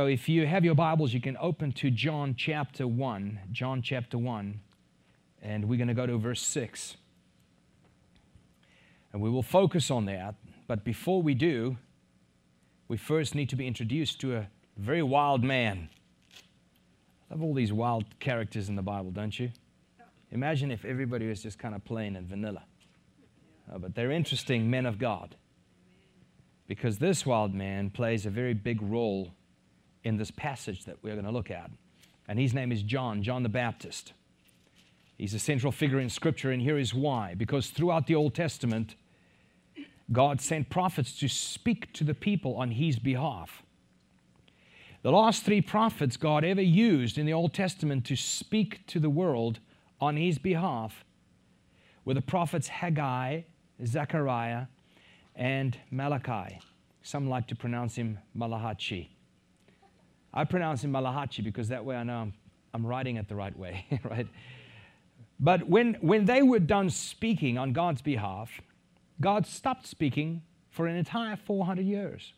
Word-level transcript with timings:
So 0.00 0.06
if 0.06 0.28
you 0.28 0.46
have 0.46 0.64
your 0.64 0.76
Bibles, 0.76 1.12
you 1.12 1.20
can 1.20 1.36
open 1.40 1.72
to 1.72 1.90
John 1.90 2.36
chapter 2.38 2.86
1. 2.86 3.40
John 3.50 3.82
chapter 3.82 4.16
1. 4.16 4.60
And 5.42 5.64
we're 5.64 5.76
going 5.76 5.88
to 5.88 5.94
go 5.94 6.06
to 6.06 6.16
verse 6.16 6.40
6. 6.40 6.96
And 9.12 9.20
we 9.20 9.28
will 9.28 9.42
focus 9.42 9.90
on 9.90 10.04
that. 10.04 10.36
But 10.68 10.84
before 10.84 11.20
we 11.20 11.34
do, 11.34 11.78
we 12.86 12.96
first 12.96 13.34
need 13.34 13.48
to 13.48 13.56
be 13.56 13.66
introduced 13.66 14.20
to 14.20 14.36
a 14.36 14.48
very 14.76 15.02
wild 15.02 15.42
man. 15.42 15.88
I 17.28 17.34
love 17.34 17.42
all 17.42 17.52
these 17.52 17.72
wild 17.72 18.04
characters 18.20 18.68
in 18.68 18.76
the 18.76 18.82
Bible, 18.82 19.10
don't 19.10 19.36
you? 19.36 19.50
Imagine 20.30 20.70
if 20.70 20.84
everybody 20.84 21.28
was 21.28 21.42
just 21.42 21.58
kind 21.58 21.74
of 21.74 21.84
plain 21.84 22.14
and 22.14 22.28
vanilla. 22.28 22.62
Uh, 23.68 23.78
but 23.78 23.96
they're 23.96 24.12
interesting 24.12 24.70
men 24.70 24.86
of 24.86 25.00
God. 25.00 25.34
Because 26.68 26.98
this 26.98 27.26
wild 27.26 27.52
man 27.52 27.90
plays 27.90 28.26
a 28.26 28.30
very 28.30 28.54
big 28.54 28.80
role 28.80 29.32
in 30.08 30.16
this 30.16 30.30
passage 30.30 30.84
that 30.86 30.96
we're 31.02 31.14
going 31.14 31.24
to 31.24 31.30
look 31.30 31.50
at. 31.50 31.70
And 32.26 32.38
his 32.38 32.52
name 32.52 32.72
is 32.72 32.82
John, 32.82 33.22
John 33.22 33.42
the 33.42 33.48
Baptist. 33.48 34.12
He's 35.16 35.34
a 35.34 35.38
central 35.38 35.72
figure 35.72 36.00
in 36.00 36.10
Scripture, 36.10 36.50
and 36.50 36.62
here 36.62 36.78
is 36.78 36.94
why. 36.94 37.34
Because 37.34 37.70
throughout 37.70 38.06
the 38.06 38.14
Old 38.14 38.34
Testament, 38.34 38.94
God 40.10 40.40
sent 40.40 40.70
prophets 40.70 41.18
to 41.20 41.28
speak 41.28 41.92
to 41.94 42.04
the 42.04 42.14
people 42.14 42.56
on 42.56 42.72
his 42.72 42.98
behalf. 42.98 43.62
The 45.02 45.12
last 45.12 45.44
three 45.44 45.60
prophets 45.60 46.16
God 46.16 46.44
ever 46.44 46.62
used 46.62 47.18
in 47.18 47.26
the 47.26 47.32
Old 47.32 47.54
Testament 47.54 48.04
to 48.06 48.16
speak 48.16 48.86
to 48.88 48.98
the 48.98 49.10
world 49.10 49.60
on 50.00 50.16
his 50.16 50.38
behalf 50.38 51.04
were 52.04 52.14
the 52.14 52.22
prophets 52.22 52.68
Haggai, 52.68 53.42
Zechariah, 53.84 54.66
and 55.36 55.78
Malachi. 55.90 56.58
Some 57.02 57.28
like 57.28 57.46
to 57.48 57.54
pronounce 57.54 57.96
him 57.96 58.18
Malachi. 58.34 59.17
I 60.38 60.44
pronounce 60.44 60.84
him 60.84 60.92
Malachi 60.92 61.42
because 61.42 61.66
that 61.70 61.84
way 61.84 61.96
I 61.96 62.04
know 62.04 62.18
I'm, 62.18 62.32
I'm 62.72 62.86
writing 62.86 63.16
it 63.16 63.26
the 63.26 63.34
right 63.34 63.58
way, 63.58 63.86
right? 64.04 64.28
But 65.40 65.68
when, 65.68 65.94
when 65.94 66.26
they 66.26 66.42
were 66.42 66.60
done 66.60 66.90
speaking 66.90 67.58
on 67.58 67.72
God's 67.72 68.02
behalf, 68.02 68.60
God 69.20 69.48
stopped 69.48 69.88
speaking 69.88 70.42
for 70.70 70.86
an 70.86 70.94
entire 70.94 71.34
400 71.34 71.84
years. 71.84 72.34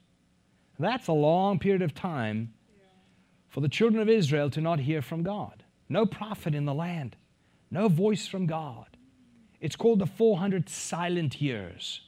That's 0.78 1.08
a 1.08 1.12
long 1.12 1.58
period 1.58 1.83
of 1.83 1.92
time 1.92 2.55
for 3.50 3.60
the 3.60 3.69
children 3.69 4.00
of 4.00 4.08
Israel 4.08 4.48
to 4.48 4.62
not 4.62 4.80
hear 4.80 5.03
from 5.03 5.22
God. 5.22 5.62
No 5.86 6.06
prophet 6.06 6.55
in 6.55 6.64
the 6.64 6.72
land, 6.72 7.16
no 7.70 7.88
voice 7.88 8.27
from 8.27 8.47
God. 8.47 8.97
It's 9.60 9.77
called 9.77 9.98
the 9.98 10.06
400 10.06 10.70
silent 10.70 11.42
years. 11.42 12.00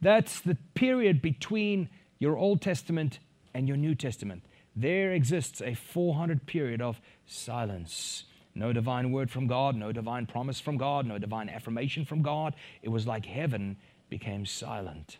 That's 0.00 0.40
the 0.40 0.56
period 0.74 1.22
between 1.22 1.90
your 2.18 2.36
Old 2.36 2.60
Testament 2.60 3.20
and 3.54 3.68
your 3.68 3.76
New 3.76 3.94
Testament, 3.94 4.42
there 4.76 5.12
exists 5.12 5.60
a 5.60 5.74
400 5.74 6.46
period 6.46 6.80
of 6.80 7.00
silence. 7.26 8.24
No 8.54 8.72
divine 8.72 9.12
word 9.12 9.30
from 9.30 9.46
God, 9.46 9.76
no 9.76 9.92
divine 9.92 10.26
promise 10.26 10.60
from 10.60 10.76
God, 10.76 11.06
no 11.06 11.18
divine 11.18 11.48
affirmation 11.48 12.04
from 12.04 12.22
God. 12.22 12.54
It 12.82 12.88
was 12.88 13.06
like 13.06 13.26
heaven 13.26 13.76
became 14.08 14.46
silent. 14.46 15.18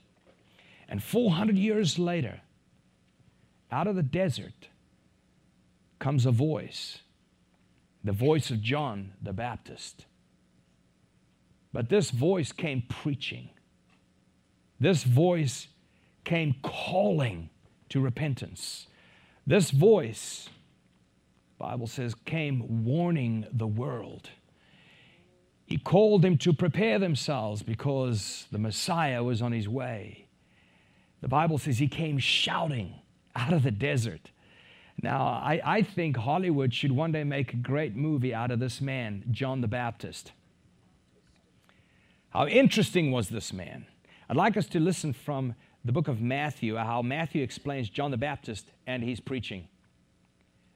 And 0.88 1.02
400 1.02 1.56
years 1.56 1.98
later, 1.98 2.40
out 3.70 3.86
of 3.86 3.96
the 3.96 4.02
desert 4.02 4.68
comes 5.98 6.24
a 6.24 6.30
voice, 6.30 7.00
the 8.02 8.12
voice 8.12 8.50
of 8.50 8.62
John 8.62 9.12
the 9.22 9.32
Baptist. 9.32 10.06
But 11.72 11.88
this 11.90 12.10
voice 12.10 12.52
came 12.52 12.82
preaching. 12.88 13.50
This 14.80 15.04
voice 15.04 15.68
came 16.24 16.54
calling 16.62 17.50
to 17.90 18.00
repentance. 18.00 18.86
This 19.46 19.70
voice, 19.70 20.48
Bible 21.58 21.86
says, 21.86 22.14
came 22.14 22.84
warning 22.84 23.46
the 23.52 23.66
world. 23.66 24.30
He 25.66 25.76
called 25.76 26.22
them 26.22 26.38
to 26.38 26.52
prepare 26.52 26.98
themselves 26.98 27.62
because 27.62 28.46
the 28.50 28.58
Messiah 28.58 29.22
was 29.22 29.42
on 29.42 29.52
his 29.52 29.68
way. 29.68 30.26
The 31.20 31.28
Bible 31.28 31.58
says 31.58 31.78
he 31.78 31.88
came 31.88 32.18
shouting 32.18 32.94
out 33.34 33.52
of 33.52 33.62
the 33.62 33.70
desert. 33.70 34.30
Now, 35.02 35.26
I, 35.26 35.60
I 35.64 35.82
think 35.82 36.16
Hollywood 36.16 36.74
should 36.74 36.92
one 36.92 37.12
day 37.12 37.22
make 37.22 37.52
a 37.52 37.56
great 37.56 37.94
movie 37.94 38.34
out 38.34 38.50
of 38.50 38.58
this 38.60 38.80
man, 38.80 39.24
John 39.30 39.60
the 39.60 39.68
Baptist. 39.68 40.32
How 42.30 42.46
interesting 42.46 43.10
was 43.10 43.28
this 43.28 43.52
man? 43.52 43.86
I'd 44.28 44.36
like 44.36 44.56
us 44.56 44.66
to 44.68 44.80
listen 44.80 45.12
from 45.12 45.54
the 45.84 45.92
book 45.92 46.08
of 46.08 46.20
Matthew, 46.20 46.76
how 46.76 47.02
Matthew 47.02 47.42
explains 47.42 47.88
John 47.88 48.10
the 48.10 48.16
Baptist 48.16 48.66
and 48.86 49.02
his 49.02 49.20
preaching. 49.20 49.68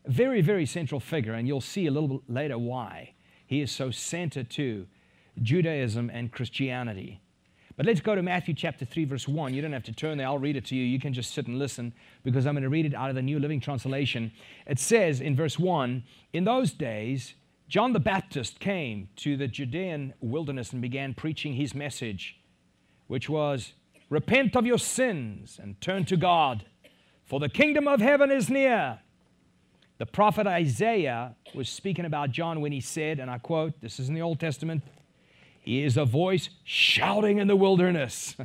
A 0.04 0.10
very, 0.10 0.40
very 0.40 0.66
central 0.66 1.00
figure, 1.00 1.34
and 1.34 1.46
you'll 1.46 1.60
see 1.60 1.86
a 1.86 1.90
little 1.90 2.08
bit 2.08 2.20
later 2.28 2.58
why 2.58 3.14
he 3.46 3.60
is 3.60 3.70
so 3.70 3.90
centered 3.90 4.50
to 4.50 4.86
Judaism 5.40 6.10
and 6.10 6.32
Christianity. 6.32 7.20
But 7.76 7.86
let's 7.86 8.00
go 8.00 8.14
to 8.14 8.22
Matthew 8.22 8.54
chapter 8.54 8.84
3, 8.84 9.04
verse 9.06 9.26
1. 9.26 9.54
You 9.54 9.62
don't 9.62 9.72
have 9.72 9.84
to 9.84 9.92
turn 9.92 10.18
there, 10.18 10.26
I'll 10.26 10.38
read 10.38 10.56
it 10.56 10.66
to 10.66 10.76
you. 10.76 10.84
You 10.84 11.00
can 11.00 11.12
just 11.12 11.32
sit 11.32 11.46
and 11.46 11.58
listen 11.58 11.92
because 12.22 12.46
I'm 12.46 12.54
going 12.54 12.62
to 12.62 12.68
read 12.68 12.86
it 12.86 12.94
out 12.94 13.08
of 13.08 13.16
the 13.16 13.22
New 13.22 13.38
Living 13.38 13.60
Translation. 13.60 14.32
It 14.66 14.78
says 14.78 15.20
in 15.20 15.34
verse 15.34 15.58
1 15.58 16.02
In 16.32 16.44
those 16.44 16.72
days, 16.72 17.34
John 17.68 17.94
the 17.94 18.00
Baptist 18.00 18.60
came 18.60 19.08
to 19.16 19.36
the 19.36 19.48
Judean 19.48 20.12
wilderness 20.20 20.72
and 20.72 20.82
began 20.82 21.14
preaching 21.14 21.54
his 21.54 21.74
message, 21.74 22.38
which 23.06 23.30
was 23.30 23.72
Repent 24.12 24.56
of 24.56 24.66
your 24.66 24.78
sins 24.78 25.58
and 25.58 25.80
turn 25.80 26.04
to 26.04 26.18
God, 26.18 26.66
for 27.24 27.40
the 27.40 27.48
kingdom 27.48 27.88
of 27.88 28.02
heaven 28.02 28.30
is 28.30 28.50
near. 28.50 28.98
The 29.96 30.04
prophet 30.04 30.46
Isaiah 30.46 31.34
was 31.54 31.70
speaking 31.70 32.04
about 32.04 32.30
John 32.30 32.60
when 32.60 32.72
he 32.72 32.80
said, 32.82 33.18
and 33.18 33.30
I 33.30 33.38
quote, 33.38 33.80
this 33.80 33.98
is 33.98 34.10
in 34.10 34.14
the 34.14 34.20
Old 34.20 34.38
Testament, 34.38 34.82
he 35.62 35.82
is 35.82 35.96
a 35.96 36.04
voice 36.04 36.50
shouting 36.62 37.38
in 37.38 37.48
the 37.48 37.56
wilderness. 37.56 38.36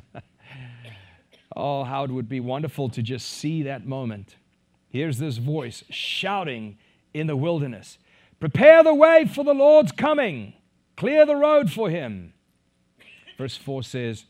oh, 1.58 1.84
how 1.84 2.06
it 2.06 2.12
would 2.12 2.30
be 2.30 2.40
wonderful 2.40 2.88
to 2.88 3.02
just 3.02 3.28
see 3.28 3.62
that 3.64 3.86
moment. 3.86 4.38
Here's 4.88 5.18
this 5.18 5.36
voice 5.36 5.84
shouting 5.90 6.78
in 7.14 7.28
the 7.28 7.36
wilderness 7.36 7.98
Prepare 8.40 8.84
the 8.84 8.96
way 8.96 9.26
for 9.26 9.44
the 9.44 9.54
Lord's 9.54 9.92
coming, 9.92 10.54
clear 10.96 11.26
the 11.26 11.36
road 11.36 11.70
for 11.74 11.90
him. 11.90 12.32
Verse 13.38 13.58
4 13.58 13.84
says, 13.84 14.24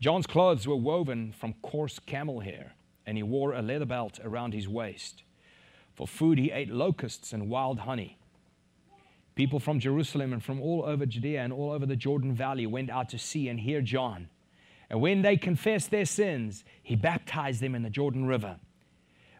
John's 0.00 0.26
clothes 0.26 0.66
were 0.66 0.76
woven 0.76 1.32
from 1.32 1.54
coarse 1.62 1.98
camel 1.98 2.40
hair, 2.40 2.74
and 3.06 3.16
he 3.16 3.22
wore 3.22 3.54
a 3.54 3.62
leather 3.62 3.86
belt 3.86 4.20
around 4.22 4.52
his 4.52 4.68
waist. 4.68 5.22
For 5.94 6.06
food, 6.06 6.38
he 6.38 6.50
ate 6.50 6.70
locusts 6.70 7.32
and 7.32 7.48
wild 7.48 7.80
honey. 7.80 8.18
People 9.34 9.58
from 9.58 9.80
Jerusalem 9.80 10.32
and 10.32 10.42
from 10.42 10.60
all 10.60 10.84
over 10.84 11.06
Judea 11.06 11.42
and 11.42 11.52
all 11.52 11.72
over 11.72 11.86
the 11.86 11.96
Jordan 11.96 12.34
Valley 12.34 12.66
went 12.66 12.90
out 12.90 13.08
to 13.10 13.18
see 13.18 13.48
and 13.48 13.58
hear 13.58 13.80
John. 13.80 14.28
And 14.90 15.00
when 15.00 15.22
they 15.22 15.36
confessed 15.36 15.90
their 15.90 16.04
sins, 16.04 16.64
he 16.82 16.94
baptized 16.94 17.60
them 17.60 17.74
in 17.74 17.82
the 17.82 17.90
Jordan 17.90 18.26
River. 18.26 18.58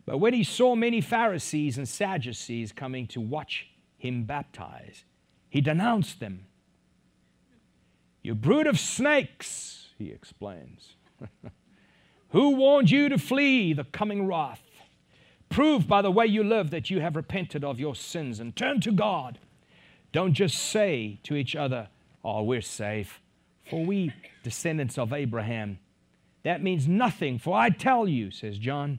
But 0.06 0.18
when 0.18 0.34
he 0.34 0.44
saw 0.44 0.74
many 0.74 1.00
Pharisees 1.00 1.78
and 1.78 1.88
Sadducees 1.88 2.72
coming 2.72 3.06
to 3.08 3.20
watch 3.20 3.68
him 3.96 4.24
baptize, 4.24 5.04
he 5.48 5.60
denounced 5.60 6.20
them. 6.20 6.46
You 8.22 8.34
brood 8.34 8.66
of 8.66 8.78
snakes! 8.78 9.83
He 9.98 10.10
explains. 10.10 10.96
Who 12.30 12.50
warned 12.56 12.90
you 12.90 13.08
to 13.08 13.18
flee 13.18 13.72
the 13.72 13.84
coming 13.84 14.26
wrath? 14.26 14.62
Prove 15.48 15.86
by 15.86 16.02
the 16.02 16.10
way 16.10 16.26
you 16.26 16.42
live 16.42 16.70
that 16.70 16.90
you 16.90 17.00
have 17.00 17.14
repented 17.14 17.62
of 17.62 17.78
your 17.78 17.94
sins 17.94 18.40
and 18.40 18.56
turned 18.56 18.82
to 18.82 18.90
God. 18.90 19.38
Don't 20.12 20.34
just 20.34 20.58
say 20.58 21.20
to 21.22 21.36
each 21.36 21.54
other, 21.54 21.88
Oh, 22.24 22.42
we're 22.42 22.60
safe, 22.60 23.20
for 23.68 23.84
we 23.84 24.12
descendants 24.42 24.98
of 24.98 25.12
Abraham. 25.12 25.78
That 26.42 26.62
means 26.62 26.88
nothing, 26.88 27.38
for 27.38 27.56
I 27.56 27.70
tell 27.70 28.08
you, 28.08 28.30
says 28.30 28.58
John, 28.58 28.98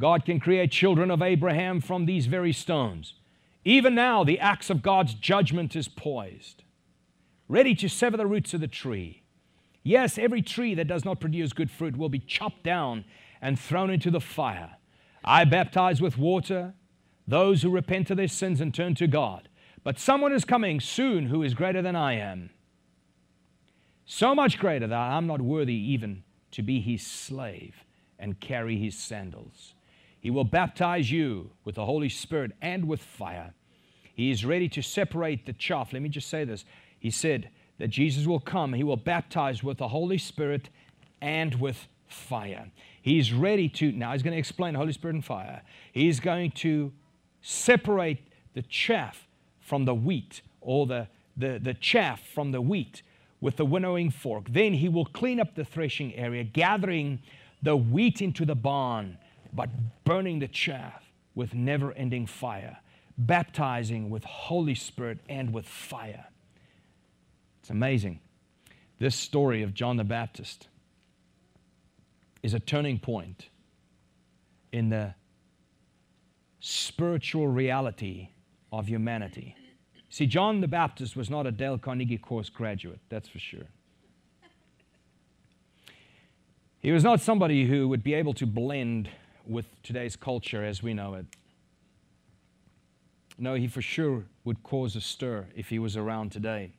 God 0.00 0.24
can 0.24 0.40
create 0.40 0.70
children 0.70 1.10
of 1.10 1.22
Abraham 1.22 1.80
from 1.80 2.06
these 2.06 2.26
very 2.26 2.52
stones. 2.52 3.14
Even 3.64 3.94
now, 3.94 4.24
the 4.24 4.40
axe 4.40 4.70
of 4.70 4.82
God's 4.82 5.14
judgment 5.14 5.76
is 5.76 5.88
poised, 5.88 6.64
ready 7.48 7.74
to 7.76 7.88
sever 7.88 8.16
the 8.16 8.26
roots 8.26 8.54
of 8.54 8.60
the 8.60 8.66
tree 8.66 9.21
Yes, 9.82 10.18
every 10.18 10.42
tree 10.42 10.74
that 10.74 10.86
does 10.86 11.04
not 11.04 11.20
produce 11.20 11.52
good 11.52 11.70
fruit 11.70 11.96
will 11.96 12.08
be 12.08 12.18
chopped 12.18 12.62
down 12.62 13.04
and 13.40 13.58
thrown 13.58 13.90
into 13.90 14.10
the 14.10 14.20
fire. 14.20 14.76
I 15.24 15.44
baptize 15.44 16.00
with 16.00 16.18
water 16.18 16.74
those 17.26 17.62
who 17.62 17.70
repent 17.70 18.10
of 18.10 18.16
their 18.16 18.28
sins 18.28 18.60
and 18.60 18.74
turn 18.74 18.94
to 18.96 19.06
God. 19.06 19.48
But 19.84 19.98
someone 19.98 20.32
is 20.32 20.44
coming 20.44 20.80
soon 20.80 21.26
who 21.26 21.42
is 21.42 21.54
greater 21.54 21.82
than 21.82 21.96
I 21.96 22.14
am. 22.14 22.50
So 24.04 24.34
much 24.34 24.58
greater 24.58 24.86
that 24.86 24.96
I'm 24.96 25.26
not 25.26 25.40
worthy 25.40 25.74
even 25.74 26.22
to 26.52 26.62
be 26.62 26.80
his 26.80 27.04
slave 27.04 27.84
and 28.18 28.38
carry 28.38 28.78
his 28.78 28.96
sandals. 28.96 29.74
He 30.20 30.30
will 30.30 30.44
baptize 30.44 31.10
you 31.10 31.50
with 31.64 31.74
the 31.74 31.84
Holy 31.84 32.08
Spirit 32.08 32.52
and 32.60 32.86
with 32.86 33.02
fire. 33.02 33.54
He 34.14 34.30
is 34.30 34.44
ready 34.44 34.68
to 34.68 34.82
separate 34.82 35.46
the 35.46 35.52
chaff. 35.52 35.92
Let 35.92 36.02
me 36.02 36.08
just 36.08 36.28
say 36.28 36.44
this. 36.44 36.64
He 37.00 37.10
said, 37.10 37.48
that 37.82 37.90
Jesus 37.90 38.28
will 38.28 38.38
come. 38.38 38.74
He 38.74 38.84
will 38.84 38.96
baptize 38.96 39.64
with 39.64 39.78
the 39.78 39.88
Holy 39.88 40.16
Spirit 40.16 40.68
and 41.20 41.56
with 41.56 41.88
fire. 42.06 42.70
He's 43.02 43.32
ready 43.32 43.68
to, 43.70 43.90
now 43.90 44.12
he's 44.12 44.22
going 44.22 44.34
to 44.34 44.38
explain 44.38 44.74
Holy 44.74 44.92
Spirit 44.92 45.14
and 45.14 45.24
fire. 45.24 45.62
He's 45.90 46.20
going 46.20 46.52
to 46.52 46.92
separate 47.40 48.20
the 48.54 48.62
chaff 48.62 49.26
from 49.58 49.84
the 49.84 49.96
wheat 49.96 50.42
or 50.60 50.86
the, 50.86 51.08
the, 51.36 51.58
the 51.60 51.74
chaff 51.74 52.20
from 52.32 52.52
the 52.52 52.60
wheat 52.60 53.02
with 53.40 53.56
the 53.56 53.64
winnowing 53.64 54.12
fork. 54.12 54.44
Then 54.48 54.74
he 54.74 54.88
will 54.88 55.06
clean 55.06 55.40
up 55.40 55.56
the 55.56 55.64
threshing 55.64 56.14
area, 56.14 56.44
gathering 56.44 57.18
the 57.64 57.74
wheat 57.74 58.22
into 58.22 58.44
the 58.44 58.54
barn, 58.54 59.18
but 59.52 59.68
burning 60.04 60.38
the 60.38 60.46
chaff 60.46 61.02
with 61.34 61.52
never 61.52 61.90
ending 61.94 62.28
fire, 62.28 62.78
baptizing 63.18 64.08
with 64.08 64.22
Holy 64.22 64.76
Spirit 64.76 65.18
and 65.28 65.52
with 65.52 65.66
fire. 65.66 66.26
It's 67.62 67.70
amazing. 67.70 68.18
This 68.98 69.14
story 69.14 69.62
of 69.62 69.72
John 69.72 69.96
the 69.96 70.04
Baptist 70.04 70.66
is 72.42 72.54
a 72.54 72.60
turning 72.60 72.98
point 72.98 73.46
in 74.72 74.88
the 74.88 75.14
spiritual 76.58 77.46
reality 77.46 78.30
of 78.72 78.88
humanity. 78.88 79.54
See, 80.08 80.26
John 80.26 80.60
the 80.60 80.66
Baptist 80.66 81.14
was 81.14 81.30
not 81.30 81.46
a 81.46 81.52
Dale 81.52 81.78
Carnegie 81.78 82.18
course 82.18 82.48
graduate, 82.48 82.98
that's 83.08 83.28
for 83.28 83.38
sure. 83.38 83.66
He 86.80 86.90
was 86.90 87.04
not 87.04 87.20
somebody 87.20 87.66
who 87.66 87.86
would 87.86 88.02
be 88.02 88.14
able 88.14 88.34
to 88.34 88.46
blend 88.46 89.08
with 89.46 89.66
today's 89.84 90.16
culture 90.16 90.64
as 90.64 90.82
we 90.82 90.94
know 90.94 91.14
it. 91.14 91.26
No, 93.38 93.54
he 93.54 93.68
for 93.68 93.82
sure 93.82 94.24
would 94.44 94.64
cause 94.64 94.96
a 94.96 95.00
stir 95.00 95.46
if 95.54 95.68
he 95.68 95.78
was 95.78 95.96
around 95.96 96.32
today. 96.32 96.72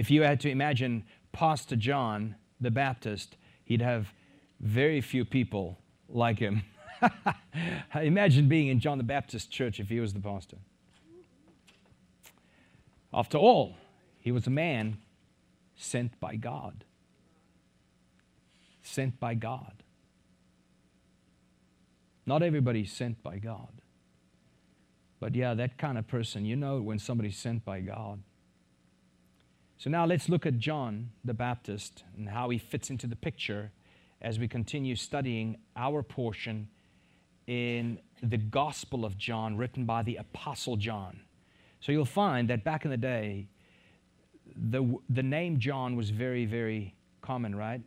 If 0.00 0.10
you 0.10 0.22
had 0.22 0.40
to 0.40 0.50
imagine 0.50 1.04
Pastor 1.30 1.76
John 1.76 2.36
the 2.58 2.70
Baptist, 2.70 3.36
he'd 3.66 3.82
have 3.82 4.14
very 4.58 5.02
few 5.02 5.26
people 5.26 5.78
like 6.08 6.38
him. 6.38 6.62
imagine 7.94 8.48
being 8.48 8.68
in 8.68 8.80
John 8.80 8.96
the 8.96 9.04
Baptist 9.04 9.50
church 9.50 9.78
if 9.78 9.90
he 9.90 10.00
was 10.00 10.14
the 10.14 10.20
pastor. 10.20 10.56
After 13.12 13.36
all, 13.36 13.76
he 14.18 14.32
was 14.32 14.46
a 14.46 14.50
man 14.50 14.96
sent 15.76 16.18
by 16.18 16.36
God. 16.36 16.82
Sent 18.82 19.20
by 19.20 19.34
God. 19.34 19.82
Not 22.24 22.42
everybody's 22.42 22.90
sent 22.90 23.22
by 23.22 23.36
God. 23.36 23.82
But 25.20 25.34
yeah, 25.34 25.52
that 25.52 25.76
kind 25.76 25.98
of 25.98 26.08
person, 26.08 26.46
you 26.46 26.56
know 26.56 26.80
when 26.80 26.98
somebody's 26.98 27.36
sent 27.36 27.66
by 27.66 27.80
God. 27.80 28.22
So 29.80 29.88
now 29.88 30.04
let's 30.04 30.28
look 30.28 30.44
at 30.44 30.58
John 30.58 31.08
the 31.24 31.32
Baptist 31.32 32.04
and 32.14 32.28
how 32.28 32.50
he 32.50 32.58
fits 32.58 32.90
into 32.90 33.06
the 33.06 33.16
picture 33.16 33.72
as 34.20 34.38
we 34.38 34.46
continue 34.46 34.94
studying 34.94 35.56
our 35.74 36.02
portion 36.02 36.68
in 37.46 37.98
the 38.22 38.36
Gospel 38.36 39.06
of 39.06 39.16
John 39.16 39.56
written 39.56 39.86
by 39.86 40.02
the 40.02 40.16
Apostle 40.16 40.76
John. 40.76 41.20
So 41.80 41.92
you'll 41.92 42.04
find 42.04 42.50
that 42.50 42.62
back 42.62 42.84
in 42.84 42.90
the 42.90 42.98
day, 42.98 43.48
the, 44.54 44.98
the 45.08 45.22
name 45.22 45.58
John 45.58 45.96
was 45.96 46.10
very, 46.10 46.44
very 46.44 46.94
common, 47.22 47.54
right? 47.54 47.80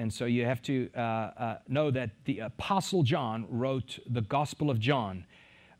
And 0.00 0.12
so 0.12 0.24
you 0.24 0.44
have 0.46 0.60
to 0.62 0.90
uh, 0.96 1.00
uh, 1.00 1.58
know 1.68 1.92
that 1.92 2.10
the 2.24 2.40
Apostle 2.40 3.04
John 3.04 3.46
wrote 3.48 4.00
the 4.04 4.22
Gospel 4.22 4.68
of 4.68 4.80
John. 4.80 5.24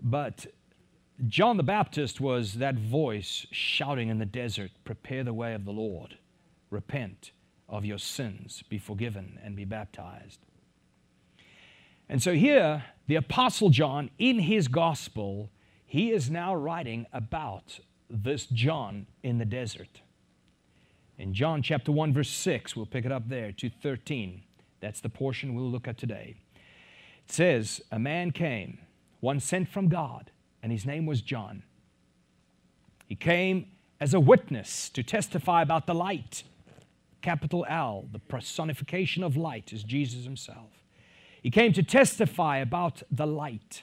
But 0.00 0.46
John 1.28 1.58
the 1.58 1.62
Baptist 1.62 2.20
was 2.20 2.54
that 2.54 2.76
voice 2.76 3.46
shouting 3.50 4.08
in 4.08 4.18
the 4.18 4.24
desert, 4.24 4.70
Prepare 4.84 5.24
the 5.24 5.34
way 5.34 5.52
of 5.52 5.64
the 5.64 5.72
Lord. 5.72 6.16
Repent 6.70 7.32
of 7.68 7.84
your 7.84 7.98
sins, 7.98 8.64
be 8.68 8.78
forgiven, 8.78 9.38
and 9.42 9.54
be 9.54 9.64
baptized. 9.64 10.40
And 12.08 12.22
so 12.22 12.32
here, 12.34 12.84
the 13.06 13.16
Apostle 13.16 13.70
John, 13.70 14.10
in 14.18 14.38
his 14.38 14.66
Gospel, 14.66 15.50
he 15.84 16.10
is 16.10 16.30
now 16.30 16.54
writing 16.54 17.06
about 17.12 17.80
this 18.08 18.46
John 18.46 19.06
in 19.22 19.38
the 19.38 19.44
desert. 19.44 20.00
In 21.18 21.34
John 21.34 21.62
chapter 21.62 21.92
1, 21.92 22.14
verse 22.14 22.30
6, 22.30 22.74
we'll 22.74 22.86
pick 22.86 23.04
it 23.04 23.12
up 23.12 23.28
there 23.28 23.52
to 23.52 23.68
13. 23.68 24.42
That's 24.80 25.00
the 25.00 25.10
portion 25.10 25.54
we'll 25.54 25.70
look 25.70 25.86
at 25.86 25.98
today. 25.98 26.36
It 27.26 27.32
says, 27.32 27.82
A 27.92 27.98
man 27.98 28.30
came, 28.30 28.78
one 29.20 29.38
sent 29.38 29.68
from 29.68 29.88
God, 29.88 30.30
and 30.62 30.72
his 30.72 30.86
name 30.86 31.06
was 31.06 31.20
John. 31.20 31.62
He 33.06 33.16
came 33.16 33.66
as 34.00 34.14
a 34.14 34.20
witness 34.20 34.88
to 34.90 35.02
testify 35.02 35.62
about 35.62 35.86
the 35.86 35.94
light. 35.94 36.42
Capital 37.22 37.66
L, 37.68 38.06
the 38.12 38.18
personification 38.18 39.22
of 39.22 39.36
light, 39.36 39.72
is 39.72 39.82
Jesus 39.82 40.24
himself. 40.24 40.70
He 41.42 41.50
came 41.50 41.72
to 41.72 41.82
testify 41.82 42.58
about 42.58 43.02
the 43.10 43.26
light 43.26 43.82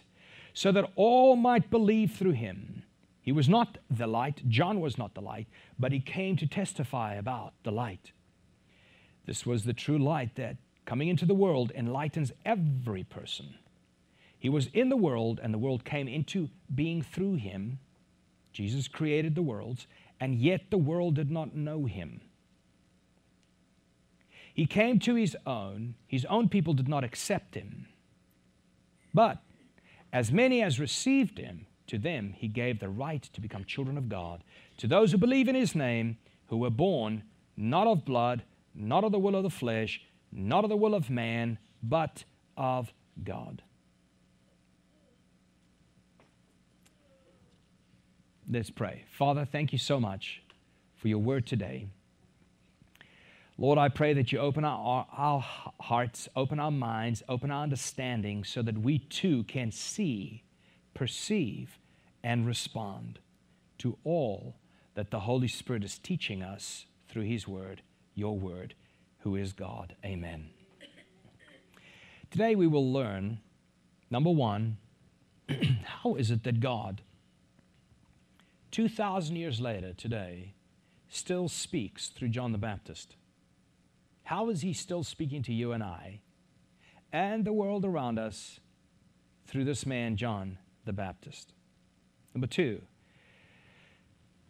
so 0.54 0.72
that 0.72 0.92
all 0.96 1.36
might 1.36 1.70
believe 1.70 2.12
through 2.14 2.32
him. 2.32 2.84
He 3.22 3.32
was 3.32 3.50
not 3.50 3.78
the 3.92 4.08
light, 4.08 4.48
John 4.48 4.80
was 4.80 4.98
not 4.98 5.14
the 5.14 5.22
light, 5.22 5.48
but 5.78 5.92
he 5.92 6.00
came 6.00 6.36
to 6.38 6.48
testify 6.48 7.16
about 7.16 7.54
the 7.64 7.72
light. 7.72 8.12
This 9.26 9.46
was 9.46 9.66
the 9.66 9.74
true 9.74 10.00
light 10.00 10.36
that, 10.36 10.58
coming 10.86 11.10
into 11.10 11.26
the 11.26 11.36
world, 11.36 11.72
enlightens 11.76 12.32
every 12.46 13.04
person. 13.04 13.56
He 14.40 14.50
was 14.50 14.68
in 14.68 14.90
the 14.90 14.98
world, 14.98 15.40
and 15.42 15.54
the 15.54 15.58
world 15.58 15.84
came 15.84 16.08
into 16.08 16.50
being 16.74 17.02
through 17.02 17.36
him. 17.36 17.80
Jesus 18.54 18.88
created 18.88 19.36
the 19.36 19.42
worlds, 19.42 19.88
and 20.20 20.36
yet 20.36 20.70
the 20.70 20.78
world 20.78 21.16
did 21.16 21.32
not 21.32 21.56
know 21.56 21.86
him. 21.86 22.22
He 24.54 24.66
came 24.66 25.00
to 25.02 25.16
his 25.16 25.38
own, 25.46 25.96
his 26.08 26.26
own 26.26 26.50
people 26.50 26.74
did 26.74 26.88
not 26.88 27.04
accept 27.04 27.56
him. 27.56 27.88
But 29.14 29.44
as 30.12 30.32
many 30.32 30.64
as 30.64 30.80
received 30.80 31.38
him, 31.38 31.68
to 31.88 31.98
them 31.98 32.34
he 32.36 32.48
gave 32.48 32.80
the 32.80 32.90
right 32.90 33.22
to 33.22 33.42
become 33.42 33.66
children 33.66 33.98
of 33.98 34.10
God, 34.10 34.44
to 34.78 34.88
those 34.88 35.12
who 35.12 35.18
believe 35.18 35.48
in 35.48 35.56
his 35.56 35.76
name, 35.76 36.18
who 36.48 36.58
were 36.58 36.70
born 36.70 37.24
not 37.56 37.88
of 37.88 38.06
blood, 38.06 38.44
not 38.74 39.04
of 39.04 39.12
the 39.12 39.20
will 39.20 39.36
of 39.36 39.44
the 39.44 39.50
flesh, 39.50 40.02
not 40.32 40.64
of 40.64 40.70
the 40.70 40.78
will 40.78 40.94
of 40.94 41.10
man, 41.10 41.58
but 41.82 42.24
of 42.56 42.94
God. 43.24 43.64
Let's 48.50 48.70
pray. 48.70 49.04
Father, 49.12 49.44
thank 49.44 49.74
you 49.74 49.78
so 49.78 50.00
much 50.00 50.42
for 50.96 51.10
your 51.10 51.18
word 51.18 51.46
today. 51.46 51.88
Lord, 53.58 53.78
I 53.78 53.90
pray 53.90 54.14
that 54.14 54.32
you 54.32 54.40
open 54.40 54.64
our, 54.64 55.06
our 55.12 55.44
hearts, 55.82 56.30
open 56.34 56.58
our 56.58 56.72
minds, 56.72 57.24
open 57.28 57.52
our 57.52 57.64
understanding 57.64 58.46
so 58.46 58.62
that 58.62 58.78
we 58.78 59.00
too 59.00 59.44
can 59.44 59.72
see, 59.74 60.44
perceive, 60.94 61.78
and 62.24 62.48
respond 62.48 63.20
to 63.80 63.98
all 64.06 64.56
that 64.96 65.12
the 65.12 65.22
Holy 65.22 65.50
Spirit 65.50 65.84
is 65.84 65.98
teaching 65.98 66.42
us 66.42 66.86
through 67.10 67.24
His 67.24 67.50
Word, 67.50 67.82
your 68.16 68.40
Word, 68.40 68.76
who 69.20 69.36
is 69.36 69.52
God. 69.52 69.96
Amen. 70.06 70.52
Today 72.32 72.56
we 72.56 72.68
will 72.68 72.94
learn 72.94 73.40
number 74.10 74.32
one, 74.32 74.78
how 75.84 76.16
is 76.16 76.32
it 76.32 76.44
that 76.44 76.62
God, 76.62 77.02
2,000 78.72 79.36
years 79.36 79.60
later 79.60 79.94
today, 79.94 80.54
still 81.10 81.48
speaks 81.48 82.10
through 82.10 82.30
John 82.30 82.52
the 82.52 82.58
Baptist? 82.58 83.16
How 84.24 84.50
is 84.50 84.62
He 84.62 84.74
still 84.74 85.04
speaking 85.04 85.44
to 85.44 85.54
you 85.54 85.72
and 85.72 85.84
I 85.84 86.22
and 87.14 87.46
the 87.46 87.54
world 87.54 87.86
around 87.86 88.20
us 88.20 88.60
through 89.46 89.64
this 89.64 89.86
man, 89.86 90.18
John 90.18 90.58
the 90.86 90.94
Baptist? 90.94 91.54
Number 92.34 92.48
two, 92.48 92.82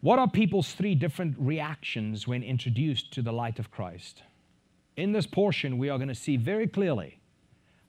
what 0.00 0.18
are 0.18 0.28
people's 0.28 0.72
three 0.72 0.94
different 0.94 1.36
reactions 1.38 2.28
when 2.28 2.42
introduced 2.42 3.12
to 3.12 3.22
the 3.22 3.32
light 3.32 3.58
of 3.58 3.70
Christ? 3.70 4.22
In 4.96 5.12
this 5.12 5.26
portion, 5.26 5.78
we 5.78 5.88
are 5.88 5.98
going 5.98 6.08
to 6.08 6.14
see 6.14 6.36
very 6.36 6.66
clearly 6.66 7.18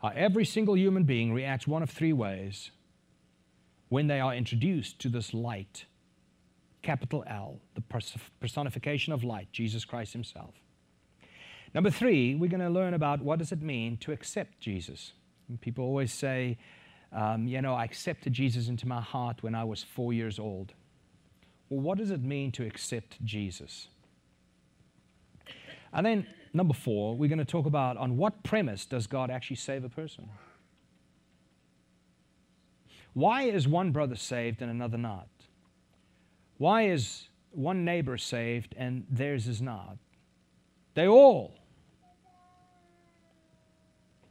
how 0.02 0.10
every 0.16 0.46
single 0.46 0.78
human 0.78 1.04
being 1.04 1.34
reacts 1.34 1.68
one 1.68 1.84
of 1.84 1.90
three 1.90 2.14
ways 2.14 2.72
when 3.90 4.08
they 4.08 4.20
are 4.20 4.34
introduced 4.34 5.00
to 5.00 5.10
this 5.10 5.34
light, 5.34 5.86
capital 6.82 7.24
L, 7.28 7.60
the 7.76 7.84
personification 8.40 9.14
of 9.14 9.24
light, 9.24 9.48
Jesus 9.52 9.86
Christ 9.86 10.14
Himself. 10.14 10.56
Number 11.74 11.92
three, 11.92 12.36
we're 12.36 12.50
going 12.50 12.62
to 12.62 12.70
learn 12.70 12.94
about 12.94 13.22
what 13.22 13.40
does 13.40 13.52
it 13.52 13.62
mean 13.62 13.98
to 13.98 14.12
accept 14.12 14.60
Jesus. 14.60 15.14
And 15.48 15.60
people 15.60 15.84
always 15.84 16.12
say, 16.12 16.58
um, 17.12 17.48
you 17.48 17.62
know, 17.62 17.74
I 17.74 17.84
accepted 17.84 18.34
Jesus 18.34 18.68
into 18.68 18.88
my 18.88 19.02
heart 19.02 19.44
when 19.44 19.56
I 19.56 19.64
was 19.64 19.84
four 19.84 20.14
years 20.14 20.40
old. 20.40 20.74
Well, 21.70 21.82
what 21.82 21.98
does 21.98 22.12
it 22.12 22.24
mean 22.24 22.52
to 22.54 22.66
accept 22.66 23.24
Jesus? 23.24 23.88
And 25.94 26.06
then, 26.06 26.28
number 26.54 26.74
four, 26.74 27.16
we're 27.16 27.30
going 27.30 27.40
to 27.40 27.46
talk 27.46 27.66
about 27.66 27.98
on 27.98 28.18
what 28.18 28.44
premise 28.44 28.86
does 28.86 29.08
God 29.08 29.30
actually 29.30 29.58
save 29.58 29.84
a 29.84 29.90
person? 29.90 30.30
Why 33.14 33.44
is 33.44 33.68
one 33.68 33.92
brother 33.92 34.16
saved 34.16 34.62
and 34.62 34.70
another 34.70 34.98
not? 34.98 35.28
Why 36.60 36.88
is 36.88 37.30
one 37.52 37.86
neighbor 37.86 38.18
saved 38.18 38.76
and 38.78 39.06
theirs 39.10 39.48
is 39.48 39.62
not? 39.62 39.98
They 40.94 41.08
all 41.08 41.56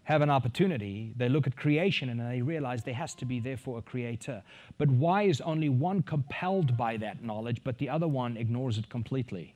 have 0.04 0.23
an 0.23 0.30
opportunity, 0.30 1.12
they 1.16 1.28
look 1.28 1.47
at 1.47 1.56
creation 1.56 2.08
and 2.11 2.20
they 2.20 2.40
realize 2.40 2.82
there 2.82 2.94
has 2.94 3.14
to 3.14 3.25
be, 3.25 3.40
therefore, 3.40 3.78
a 3.78 3.82
creator. 3.82 4.42
But 4.76 4.88
why 4.88 5.23
is 5.23 5.40
only 5.42 5.68
one 5.68 6.02
compelled 6.02 6.76
by 6.76 6.97
that 6.99 7.23
knowledge, 7.23 7.62
but 7.64 7.76
the 7.78 7.88
other 7.88 8.08
one 8.08 8.37
ignores 8.37 8.78
it 8.78 8.88
completely 8.88 9.54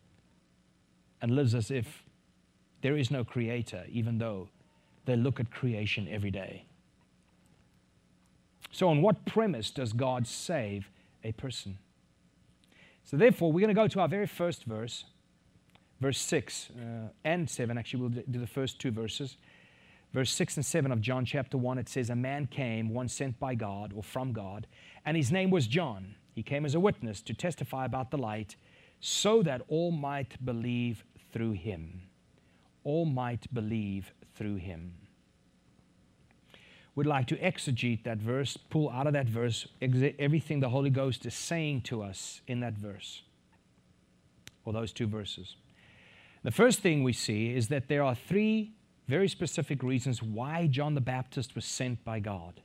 and 1.23 1.35
lives 1.35 1.55
as 1.55 1.71
if 1.71 2.03
there 2.83 2.97
is 2.97 3.11
no 3.11 3.23
creator, 3.23 3.85
even 3.91 4.19
though 4.19 4.49
they 5.05 5.17
look 5.17 5.41
at 5.41 5.51
creation 5.51 6.09
every 6.11 6.31
day? 6.31 6.65
So, 8.71 8.89
on 8.89 9.03
what 9.03 9.25
premise 9.27 9.71
does 9.71 9.93
God 9.93 10.27
save 10.27 10.91
a 11.25 11.33
person? 11.33 11.79
So, 13.05 13.17
therefore, 13.17 13.53
we're 13.53 13.61
going 13.61 13.75
to 13.75 13.81
go 13.81 13.89
to 13.89 14.01
our 14.01 14.09
very 14.09 14.27
first 14.27 14.65
verse, 14.65 15.05
verse 16.01 16.19
6 16.19 16.71
uh, 16.71 17.09
and 17.25 17.49
7. 17.49 17.77
Actually, 17.77 18.01
we'll 18.01 18.23
do 18.31 18.39
the 18.39 18.47
first 18.47 18.79
two 18.79 18.91
verses. 18.91 19.37
Verse 20.13 20.31
6 20.33 20.57
and 20.57 20.67
7 20.67 20.93
of 20.93 21.01
John 21.01 21.25
chapter 21.25 21.57
1, 21.57 21.79
it 21.79 21.89
says, 21.89 22.11
A 22.11 22.17
man 22.17 22.47
came, 22.47 22.91
one 22.91 23.09
sent 23.09 23.39
by 23.41 23.55
God 23.55 23.93
or 23.95 24.03
from 24.03 24.33
God, 24.33 24.67
and 25.07 25.17
his 25.17 25.33
name 25.33 25.51
was 25.51 25.67
John. 25.67 26.15
He 26.35 26.43
came 26.43 26.65
as 26.65 26.75
a 26.75 26.81
witness 26.81 27.21
to 27.23 27.35
testify 27.35 27.85
about 27.85 28.11
the 28.11 28.19
light, 28.19 28.57
so 29.01 29.43
that 29.43 29.63
all 29.69 29.91
might 29.91 30.45
believe 30.45 31.05
through 31.33 31.53
him. 31.53 32.03
All 32.85 33.05
might 33.05 33.53
believe 33.53 34.13
through 34.35 34.57
him 34.57 34.95
would 36.95 37.07
like 37.07 37.27
to 37.29 37.37
exegete 37.37 38.05
that 38.05 38.19
verse, 38.19 38.57
pull 38.57 38.91
out 38.91 39.07
of 39.07 39.15
that 39.15 39.27
verse 39.27 39.67
everything 39.81 40.61
the 40.61 40.69
Holy 40.69 40.91
Ghost 40.91 41.25
is 41.25 41.35
saying 41.35 41.81
to 41.83 42.03
us 42.03 42.43
in 42.47 42.61
that 42.61 42.75
verse, 42.75 43.23
or 44.65 44.73
those 44.73 44.93
two 44.93 45.07
verses. 45.07 45.57
The 46.43 46.51
first 46.51 46.81
thing 46.81 47.03
we 47.03 47.13
see 47.13 47.55
is 47.55 47.69
that 47.69 47.89
there 47.89 48.03
are 48.03 48.15
three 48.15 48.75
very 49.09 49.29
specific 49.29 49.83
reasons 49.83 50.23
why 50.23 50.67
John 50.67 50.95
the 50.95 51.01
Baptist 51.01 51.55
was 51.55 51.65
sent 51.65 52.05
by 52.05 52.21
God. 52.21 52.61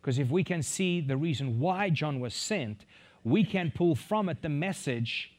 Because 0.00 0.18
if 0.18 0.30
we 0.30 0.44
can 0.44 0.62
see 0.62 1.00
the 1.00 1.16
reason 1.16 1.58
why 1.58 1.90
John 1.90 2.20
was 2.20 2.34
sent, 2.34 2.84
we 3.24 3.44
can 3.44 3.72
pull 3.74 3.94
from 3.94 4.28
it 4.28 4.42
the 4.42 4.48
message 4.48 5.32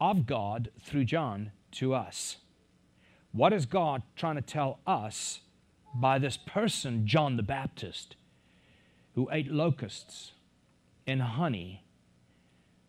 of 0.00 0.26
God 0.26 0.70
through 0.80 1.04
John 1.04 1.52
to 1.72 1.94
us. 1.94 2.36
What 3.32 3.52
is 3.52 3.66
God 3.66 4.02
trying 4.14 4.36
to 4.36 4.42
tell 4.42 4.78
us 4.86 5.40
by 6.00 6.18
this 6.18 6.36
person, 6.36 7.06
John 7.06 7.36
the 7.36 7.42
Baptist, 7.42 8.16
who 9.14 9.28
ate 9.32 9.50
locusts 9.50 10.32
and 11.06 11.22
honey, 11.22 11.84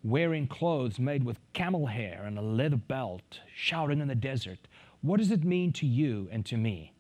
wearing 0.04 0.48
clothes 0.48 1.00
made 1.00 1.24
with 1.24 1.40
camel 1.54 1.88
hair 1.88 2.24
and 2.26 2.38
a 2.38 2.42
leather 2.42 2.78
belt, 2.78 3.40
shouting 3.56 4.02
in 4.02 4.08
the 4.08 4.16
desert. 4.16 4.60
What 5.02 5.18
does 5.18 5.32
it 5.32 5.44
mean 5.44 5.72
to 5.74 5.86
you 5.86 6.28
and 6.32 6.46
to 6.48 6.58
me? 6.58 6.94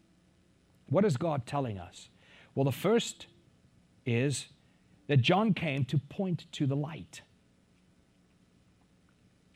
What 0.89 1.05
is 1.05 1.17
God 1.17 1.45
telling 1.45 1.77
us? 1.77 2.09
Well, 2.55 2.65
the 2.65 2.71
first 2.71 3.27
is 4.05 4.47
that 5.07 5.17
John 5.17 5.53
came 5.53 5.83
to 5.85 5.97
point 5.97 6.45
to 6.53 6.65
the 6.65 6.75
light. 6.75 7.21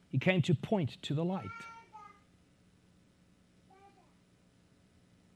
He 0.09 0.17
came 0.17 0.41
to 0.43 0.53
point 0.53 1.01
to 1.03 1.13
the 1.13 1.23
light. 1.23 1.47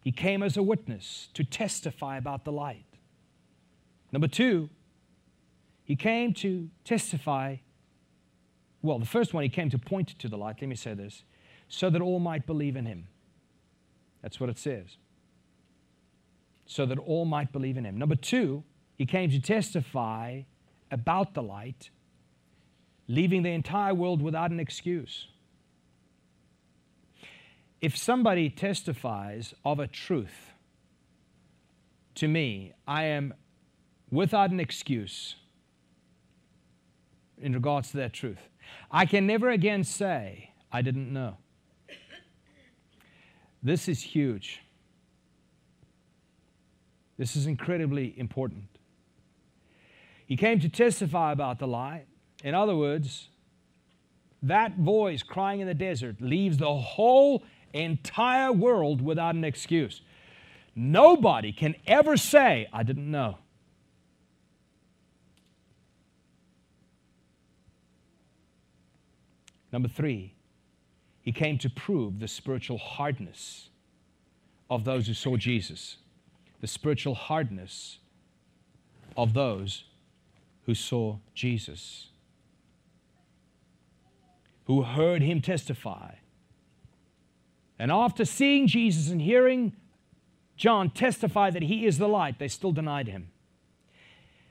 He 0.06 0.12
came 0.12 0.44
as 0.44 0.56
a 0.56 0.62
witness 0.62 1.30
to 1.34 1.44
testify 1.44 2.18
about 2.18 2.46
the 2.46 2.52
light. 2.52 2.86
Number 4.12 4.28
two, 4.28 4.70
he 5.84 5.96
came 5.96 6.32
to 6.36 6.70
testify. 6.84 7.56
Well, 8.84 9.00
the 9.00 9.08
first 9.08 9.34
one, 9.34 9.42
he 9.42 9.50
came 9.50 9.72
to 9.72 9.80
point 9.80 10.10
to 10.20 10.28
the 10.28 10.38
light. 10.38 10.58
Let 10.62 10.70
me 10.70 10.76
say 10.76 10.94
this 10.94 11.24
so 11.68 11.90
that 11.90 12.04
all 12.04 12.20
might 12.20 12.46
believe 12.46 12.76
in 12.76 12.86
him. 12.86 13.08
That's 14.22 14.40
what 14.40 14.48
it 14.48 14.60
says. 14.60 14.98
So 16.68 16.86
that 16.86 17.00
all 17.00 17.26
might 17.26 17.52
believe 17.52 17.76
in 17.76 17.84
him. 17.84 17.98
Number 17.98 18.16
two, 18.16 18.64
he 19.00 19.08
came 19.08 19.32
to 19.32 19.40
testify 19.40 20.44
about 20.92 21.34
the 21.34 21.42
light, 21.42 21.90
leaving 23.08 23.42
the 23.42 23.50
entire 23.50 23.96
world 23.96 24.22
without 24.22 24.52
an 24.52 24.60
excuse 24.60 25.30
if 27.86 27.96
somebody 27.96 28.50
testifies 28.50 29.54
of 29.64 29.80
a 29.80 29.86
truth 29.86 30.54
to 32.16 32.28
me, 32.28 32.74
I 32.88 33.04
am 33.04 33.32
without 34.10 34.50
an 34.50 34.60
excuse 34.60 35.36
in 37.40 37.54
regards 37.54 37.92
to 37.92 37.98
that 37.98 38.12
truth. 38.12 38.50
I 38.90 39.06
can 39.06 39.28
never 39.28 39.52
again 39.52 39.84
say, 39.84 40.50
I 40.72 40.82
didn't 40.82 41.14
know. 41.14 41.38
This 43.62 43.88
is 43.88 44.02
huge. 44.02 44.62
This 47.20 47.36
is 47.36 47.46
incredibly 47.46 48.18
important. 48.18 48.64
He 50.26 50.36
came 50.36 50.60
to 50.62 50.70
testify 50.70 51.34
about 51.34 51.60
the 51.60 51.68
light. 51.68 52.08
In 52.44 52.56
other 52.56 52.76
words, 52.76 53.30
that 54.42 54.76
voice 54.76 55.22
crying 55.22 55.60
in 55.60 55.68
the 55.68 55.76
desert 55.76 56.20
leaves 56.20 56.58
the 56.58 56.74
whole 56.74 57.44
entire 57.76 58.52
world 58.52 59.02
without 59.02 59.36
an 59.36 59.44
excuse. 59.44 60.02
Nobody 60.76 61.52
can 61.52 61.76
ever 61.88 62.18
say, 62.18 62.68
I 62.74 62.84
didn't 62.84 63.10
know. 63.10 63.38
Number 69.72 69.88
three, 69.88 70.34
he 71.22 71.32
came 71.32 71.58
to 71.60 71.70
prove 71.70 72.20
the 72.20 72.28
spiritual 72.28 72.78
hardness 72.78 73.70
of 74.70 74.86
those 74.86 75.08
who 75.08 75.14
saw 75.14 75.38
Jesus, 75.38 75.98
the 76.62 76.68
spiritual 76.68 77.16
hardness 77.16 78.00
of 79.18 79.34
those 79.34 79.86
who 80.66 80.76
saw 80.76 81.18
Jesus, 81.34 82.08
who 84.66 84.84
heard 84.84 85.22
him 85.22 85.42
testify 85.42 86.16
and 87.78 87.92
after 87.92 88.26
seeing 88.26 88.68
Jesus 88.68 89.10
and 89.10 89.22
hearing 89.22 89.74
John 90.56 90.90
testify 90.90 91.50
that 91.50 91.64
he 91.64 91.86
is 91.86 91.98
the 91.98 92.08
light, 92.08 92.40
they 92.40 92.48
still 92.48 92.72
denied 92.72 93.08
him. 93.08 93.30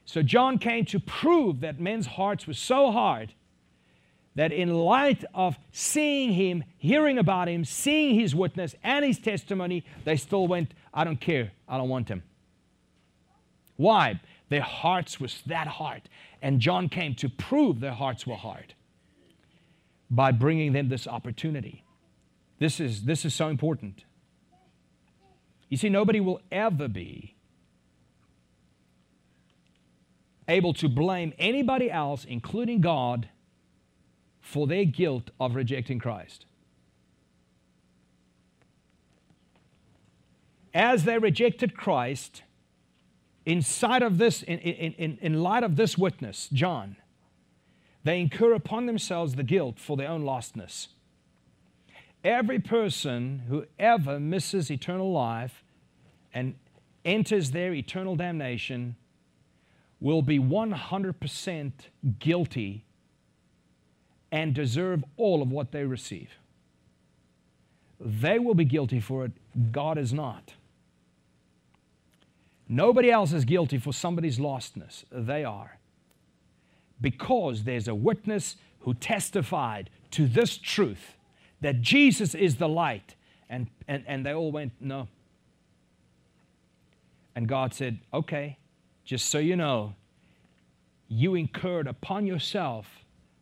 So 0.04 0.22
John 0.22 0.58
came 0.58 0.84
to 0.86 1.00
prove 1.00 1.60
that 1.60 1.80
men's 1.80 2.06
hearts 2.06 2.46
were 2.46 2.54
so 2.54 2.90
hard 2.90 3.32
that 4.34 4.52
in 4.52 4.74
light 4.74 5.24
of 5.32 5.56
seeing 5.72 6.32
him, 6.32 6.64
hearing 6.76 7.18
about 7.18 7.48
him, 7.48 7.64
seeing 7.64 8.18
his 8.18 8.34
witness 8.34 8.74
and 8.82 9.04
his 9.04 9.18
testimony, 9.18 9.84
they 10.04 10.16
still 10.16 10.46
went, 10.46 10.74
I 10.92 11.04
don't 11.04 11.20
care, 11.20 11.52
I 11.68 11.78
don't 11.78 11.88
want 11.88 12.08
him. 12.08 12.22
Why? 13.76 14.20
Their 14.48 14.62
hearts 14.62 15.20
was 15.20 15.42
that 15.46 15.66
hard. 15.66 16.02
And 16.42 16.60
John 16.60 16.88
came 16.88 17.14
to 17.16 17.28
prove 17.28 17.80
their 17.80 17.92
hearts 17.92 18.26
were 18.26 18.36
hard 18.36 18.74
by 20.10 20.32
bringing 20.32 20.72
them 20.72 20.88
this 20.88 21.06
opportunity. 21.06 21.83
This 22.58 22.80
is, 22.80 23.04
this 23.04 23.24
is 23.24 23.34
so 23.34 23.48
important. 23.48 24.04
You 25.68 25.76
see, 25.76 25.88
nobody 25.88 26.20
will 26.20 26.40
ever 26.52 26.88
be 26.88 27.34
able 30.46 30.74
to 30.74 30.88
blame 30.88 31.32
anybody 31.38 31.90
else, 31.90 32.24
including 32.24 32.80
God, 32.80 33.28
for 34.40 34.66
their 34.66 34.84
guilt 34.84 35.30
of 35.40 35.54
rejecting 35.54 35.98
Christ. 35.98 36.44
As 40.74 41.04
they 41.04 41.18
rejected 41.18 41.76
Christ, 41.76 42.42
inside 43.46 44.02
of 44.02 44.18
this, 44.18 44.42
in, 44.42 44.58
in, 44.58 45.18
in 45.20 45.42
light 45.42 45.62
of 45.62 45.76
this 45.76 45.96
witness, 45.96 46.48
John, 46.52 46.96
they 48.02 48.20
incur 48.20 48.52
upon 48.52 48.86
themselves 48.86 49.34
the 49.34 49.42
guilt 49.42 49.78
for 49.78 49.96
their 49.96 50.08
own 50.08 50.24
lostness. 50.24 50.88
Every 52.24 52.58
person 52.58 53.42
who 53.48 53.66
ever 53.78 54.18
misses 54.18 54.70
eternal 54.70 55.12
life 55.12 55.62
and 56.32 56.54
enters 57.04 57.50
their 57.50 57.74
eternal 57.74 58.16
damnation 58.16 58.96
will 60.00 60.22
be 60.22 60.38
100% 60.38 61.72
guilty 62.18 62.84
and 64.32 64.54
deserve 64.54 65.04
all 65.18 65.42
of 65.42 65.50
what 65.52 65.70
they 65.70 65.84
receive. 65.84 66.30
They 68.00 68.38
will 68.38 68.54
be 68.54 68.64
guilty 68.64 69.00
for 69.00 69.26
it, 69.26 69.32
God 69.70 69.98
is 69.98 70.12
not. 70.12 70.54
Nobody 72.68 73.10
else 73.10 73.32
is 73.32 73.44
guilty 73.44 73.78
for 73.78 73.92
somebody's 73.92 74.38
lostness. 74.38 75.04
They 75.12 75.44
are. 75.44 75.78
Because 77.00 77.64
there's 77.64 77.86
a 77.86 77.94
witness 77.94 78.56
who 78.80 78.94
testified 78.94 79.90
to 80.12 80.26
this 80.26 80.56
truth 80.56 81.16
that 81.64 81.80
Jesus 81.80 82.34
is 82.34 82.56
the 82.56 82.68
light. 82.68 83.14
And, 83.48 83.68
and, 83.88 84.04
and 84.06 84.26
they 84.26 84.34
all 84.34 84.52
went, 84.52 84.72
No. 84.80 85.08
And 87.34 87.48
God 87.48 87.72
said, 87.72 88.00
Okay, 88.12 88.58
just 89.06 89.30
so 89.30 89.38
you 89.38 89.56
know, 89.56 89.94
you 91.08 91.34
incurred 91.34 91.86
upon 91.86 92.26
yourself 92.26 92.86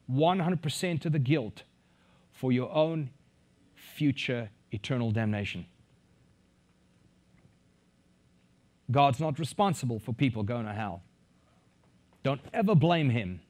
100% 0.09 1.05
of 1.05 1.11
the 1.11 1.19
guilt 1.19 1.65
for 2.31 2.53
your 2.53 2.73
own 2.73 3.11
future 3.75 4.51
eternal 4.71 5.11
damnation. 5.11 5.67
God's 8.89 9.19
not 9.19 9.41
responsible 9.41 9.99
for 9.99 10.13
people 10.13 10.45
going 10.45 10.67
to 10.67 10.73
hell. 10.73 11.03
Don't 12.23 12.41
ever 12.55 12.77
blame 12.77 13.11
Him. 13.11 13.41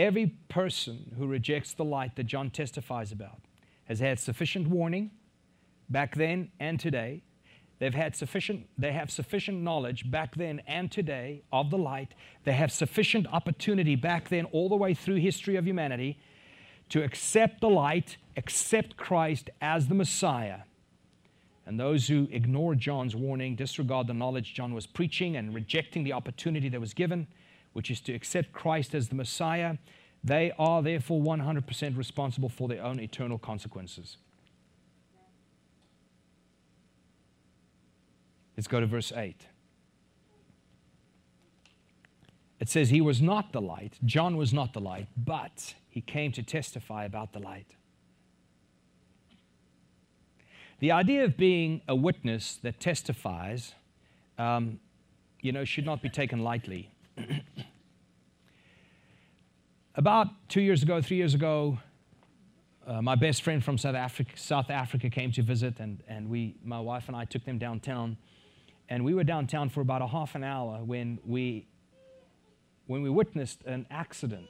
Every 0.00 0.28
person 0.48 1.14
who 1.18 1.26
rejects 1.26 1.74
the 1.74 1.84
light 1.84 2.16
that 2.16 2.24
John 2.24 2.48
testifies 2.48 3.12
about 3.12 3.42
has 3.84 4.00
had 4.00 4.18
sufficient 4.18 4.66
warning 4.66 5.10
back 5.90 6.14
then 6.14 6.50
and 6.58 6.80
today. 6.80 7.22
They've 7.78 7.92
had 7.92 8.16
sufficient, 8.16 8.66
they 8.78 8.92
have 8.92 9.10
sufficient 9.10 9.60
knowledge 9.60 10.10
back 10.10 10.36
then 10.36 10.62
and 10.66 10.90
today 10.90 11.42
of 11.52 11.68
the 11.68 11.76
light. 11.76 12.14
They 12.44 12.54
have 12.54 12.72
sufficient 12.72 13.26
opportunity 13.26 13.94
back 13.94 14.30
then, 14.30 14.46
all 14.46 14.70
the 14.70 14.76
way 14.76 14.94
through 14.94 15.16
history 15.16 15.56
of 15.56 15.66
humanity, 15.66 16.18
to 16.88 17.04
accept 17.04 17.60
the 17.60 17.68
light, 17.68 18.16
accept 18.38 18.96
Christ 18.96 19.50
as 19.60 19.88
the 19.88 19.94
Messiah. 19.94 20.60
And 21.66 21.78
those 21.78 22.08
who 22.08 22.26
ignore 22.32 22.74
John's 22.74 23.14
warning, 23.14 23.54
disregard 23.54 24.06
the 24.06 24.14
knowledge 24.14 24.54
John 24.54 24.72
was 24.72 24.86
preaching, 24.86 25.36
and 25.36 25.54
rejecting 25.54 26.04
the 26.04 26.14
opportunity 26.14 26.70
that 26.70 26.80
was 26.80 26.94
given, 26.94 27.26
which 27.72 27.90
is 27.90 28.00
to 28.02 28.12
accept 28.12 28.52
Christ 28.52 28.94
as 28.94 29.08
the 29.08 29.14
Messiah, 29.14 29.76
they 30.22 30.52
are 30.58 30.82
therefore 30.82 31.20
100% 31.20 31.96
responsible 31.96 32.48
for 32.48 32.68
their 32.68 32.82
own 32.82 33.00
eternal 33.00 33.38
consequences. 33.38 34.16
Let's 38.56 38.68
go 38.68 38.80
to 38.80 38.86
verse 38.86 39.12
8. 39.12 39.46
It 42.60 42.68
says, 42.68 42.90
He 42.90 43.00
was 43.00 43.22
not 43.22 43.52
the 43.52 43.60
light, 43.60 43.98
John 44.04 44.36
was 44.36 44.52
not 44.52 44.74
the 44.74 44.80
light, 44.80 45.08
but 45.16 45.74
he 45.88 46.02
came 46.02 46.30
to 46.32 46.42
testify 46.42 47.04
about 47.04 47.32
the 47.32 47.38
light. 47.38 47.74
The 50.80 50.92
idea 50.92 51.24
of 51.24 51.36
being 51.36 51.82
a 51.88 51.94
witness 51.94 52.58
that 52.62 52.80
testifies, 52.80 53.74
um, 54.38 54.80
you 55.40 55.52
know, 55.52 55.64
should 55.64 55.84
not 55.84 56.02
be 56.02 56.08
taken 56.08 56.40
lightly. 56.40 56.90
About 59.94 60.28
two 60.48 60.60
years 60.60 60.82
ago, 60.82 61.02
three 61.02 61.16
years 61.16 61.34
ago, 61.34 61.78
uh, 62.86 63.02
my 63.02 63.14
best 63.14 63.42
friend 63.42 63.62
from 63.62 63.78
South 63.78 63.94
Africa, 63.94 64.32
South 64.36 64.70
Africa 64.70 65.10
came 65.10 65.30
to 65.32 65.42
visit, 65.42 65.78
and, 65.78 66.02
and 66.08 66.28
we, 66.28 66.56
my 66.64 66.80
wife 66.80 67.08
and 67.08 67.16
I 67.16 67.24
took 67.24 67.44
them 67.44 67.58
downtown. 67.58 68.16
And 68.88 69.04
we 69.04 69.14
were 69.14 69.24
downtown 69.24 69.68
for 69.68 69.80
about 69.80 70.02
a 70.02 70.08
half 70.08 70.34
an 70.34 70.42
hour 70.42 70.78
when 70.84 71.18
we, 71.24 71.66
when 72.86 73.02
we 73.02 73.10
witnessed 73.10 73.62
an 73.64 73.86
accident. 73.90 74.46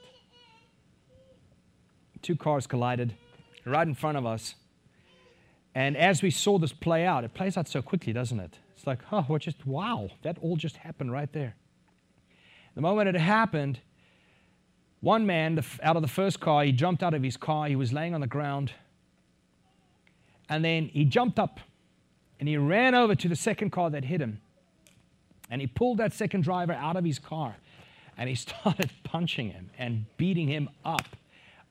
Two 2.23 2.37
cars 2.37 2.67
collided 2.67 3.15
right 3.67 3.87
in 3.87 3.95
front 3.95 4.17
of 4.17 4.25
us. 4.25 4.55
And 5.75 5.97
as 5.97 6.23
we 6.23 6.31
saw 6.31 6.59
this 6.59 6.73
play 6.73 7.05
out, 7.05 7.25
it 7.25 7.35
plays 7.35 7.57
out 7.57 7.69
so 7.69 7.83
quickly, 7.83 8.13
doesn't 8.13 8.41
it? 8.41 8.59
It's 8.77 8.87
like, 8.87 9.01
oh, 9.13 9.23
what 9.23 9.43
just, 9.43 9.67
wow, 9.67 10.11
that 10.23 10.39
all 10.41 10.57
just 10.57 10.79
happened 10.79 11.13
right 11.13 11.33
there. 11.33 11.55
The 12.75 12.81
moment 12.81 13.09
it 13.09 13.21
happened, 13.21 13.81
one 15.01 15.27
man 15.27 15.63
out 15.83 15.97
of 15.97 16.03
the 16.03 16.09
first 16.09 16.41
car, 16.41 16.65
he 16.65 16.73
jumped 16.73 17.03
out 17.03 17.15
of 17.15 17.23
his 17.23 17.37
car, 17.37 17.67
he 17.67 17.77
was 17.77 17.93
laying 17.93 18.15
on 18.15 18.21
the 18.21 18.27
ground, 18.27 18.73
and 20.49 20.65
then 20.65 20.87
he 20.89 21.05
jumped 21.05 21.39
up 21.39 21.61
and 22.39 22.49
he 22.49 22.57
ran 22.57 22.95
over 22.95 23.15
to 23.15 23.29
the 23.29 23.37
second 23.37 23.71
car 23.71 23.91
that 23.91 24.05
hit 24.05 24.21
him. 24.21 24.41
And 25.51 25.61
he 25.61 25.67
pulled 25.67 25.99
that 25.99 26.13
second 26.13 26.43
driver 26.43 26.73
out 26.73 26.97
of 26.97 27.05
his 27.05 27.19
car 27.19 27.57
and 28.17 28.29
he 28.29 28.35
started 28.47 28.91
punching 29.05 29.51
him 29.51 29.71
and 29.79 30.07
beating 30.17 30.49
him 30.49 30.69
up. 30.85 31.17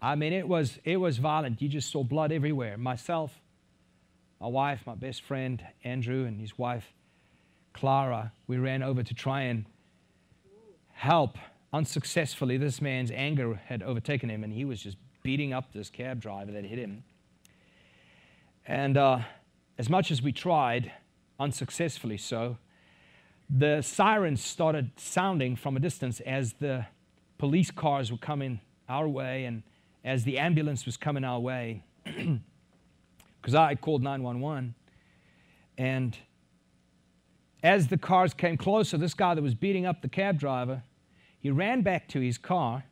I 0.02 0.16
mean, 0.16 0.32
it 0.32 0.48
was, 0.48 0.80
it 0.86 0.98
was 0.98 1.18
violent. 1.18 1.62
You 1.62 1.68
just 1.68 1.92
saw 1.92 2.04
blood 2.04 2.32
everywhere. 2.32 2.78
Myself, 2.78 3.42
my 4.40 4.48
wife, 4.48 4.82
my 4.86 4.96
best 4.96 5.24
friend, 5.24 5.62
Andrew, 5.84 6.26
and 6.26 6.40
his 6.40 6.58
wife, 6.58 6.94
Clara, 7.74 8.32
we 8.48 8.58
ran 8.58 8.82
over 8.82 9.04
to 9.04 9.14
try 9.14 9.42
and 9.42 9.66
help 11.00 11.38
unsuccessfully, 11.72 12.58
this 12.58 12.82
man's 12.82 13.10
anger 13.12 13.62
had 13.68 13.82
overtaken 13.82 14.30
him 14.30 14.44
and 14.44 14.52
he 14.52 14.66
was 14.66 14.84
just 14.84 14.98
beating 15.24 15.54
up 15.54 15.72
this 15.72 15.90
cab 15.90 16.20
driver 16.20 16.52
that 16.52 16.66
hit 16.66 16.78
him. 16.78 17.06
And 18.68 18.98
uh, 18.98 19.20
as 19.78 19.90
much 19.90 20.12
as 20.12 20.22
we 20.22 20.34
tried, 20.34 20.92
unsuccessfully 21.40 22.18
so, 22.18 22.58
the 23.50 23.82
sirens 23.82 24.44
started 24.44 24.92
sounding 24.98 25.56
from 25.56 25.78
a 25.78 25.80
distance 25.80 26.20
as 26.20 26.54
the 26.60 26.86
police 27.38 27.72
cars 27.72 28.12
were 28.12 28.18
coming 28.18 28.60
our 28.90 29.08
way 29.08 29.46
and 29.46 29.64
as 30.04 30.26
the 30.26 30.38
ambulance 30.38 30.86
was 30.86 30.98
coming 30.98 31.24
our 31.24 31.40
way. 31.40 31.84
Because 33.42 33.56
I 33.56 33.76
called 33.76 34.04
911. 34.04 34.76
And 35.78 36.18
as 37.64 37.88
the 37.88 37.98
cars 37.98 38.34
came 38.34 38.58
closer, 38.58 38.98
this 38.98 39.14
guy 39.14 39.34
that 39.34 39.42
was 39.42 39.54
beating 39.54 39.86
up 39.86 40.02
the 40.02 40.10
cab 40.10 40.38
driver 40.38 40.84
he 41.40 41.50
ran 41.50 41.82
back 41.82 42.08
to 42.10 42.20
his 42.20 42.38
car, 42.38 42.84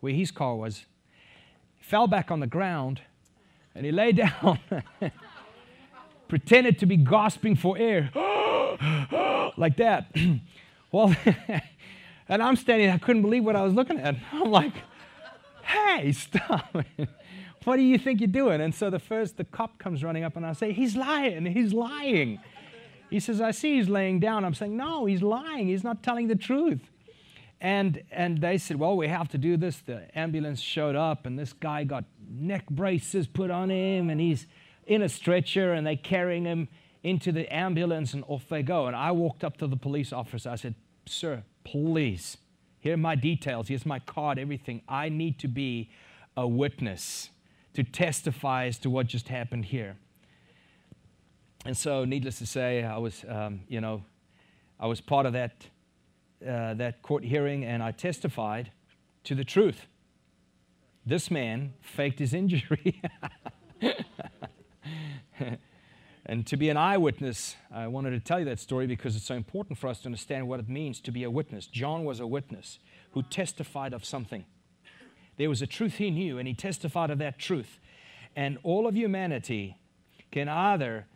where 0.00 0.12
his 0.12 0.30
car 0.30 0.56
was, 0.56 0.86
he 1.76 1.84
fell 1.84 2.06
back 2.06 2.30
on 2.30 2.40
the 2.40 2.46
ground, 2.46 3.02
and 3.74 3.84
he 3.84 3.92
lay 3.92 4.12
down, 4.12 4.58
pretended 6.28 6.78
to 6.78 6.86
be 6.86 6.96
gasping 6.96 7.54
for 7.54 7.76
air, 7.78 8.10
like 9.56 9.76
that. 9.76 10.10
well, 10.92 11.14
and 12.28 12.42
I'm 12.42 12.56
standing, 12.56 12.90
I 12.90 12.98
couldn't 12.98 13.22
believe 13.22 13.44
what 13.44 13.56
I 13.56 13.62
was 13.62 13.74
looking 13.74 13.98
at. 13.98 14.16
I'm 14.32 14.50
like, 14.50 14.74
hey, 15.62 16.12
stop. 16.12 16.74
what 17.64 17.76
do 17.76 17.82
you 17.82 17.98
think 17.98 18.20
you're 18.20 18.28
doing? 18.28 18.62
And 18.62 18.74
so 18.74 18.88
the 18.88 18.98
first, 18.98 19.36
the 19.36 19.44
cop 19.44 19.78
comes 19.78 20.02
running 20.02 20.24
up, 20.24 20.36
and 20.36 20.46
I 20.46 20.54
say, 20.54 20.72
he's 20.72 20.96
lying, 20.96 21.44
he's 21.44 21.74
lying. 21.74 22.40
He 23.10 23.20
says, 23.20 23.40
I 23.40 23.50
see 23.52 23.76
he's 23.76 23.88
laying 23.88 24.18
down. 24.18 24.44
I'm 24.44 24.54
saying, 24.54 24.76
no, 24.76 25.04
he's 25.04 25.22
lying. 25.22 25.68
He's 25.68 25.84
not 25.84 26.02
telling 26.02 26.26
the 26.26 26.34
truth. 26.34 26.90
And, 27.60 28.02
and 28.10 28.40
they 28.40 28.58
said, 28.58 28.78
Well, 28.78 28.96
we 28.96 29.08
have 29.08 29.28
to 29.28 29.38
do 29.38 29.56
this. 29.56 29.78
The 29.78 30.06
ambulance 30.16 30.60
showed 30.60 30.94
up, 30.94 31.26
and 31.26 31.38
this 31.38 31.52
guy 31.52 31.84
got 31.84 32.04
neck 32.28 32.68
braces 32.68 33.26
put 33.26 33.50
on 33.50 33.70
him, 33.70 34.10
and 34.10 34.20
he's 34.20 34.46
in 34.86 35.02
a 35.02 35.08
stretcher, 35.08 35.72
and 35.72 35.86
they're 35.86 35.96
carrying 35.96 36.44
him 36.44 36.68
into 37.02 37.32
the 37.32 37.52
ambulance, 37.54 38.12
and 38.12 38.24
off 38.28 38.48
they 38.48 38.62
go. 38.62 38.86
And 38.86 38.96
I 38.96 39.12
walked 39.12 39.42
up 39.42 39.56
to 39.58 39.66
the 39.66 39.76
police 39.76 40.12
officer. 40.12 40.50
I 40.50 40.56
said, 40.56 40.74
Sir, 41.06 41.44
please, 41.64 42.36
here 42.80 42.94
are 42.94 42.98
my 42.98 43.14
details. 43.14 43.68
Here's 43.68 43.86
my 43.86 44.00
card, 44.00 44.38
everything. 44.38 44.82
I 44.88 45.08
need 45.08 45.38
to 45.40 45.48
be 45.48 45.90
a 46.36 46.46
witness 46.46 47.30
to 47.74 47.84
testify 47.84 48.66
as 48.66 48.78
to 48.78 48.90
what 48.90 49.06
just 49.06 49.28
happened 49.28 49.66
here. 49.66 49.96
And 51.64 51.76
so, 51.76 52.04
needless 52.04 52.38
to 52.38 52.46
say, 52.46 52.84
I 52.84 52.98
was, 52.98 53.24
um, 53.28 53.60
you 53.66 53.80
know, 53.80 54.04
I 54.78 54.86
was 54.86 55.00
part 55.00 55.26
of 55.26 55.32
that 55.32 55.66
uh, 56.42 56.74
that 56.74 57.02
court 57.02 57.24
hearing 57.24 57.64
and 57.64 57.82
I 57.82 57.92
testified 57.92 58.70
to 59.24 59.34
the 59.34 59.44
truth. 59.44 59.86
This 61.04 61.30
man 61.30 61.74
faked 61.80 62.18
his 62.18 62.34
injury. 62.34 63.00
and 66.26 66.46
to 66.46 66.56
be 66.56 66.68
an 66.68 66.76
eyewitness, 66.76 67.56
I 67.72 67.86
wanted 67.86 68.10
to 68.10 68.20
tell 68.20 68.38
you 68.38 68.44
that 68.46 68.58
story 68.58 68.86
because 68.86 69.14
it's 69.14 69.24
so 69.24 69.34
important 69.34 69.78
for 69.78 69.88
us 69.88 70.00
to 70.00 70.06
understand 70.06 70.48
what 70.48 70.60
it 70.60 70.68
means 70.68 71.00
to 71.02 71.12
be 71.12 71.22
a 71.24 71.30
witness. 71.30 71.66
John 71.66 72.04
was 72.04 72.20
a 72.20 72.26
witness 72.26 72.78
who 73.12 73.22
testified 73.22 73.92
of 73.92 74.04
something. 74.04 74.44
There 75.36 75.48
was 75.48 75.62
a 75.62 75.66
truth 75.66 75.94
he 75.94 76.10
knew, 76.10 76.38
and 76.38 76.48
he 76.48 76.54
testified 76.54 77.10
of 77.10 77.18
that 77.18 77.38
truth. 77.38 77.78
And 78.34 78.58
all 78.62 78.86
of 78.86 78.96
humanity 78.96 79.76
can 80.30 80.48
either 80.48 81.06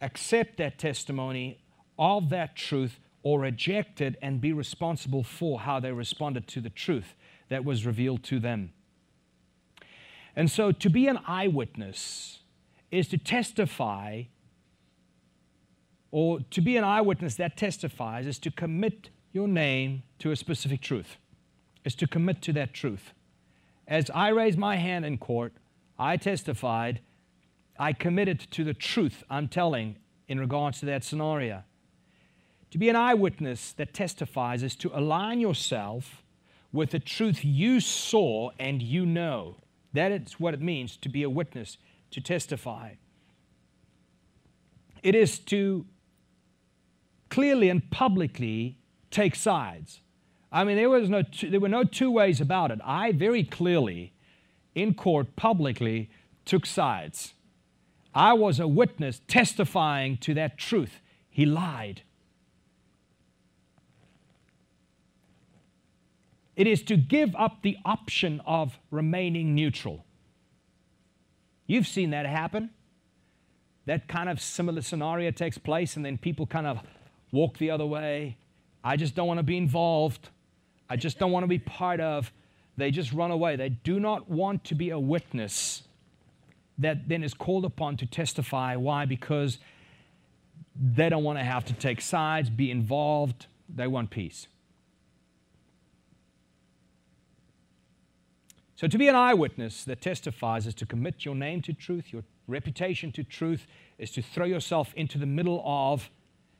accept 0.00 0.58
that 0.58 0.78
testimony 0.78 1.58
of 1.98 2.30
that 2.30 2.54
truth 2.54 3.00
or 3.22 3.40
reject 3.40 4.00
it 4.00 4.16
and 4.22 4.40
be 4.40 4.52
responsible 4.52 5.22
for 5.22 5.60
how 5.60 5.80
they 5.80 5.92
responded 5.92 6.46
to 6.48 6.60
the 6.60 6.70
truth 6.70 7.14
that 7.48 7.64
was 7.64 7.84
revealed 7.84 8.22
to 8.24 8.38
them. 8.38 8.72
And 10.36 10.50
so 10.50 10.70
to 10.70 10.88
be 10.88 11.08
an 11.08 11.18
eyewitness 11.26 12.38
is 12.90 13.08
to 13.08 13.18
testify, 13.18 14.22
or 16.10 16.40
to 16.50 16.60
be 16.60 16.76
an 16.76 16.84
eyewitness 16.84 17.34
that 17.36 17.56
testifies 17.56 18.26
is 18.26 18.38
to 18.38 18.50
commit 18.50 19.10
your 19.32 19.48
name 19.48 20.02
to 20.20 20.30
a 20.30 20.36
specific 20.36 20.80
truth, 20.80 21.16
is 21.84 21.94
to 21.96 22.06
commit 22.06 22.40
to 22.42 22.52
that 22.52 22.72
truth. 22.72 23.12
As 23.86 24.10
I 24.14 24.28
raised 24.28 24.58
my 24.58 24.76
hand 24.76 25.04
in 25.04 25.18
court, 25.18 25.52
I 25.98 26.16
testified, 26.16 27.00
I 27.78 27.92
committed 27.92 28.40
to 28.52 28.64
the 28.64 28.74
truth 28.74 29.24
I'm 29.28 29.48
telling 29.48 29.96
in 30.28 30.38
regards 30.38 30.80
to 30.80 30.86
that 30.86 31.04
scenario. 31.04 31.64
To 32.70 32.78
be 32.78 32.88
an 32.88 32.96
eyewitness 32.96 33.72
that 33.72 33.94
testifies 33.94 34.62
is 34.62 34.76
to 34.76 34.90
align 34.94 35.40
yourself 35.40 36.22
with 36.72 36.90
the 36.90 36.98
truth 36.98 37.44
you 37.44 37.80
saw 37.80 38.50
and 38.58 38.82
you 38.82 39.06
know. 39.06 39.56
That 39.94 40.12
is 40.12 40.38
what 40.38 40.54
it 40.54 40.60
means 40.60 40.96
to 40.98 41.08
be 41.08 41.22
a 41.22 41.30
witness, 41.30 41.78
to 42.10 42.20
testify. 42.20 42.92
It 45.02 45.14
is 45.14 45.38
to 45.40 45.86
clearly 47.30 47.70
and 47.70 47.90
publicly 47.90 48.78
take 49.10 49.34
sides. 49.34 50.00
I 50.50 50.64
mean, 50.64 50.76
there, 50.76 50.90
was 50.90 51.08
no 51.08 51.22
two, 51.22 51.50
there 51.50 51.60
were 51.60 51.68
no 51.68 51.84
two 51.84 52.10
ways 52.10 52.40
about 52.40 52.70
it. 52.70 52.80
I 52.84 53.12
very 53.12 53.44
clearly, 53.44 54.12
in 54.74 54.94
court, 54.94 55.36
publicly 55.36 56.10
took 56.44 56.66
sides. 56.66 57.34
I 58.14 58.32
was 58.32 58.58
a 58.58 58.68
witness 58.68 59.20
testifying 59.28 60.16
to 60.18 60.34
that 60.34 60.58
truth. 60.58 61.00
He 61.30 61.46
lied. 61.46 62.02
It 66.58 66.66
is 66.66 66.82
to 66.82 66.96
give 66.96 67.36
up 67.36 67.62
the 67.62 67.78
option 67.84 68.42
of 68.44 68.80
remaining 68.90 69.54
neutral. 69.54 70.04
You've 71.68 71.86
seen 71.86 72.10
that 72.10 72.26
happen. 72.26 72.70
That 73.86 74.08
kind 74.08 74.28
of 74.28 74.40
similar 74.40 74.82
scenario 74.82 75.30
takes 75.30 75.56
place, 75.56 75.94
and 75.94 76.04
then 76.04 76.18
people 76.18 76.46
kind 76.46 76.66
of 76.66 76.80
walk 77.30 77.58
the 77.58 77.70
other 77.70 77.86
way. 77.86 78.38
I 78.82 78.96
just 78.96 79.14
don't 79.14 79.28
want 79.28 79.38
to 79.38 79.44
be 79.44 79.56
involved. 79.56 80.30
I 80.90 80.96
just 80.96 81.20
don't 81.20 81.30
want 81.30 81.44
to 81.44 81.48
be 81.48 81.60
part 81.60 82.00
of. 82.00 82.32
They 82.76 82.90
just 82.90 83.12
run 83.12 83.30
away. 83.30 83.54
They 83.54 83.68
do 83.68 84.00
not 84.00 84.28
want 84.28 84.64
to 84.64 84.74
be 84.74 84.90
a 84.90 84.98
witness 84.98 85.84
that 86.76 87.08
then 87.08 87.22
is 87.22 87.34
called 87.34 87.64
upon 87.64 87.96
to 87.98 88.06
testify. 88.06 88.74
Why? 88.74 89.04
Because 89.04 89.58
they 90.74 91.08
don't 91.08 91.22
want 91.22 91.38
to 91.38 91.44
have 91.44 91.64
to 91.66 91.72
take 91.72 92.00
sides, 92.00 92.50
be 92.50 92.72
involved. 92.72 93.46
They 93.68 93.86
want 93.86 94.10
peace. 94.10 94.48
So, 98.78 98.86
to 98.86 98.96
be 98.96 99.08
an 99.08 99.16
eyewitness 99.16 99.82
that 99.86 100.00
testifies 100.00 100.68
is 100.68 100.74
to 100.74 100.86
commit 100.86 101.24
your 101.24 101.34
name 101.34 101.62
to 101.62 101.72
truth, 101.72 102.12
your 102.12 102.22
reputation 102.46 103.10
to 103.10 103.24
truth, 103.24 103.66
is 103.98 104.12
to 104.12 104.22
throw 104.22 104.46
yourself 104.46 104.94
into 104.94 105.18
the 105.18 105.26
middle 105.26 105.60
of 105.66 106.08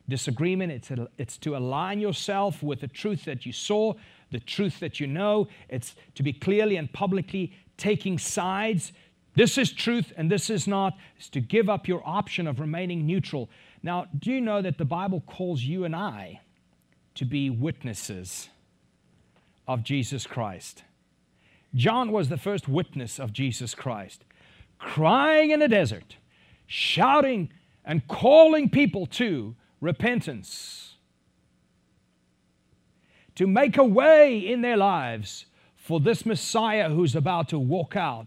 disagreement. 0.09 0.73
It's, 0.73 0.91
a, 0.91 1.07
it's 1.17 1.39
to 1.39 1.57
align 1.57 2.01
yourself 2.01 2.61
with 2.61 2.81
the 2.81 2.89
truth 2.89 3.25
that 3.27 3.47
you 3.47 3.53
saw, 3.53 3.95
the 4.33 4.41
truth 4.41 4.81
that 4.81 4.99
you 4.99 5.07
know. 5.07 5.47
It's 5.69 5.95
to 6.17 6.25
be 6.25 6.33
clearly 6.33 6.75
and 6.75 6.93
publicly 6.93 7.53
taking 7.77 8.19
sides. 8.19 8.91
This 9.37 9.57
is 9.57 9.71
truth 9.71 10.13
and 10.17 10.29
this 10.29 10.51
is 10.51 10.67
not. 10.67 10.95
It's 11.19 11.29
to 11.29 11.41
give 11.41 11.69
up 11.69 11.87
your 11.87 12.03
option 12.05 12.49
of 12.49 12.59
remaining 12.59 13.07
neutral. 13.07 13.49
Now, 13.85 14.07
do 14.19 14.33
you 14.33 14.41
know 14.41 14.61
that 14.61 14.77
the 14.77 14.85
Bible 14.85 15.23
calls 15.25 15.63
you 15.63 15.85
and 15.85 15.95
I 15.95 16.41
to 17.15 17.25
be 17.25 17.49
witnesses 17.49 18.49
of 19.69 19.85
Jesus 19.85 20.27
Christ? 20.27 20.83
John 21.75 22.13
was 22.13 22.29
the 22.29 22.37
first 22.37 22.69
witness 22.69 23.19
of 23.19 23.33
Jesus 23.33 23.75
Christ, 23.75 24.25
crying 24.79 25.51
in 25.51 25.61
the 25.61 25.69
desert, 25.69 26.17
shouting 26.67 27.51
and 27.85 28.07
calling 28.09 28.71
people 28.71 29.07
to 29.07 29.55
repentance, 29.81 30.95
to 33.35 33.47
make 33.47 33.77
a 33.77 33.85
way 33.85 34.39
in 34.39 34.63
their 34.63 34.77
lives 34.77 35.47
for 35.77 36.01
this 36.01 36.27
Messiah 36.27 36.91
who's 36.91 37.15
about 37.15 37.49
to 37.51 37.59
walk 37.59 37.97
out 37.97 38.27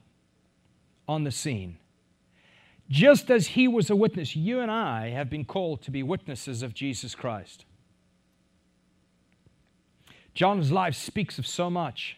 on 1.08 1.24
the 1.24 1.32
scene. 1.32 1.78
Just 2.90 3.30
as 3.30 3.48
he 3.48 3.68
was 3.68 3.90
a 3.90 3.96
witness, 3.96 4.36
you 4.36 4.60
and 4.60 4.72
I 4.72 5.10
have 5.10 5.30
been 5.30 5.46
called 5.46 5.82
to 5.84 5.92
be 5.92 6.04
witnesses 6.04 6.62
of 6.62 6.74
Jesus 6.74 7.16
Christ. 7.16 7.66
John's 10.34 10.72
life 10.72 10.96
speaks 10.96 11.38
of 11.38 11.46
so 11.46 11.70
much. 11.70 12.18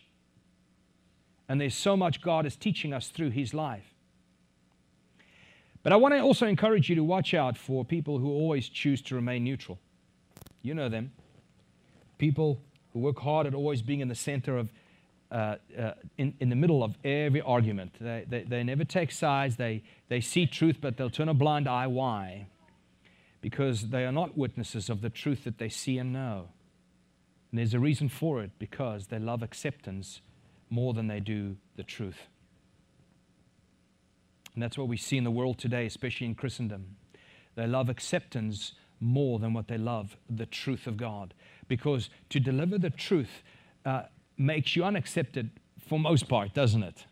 And 1.50 1.60
there's 1.60 1.76
so 1.76 1.98
much 1.98 2.22
God 2.22 2.46
is 2.46 2.56
teaching 2.56 2.94
us 2.94 3.10
through 3.10 3.32
his 3.32 3.54
life. 3.54 3.94
But 5.84 5.92
I 5.92 5.98
want 5.98 6.14
to 6.14 6.22
also 6.22 6.48
encourage 6.48 6.90
you 6.90 6.96
to 6.96 7.04
watch 7.04 7.34
out 7.34 7.58
for 7.58 7.84
people 7.84 8.18
who 8.18 8.32
always 8.32 8.70
choose 8.70 9.02
to 9.04 9.16
remain 9.16 9.44
neutral. 9.44 9.80
You 10.62 10.74
know 10.74 10.88
them. 10.88 11.12
People 12.18 12.62
who 12.94 13.00
work 13.00 13.20
hard 13.20 13.46
at 13.46 13.54
always 13.54 13.82
being 13.82 14.00
in 14.00 14.08
the 14.08 14.16
center 14.16 14.58
of, 14.58 14.70
uh, 15.30 15.56
uh, 15.78 15.92
in, 16.18 16.34
in 16.40 16.50
the 16.50 16.56
middle 16.56 16.84
of 16.84 16.96
every 17.04 17.42
argument. 17.42 17.96
They, 18.00 18.26
they, 18.30 18.44
they 18.44 18.64
never 18.64 18.86
take 18.86 19.12
sides. 19.12 19.58
They, 19.58 19.84
they 20.08 20.22
see 20.22 20.46
truth, 20.46 20.78
but 20.80 20.96
they'll 20.96 21.10
turn 21.10 21.28
a 21.28 21.34
blind 21.34 21.68
eye. 21.68 21.88
Why? 21.88 22.48
Because 23.42 23.90
they 23.90 24.06
are 24.06 24.12
not 24.14 24.38
witnesses 24.38 24.90
of 24.90 25.02
the 25.02 25.10
truth 25.10 25.44
that 25.44 25.58
they 25.58 25.68
see 25.68 25.98
and 25.98 26.14
know. 26.14 26.48
And 27.52 27.60
there's 27.60 27.74
a 27.74 27.80
reason 27.80 28.08
for 28.08 28.42
it 28.42 28.52
because 28.58 29.08
they 29.08 29.20
love 29.20 29.44
acceptance 29.44 30.22
more 30.74 30.94
than 30.94 31.08
they 31.08 31.20
do 31.20 31.56
the 31.76 31.84
truth. 31.84 32.18
And 34.54 34.62
that's 34.62 34.78
what 34.78 34.88
we 34.88 34.98
see 34.98 35.18
in 35.18 35.24
the 35.24 35.32
world 35.32 35.60
today, 35.60 35.86
especially 35.86 36.26
in 36.26 36.36
Christendom. 36.36 36.96
They 37.56 37.68
love 37.68 37.90
acceptance 37.90 38.74
more 39.00 39.38
than 39.38 39.54
what 39.54 39.68
they 39.68 39.78
love 39.78 40.18
the 40.30 40.48
truth 40.48 40.88
of 40.88 40.98
God. 40.98 41.36
Because 41.68 42.10
to 42.30 42.40
deliver 42.40 42.80
the 42.80 42.90
truth 42.90 43.44
uh, 43.86 44.04
makes 44.38 44.76
you 44.76 44.84
unaccepted 44.84 45.52
for 45.88 46.00
most 46.00 46.28
part, 46.28 46.54
doesn't 46.54 46.84
it? 46.84 47.06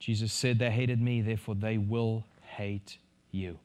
Jesus 0.00 0.32
said, 0.32 0.58
They 0.58 0.70
hated 0.70 1.00
me, 1.00 1.22
therefore 1.22 1.54
they 1.54 1.78
will 1.78 2.24
hate 2.40 2.98
you. 3.30 3.58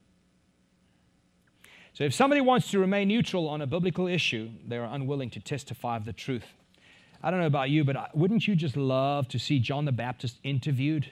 So 1.94 2.04
if 2.04 2.14
somebody 2.14 2.42
wants 2.42 2.70
to 2.72 2.80
remain 2.80 3.08
neutral 3.08 3.50
on 3.50 3.62
a 3.62 3.68
biblical 3.68 4.08
issue, 4.08 4.50
they 4.68 4.78
are 4.78 4.86
unwilling 4.94 5.32
to 5.32 5.40
testify 5.40 5.98
of 5.98 6.06
the 6.06 6.14
truth. 6.14 6.46
I 7.22 7.32
don't 7.32 7.40
know 7.40 7.48
about 7.48 7.70
you, 7.70 7.84
but 7.84 8.16
wouldn't 8.16 8.48
you 8.48 8.56
just 8.56 8.78
love 8.78 9.28
to 9.30 9.40
see 9.40 9.60
John 9.60 9.86
the 9.86 9.92
Baptist 9.92 10.40
interviewed 10.44 11.12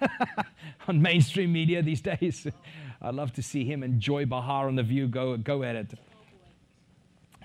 on 0.88 1.00
mainstream 1.00 1.52
media 1.52 1.82
these 1.82 2.00
days? 2.00 2.46
I'd 3.00 3.14
love 3.14 3.32
to 3.34 3.42
see 3.42 3.64
him 3.64 3.82
and 3.82 4.00
Joy 4.00 4.26
Behar 4.26 4.68
on 4.68 4.76
The 4.76 4.82
View 4.82 5.08
go, 5.08 5.36
go 5.36 5.62
at 5.62 5.76
it. 5.76 5.94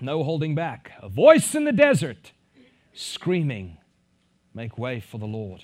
No 0.02 0.24
holding 0.24 0.56
back. 0.56 0.92
A 1.02 1.10
voice 1.10 1.56
in 1.56 1.64
the 1.64 1.72
desert 1.72 2.32
screaming, 2.94 3.78
Make 4.54 4.78
way 4.78 5.00
for 5.00 5.20
the 5.20 5.28
Lord. 5.28 5.64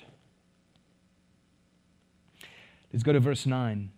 Let's 2.92 3.02
go 3.02 3.12
to 3.12 3.18
verse 3.18 3.44
9 3.44 3.90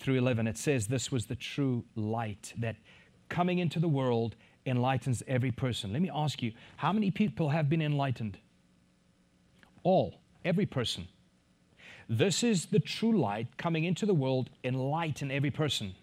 through 0.00 0.16
11. 0.16 0.48
It 0.48 0.58
says, 0.58 0.88
This 0.88 1.12
was 1.12 1.26
the 1.26 1.36
true 1.36 1.84
light 1.94 2.52
that 2.58 2.74
coming 3.28 3.60
into 3.60 3.78
the 3.78 3.88
world 3.88 4.34
enlightens 4.66 5.22
every 5.26 5.50
person. 5.50 5.92
Let 5.92 6.02
me 6.02 6.10
ask 6.12 6.42
you, 6.42 6.52
how 6.76 6.92
many 6.92 7.10
people 7.10 7.50
have 7.50 7.68
been 7.68 7.82
enlightened? 7.82 8.38
All, 9.82 10.20
every 10.44 10.66
person. 10.66 11.08
This 12.08 12.42
is 12.42 12.66
the 12.66 12.80
true 12.80 13.18
light 13.18 13.56
coming 13.56 13.84
into 13.84 14.04
the 14.04 14.14
world, 14.14 14.50
enlighten 14.64 15.30
every 15.30 15.50
person. 15.50 15.94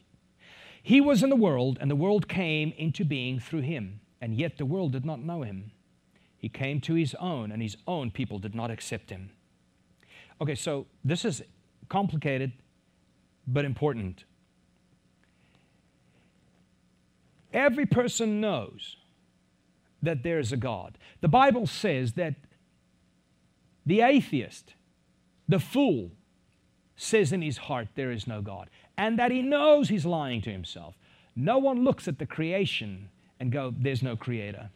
He 0.82 1.02
was 1.02 1.22
in 1.22 1.30
the 1.30 1.36
world, 1.36 1.78
and 1.82 1.92
the 1.92 1.96
world 1.96 2.30
came 2.30 2.74
into 2.78 3.04
being 3.04 3.40
through 3.40 3.62
him, 3.62 4.00
and 4.22 4.34
yet 4.34 4.58
the 4.58 4.66
world 4.66 4.94
did 4.94 5.06
not 5.06 5.20
know 5.22 5.42
him. 5.42 5.72
He 6.38 6.50
came 6.50 6.80
to 6.82 6.94
his 6.94 7.14
own, 7.16 7.52
and 7.52 7.62
his 7.62 7.78
own 7.88 8.12
people 8.12 8.40
did 8.40 8.56
not 8.56 8.72
accept 8.72 9.10
him. 9.10 9.32
Okay, 10.40 10.56
so 10.56 10.86
this 11.04 11.26
is 11.26 11.44
complicated 11.90 12.54
but 13.48 13.66
important. 13.66 14.24
Every 17.54 17.86
person 17.86 18.42
knows 18.42 18.98
that 20.02 20.24
there 20.24 20.40
is 20.40 20.52
a 20.52 20.58
God. 20.58 20.98
The 21.22 21.28
Bible 21.28 21.68
says 21.68 22.14
that 22.14 22.36
the 23.86 24.02
atheist, 24.02 24.74
the 25.48 25.60
fool, 25.60 26.12
says 26.96 27.32
in 27.32 27.42
his 27.42 27.58
heart, 27.58 27.88
There 27.96 28.12
is 28.12 28.28
no 28.28 28.42
God, 28.42 28.70
and 28.98 29.18
that 29.18 29.32
he 29.32 29.42
knows 29.42 29.90
he's 29.90 30.06
lying 30.06 30.42
to 30.42 30.52
himself. 30.52 30.96
No 31.36 31.58
one 31.58 31.84
looks 31.84 32.08
at 32.08 32.20
the 32.20 32.26
creation 32.26 33.10
and 33.40 33.52
go, 33.52 33.74
There's 33.78 34.04
no 34.04 34.16
creator. 34.16 34.70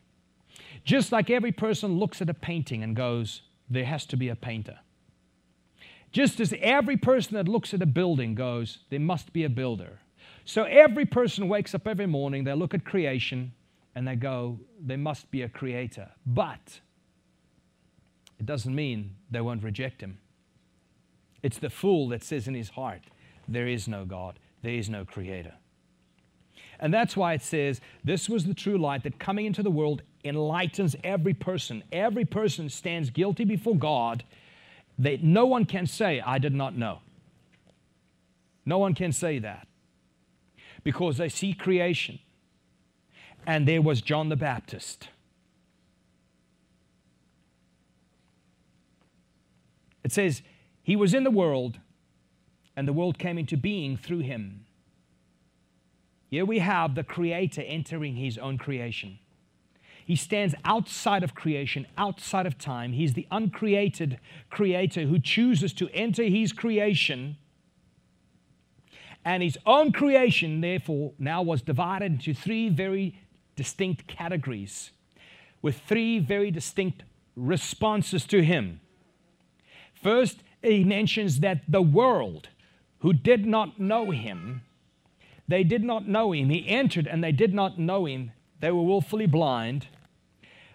Just 0.84 1.12
like 1.12 1.30
every 1.30 1.52
person 1.52 1.98
looks 1.98 2.22
at 2.22 2.30
a 2.30 2.34
painting 2.34 2.84
and 2.84 2.96
goes, 2.96 3.42
There 3.70 3.86
has 3.86 4.06
to 4.08 4.16
be 4.16 4.30
a 4.30 4.36
painter. 4.36 4.80
Just 6.12 6.40
as 6.40 6.54
every 6.60 6.98
person 6.98 7.36
that 7.36 7.48
looks 7.48 7.74
at 7.74 7.82
a 7.82 7.86
building 7.86 8.36
goes, 8.36 8.80
There 8.90 9.00
must 9.00 9.34
be 9.34 9.44
a 9.44 9.50
builder. 9.50 10.00
So 10.52 10.64
every 10.64 11.06
person 11.06 11.48
wakes 11.48 11.74
up 11.74 11.88
every 11.88 12.08
morning, 12.08 12.44
they 12.44 12.54
look 12.54 12.74
at 12.74 12.84
creation 12.84 13.54
and 13.96 14.06
they 14.06 14.18
go, 14.18 14.60
there 14.82 14.98
must 14.98 15.32
be 15.32 15.44
a 15.44 15.48
creator. 15.48 16.10
But 16.26 16.82
it 18.38 18.46
doesn't 18.46 18.76
mean 18.76 19.16
they 19.30 19.40
won't 19.40 19.64
reject 19.64 20.02
him. 20.02 20.18
It's 21.42 21.58
the 21.58 21.70
fool 21.70 22.10
that 22.10 22.22
says 22.22 22.50
in 22.50 22.54
his 22.54 22.68
heart, 22.68 23.00
there 23.48 23.66
is 23.66 23.88
no 23.88 24.04
God, 24.04 24.40
there 24.62 24.74
is 24.74 24.90
no 24.90 25.06
creator. 25.06 25.54
And 26.82 26.94
that's 26.94 27.16
why 27.16 27.32
it 27.32 27.44
says, 27.44 27.80
This 28.04 28.28
was 28.28 28.44
the 28.44 28.54
true 28.54 28.78
light 28.78 29.04
that 29.04 29.20
coming 29.20 29.46
into 29.46 29.64
the 29.64 29.72
world 29.72 30.02
enlightens 30.26 30.98
every 31.02 31.34
person. 31.34 31.82
Every 31.94 32.26
person 32.26 32.68
stands 32.68 33.10
guilty 33.10 33.46
before 33.46 33.78
God. 33.78 34.26
That 35.00 35.24
no 35.24 35.46
one 35.46 35.64
can 35.64 35.88
say, 35.88 36.20
I 36.20 36.40
did 36.40 36.54
not 36.54 36.76
know. 36.76 37.00
No 38.66 38.80
one 38.80 38.94
can 38.94 39.14
say 39.14 39.40
that 39.40 39.66
because 40.84 41.18
they 41.18 41.30
see 41.30 41.54
creation. 41.54 42.20
And 43.46 43.68
there 43.68 43.82
was 43.82 44.02
John 44.02 44.30
the 44.30 44.36
Baptist. 44.36 45.10
It 50.04 50.12
says, 50.12 50.42
He 50.84 50.96
was 50.96 51.14
in 51.14 51.24
the 51.24 51.32
world, 51.32 51.80
and 52.76 52.88
the 52.88 52.94
world 52.94 53.18
came 53.18 53.38
into 53.38 53.58
being 53.58 53.98
through 53.98 54.20
him. 54.20 54.66
Here 56.30 56.46
we 56.46 56.60
have 56.60 56.96
the 56.96 57.04
Creator 57.04 57.62
entering 57.62 58.16
His 58.16 58.38
own 58.38 58.58
creation. 58.58 59.20
He 60.06 60.16
stands 60.16 60.56
outside 60.66 61.24
of 61.24 61.36
creation, 61.36 61.88
outside 61.98 62.46
of 62.46 62.58
time. 62.58 62.94
He's 62.94 63.14
the 63.14 63.28
uncreated 63.32 64.20
creator 64.50 65.04
who 65.04 65.20
chooses 65.20 65.74
to 65.74 65.90
enter 65.94 66.24
his 66.24 66.52
creation. 66.52 67.38
And 69.24 69.44
his 69.44 69.58
own 69.66 69.92
creation, 69.92 70.62
therefore, 70.62 71.14
now 71.20 71.42
was 71.42 71.62
divided 71.62 72.14
into 72.14 72.34
three 72.34 72.70
very 72.70 73.20
distinct 73.56 74.08
categories 74.08 74.92
with 75.62 75.80
three 75.80 76.20
very 76.20 76.50
distinct 76.50 77.04
responses 77.36 78.26
to 78.26 78.44
him. 78.44 78.82
First, 79.94 80.44
he 80.64 80.84
mentions 80.84 81.40
that 81.40 81.62
the 81.68 81.82
world 81.82 82.50
who 83.00 83.14
did 83.14 83.46
not 83.46 83.80
know 83.80 84.12
him, 84.12 84.62
they 85.48 85.64
did 85.64 85.84
not 85.84 86.08
know 86.08 86.32
him. 86.32 86.50
He 86.50 86.68
entered 86.68 87.08
and 87.08 87.24
they 87.24 87.32
did 87.32 87.54
not 87.54 87.78
know 87.78 88.06
him. 88.06 88.32
They 88.60 88.72
were 88.72 88.84
willfully 88.84 89.28
blind. 89.28 89.88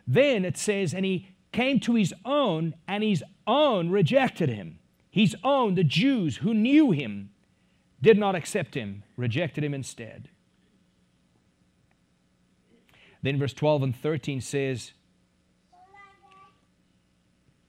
Then 0.06 0.44
it 0.44 0.56
says, 0.56 0.94
and 0.94 1.04
he 1.04 1.30
came 1.52 1.80
to 1.80 1.94
his 1.94 2.12
own, 2.24 2.74
and 2.86 3.02
his 3.02 3.24
own 3.46 3.90
rejected 3.90 4.48
him. 4.48 4.78
His 5.10 5.34
own, 5.42 5.74
the 5.74 5.84
Jews 5.84 6.38
who 6.38 6.52
knew 6.52 6.90
him, 6.90 7.30
did 8.00 8.18
not 8.18 8.34
accept 8.34 8.74
him, 8.74 9.02
rejected 9.16 9.64
him 9.64 9.74
instead. 9.74 10.28
Then 13.22 13.38
verse 13.38 13.52
12 13.52 13.82
and 13.82 13.96
13 13.96 14.40
says 14.40 14.92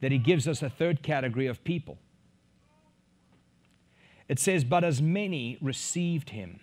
that 0.01 0.11
he 0.11 0.17
gives 0.17 0.47
us 0.47 0.61
a 0.61 0.69
third 0.69 1.01
category 1.01 1.47
of 1.47 1.63
people. 1.63 1.97
It 4.27 4.39
says, 4.39 4.63
But 4.63 4.83
as 4.83 5.01
many 5.01 5.57
received 5.61 6.31
him, 6.31 6.59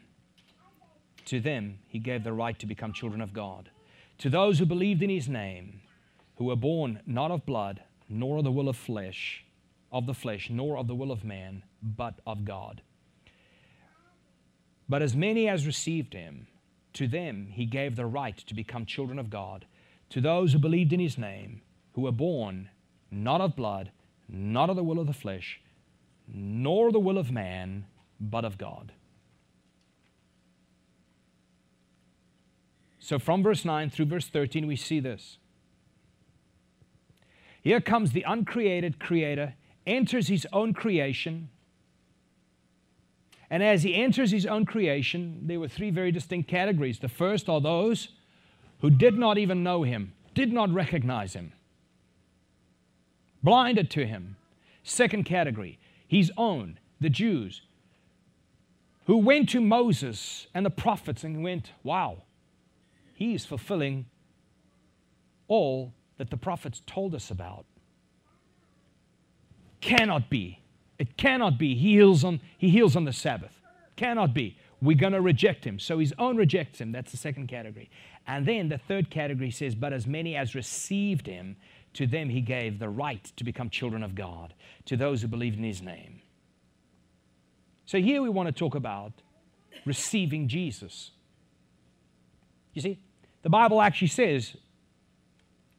to 1.24 1.40
them 1.40 1.79
he 1.88 1.98
gave 1.98 2.22
the 2.22 2.33
right 2.33 2.59
to 2.59 2.66
become 2.66 2.92
children 2.92 3.20
of 3.20 3.33
God. 3.33 3.70
To 4.18 4.31
those 4.31 4.59
who 4.59 4.66
believed 4.66 5.03
in 5.03 5.11
his 5.11 5.29
name, 5.29 5.81
who 6.37 6.44
were 6.44 6.57
born 6.57 7.00
not 7.07 7.31
of 7.31 7.46
blood, 7.46 7.83
nor 8.09 8.38
of 8.38 8.44
the 8.44 8.53
will 8.53 8.68
of 8.68 8.77
flesh, 8.77 9.44
of 9.90 10.07
the 10.07 10.14
flesh, 10.14 10.50
nor 10.50 10.77
of 10.77 10.87
the 10.87 10.94
will 10.94 11.11
of 11.11 11.24
man, 11.24 11.62
but 11.83 12.20
of 12.27 12.44
God. 12.44 12.83
But 14.88 15.03
as 15.03 15.16
many 15.16 15.49
as 15.49 15.66
received 15.66 16.14
him, 16.14 16.47
to 16.94 17.09
them 17.09 17.49
he 17.51 17.66
gave 17.66 17.97
the 17.97 18.07
right 18.07 18.37
to 18.37 18.55
become 18.55 18.87
children 18.87 19.18
of 19.18 19.31
God, 19.31 19.66
to 20.11 20.20
those 20.20 20.53
who 20.53 20.59
believed 20.59 20.92
in 20.92 21.01
his 21.01 21.18
name, 21.18 21.62
who 21.92 22.03
were 22.03 22.12
born 22.12 22.68
not 23.11 23.40
of 23.40 23.57
blood, 23.57 23.90
not 24.29 24.70
of 24.70 24.77
the 24.77 24.85
will 24.85 24.99
of 24.99 25.07
the 25.07 25.12
flesh, 25.12 25.61
nor 26.27 26.90
the 26.90 27.01
will 27.01 27.18
of 27.18 27.31
man, 27.31 27.87
but 28.20 28.44
of 28.44 28.59
God. 28.59 28.92
So 32.99 33.18
from 33.18 33.42
verse 33.42 33.64
9 33.64 33.90
through 33.90 34.07
verse 34.07 34.29
13, 34.29 34.66
we 34.66 34.77
see 34.77 34.99
this. 34.99 35.38
Here 37.62 37.81
comes 37.81 38.12
the 38.12 38.25
uncreated 38.27 38.99
creator, 38.99 39.55
enters 39.87 40.29
his 40.29 40.47
own 40.53 40.73
creation. 40.73 41.51
And 43.50 43.62
as 43.62 43.83
he 43.83 43.94
enters 43.94 44.30
his 44.30 44.46
own 44.46 44.66
creation, 44.66 45.40
there 45.42 45.61
were 45.61 45.68
three 45.68 45.90
very 45.90 46.11
distinct 46.11 46.48
categories. 46.48 46.98
The 46.98 47.09
first 47.09 47.48
are 47.48 47.61
those 47.61 48.09
who 48.80 48.90
did 48.90 49.16
not 49.18 49.38
even 49.38 49.62
know 49.62 49.83
him, 49.83 50.12
did 50.35 50.52
not 50.52 50.70
recognize 50.70 51.35
him, 51.35 51.52
blinded 53.42 53.90
to 53.90 54.07
him. 54.07 54.37
Second 54.83 55.24
category, 55.24 55.78
his 56.07 56.30
own, 56.37 56.78
the 57.00 57.09
Jews, 57.09 57.62
who 59.07 59.18
went 59.18 59.48
to 59.50 59.61
Moses 59.61 60.46
and 60.54 60.64
the 60.64 60.70
prophets 60.70 61.24
and 61.24 61.42
went, 61.42 61.72
Wow, 61.83 62.22
he 63.14 63.35
is 63.35 63.44
fulfilling 63.44 64.07
all 65.48 65.92
that 66.16 66.30
the 66.30 66.37
prophets 66.37 66.83
told 66.87 67.14
us 67.14 67.30
about. 67.30 67.64
Cannot 69.80 70.30
be. 70.30 70.61
It 70.98 71.16
cannot 71.16 71.59
be. 71.59 71.74
He 71.74 71.92
heals 71.92 72.24
on, 72.24 72.40
he 72.57 72.68
heals 72.68 72.96
on 72.96 73.04
the 73.04 73.12
Sabbath. 73.12 73.61
Cannot 73.96 74.35
be. 74.35 74.59
We're 74.80 74.96
going 74.96 75.12
to 75.12 75.20
reject 75.20 75.64
him. 75.64 75.78
So 75.78 75.98
his 75.98 76.12
own 76.18 76.37
rejects 76.37 76.80
him. 76.80 76.92
That's 76.92 77.11
the 77.11 77.16
second 77.16 77.48
category. 77.48 77.90
And 78.26 78.46
then 78.46 78.68
the 78.68 78.78
third 78.78 79.11
category 79.11 79.50
says, 79.50 79.74
But 79.74 79.92
as 79.92 80.07
many 80.07 80.37
as 80.37 80.54
received 80.54 81.26
him, 81.26 81.57
to 81.94 82.07
them 82.07 82.28
he 82.28 82.40
gave 82.40 82.78
the 82.78 82.88
right 82.88 83.24
to 83.37 83.44
become 83.44 83.70
children 83.70 84.02
of 84.02 84.14
God, 84.14 84.54
to 84.87 84.96
those 84.96 85.22
who 85.22 85.28
believed 85.28 85.57
in 85.57 85.64
his 85.64 85.80
name. 85.80 86.20
So 87.87 87.98
here 87.98 88.22
we 88.22 88.28
want 88.28 88.48
to 88.48 88.52
talk 88.52 88.74
about 88.74 89.12
receiving 89.85 90.48
Jesus. 90.48 91.11
You 92.72 92.83
see, 92.83 92.98
the 93.42 93.50
Bible 93.50 93.80
actually 93.80 94.09
says 94.09 94.57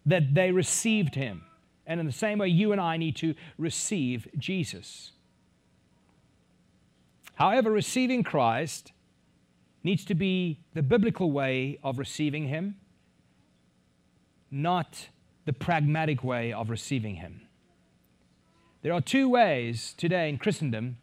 that 0.06 0.34
they 0.34 0.52
received 0.52 1.16
him. 1.16 1.44
And 1.88 2.00
in 2.00 2.06
the 2.06 2.12
same 2.12 2.40
way, 2.40 2.48
you 2.48 2.72
and 2.72 2.82
I 2.82 2.98
need 2.98 3.16
to 3.18 3.36
receive 3.58 4.28
Jesus. 4.38 5.12
However, 7.36 7.72
receiving 7.72 8.24
Christ 8.24 8.92
needs 9.84 10.04
to 10.06 10.16
be 10.16 10.60
the 10.74 10.82
biblical 10.82 11.32
way 11.32 11.78
of 11.84 12.00
receiving 12.00 12.48
him, 12.48 12.76
not 14.50 15.10
the 15.46 15.54
pragmatic 15.54 16.24
way 16.24 16.52
of 16.52 16.70
receiving 16.70 17.16
him. 17.16 17.42
There 18.82 18.94
are 18.94 19.02
two 19.02 19.30
ways 19.30 19.94
today 19.98 20.30
in 20.30 20.38
Christendom 20.38 20.98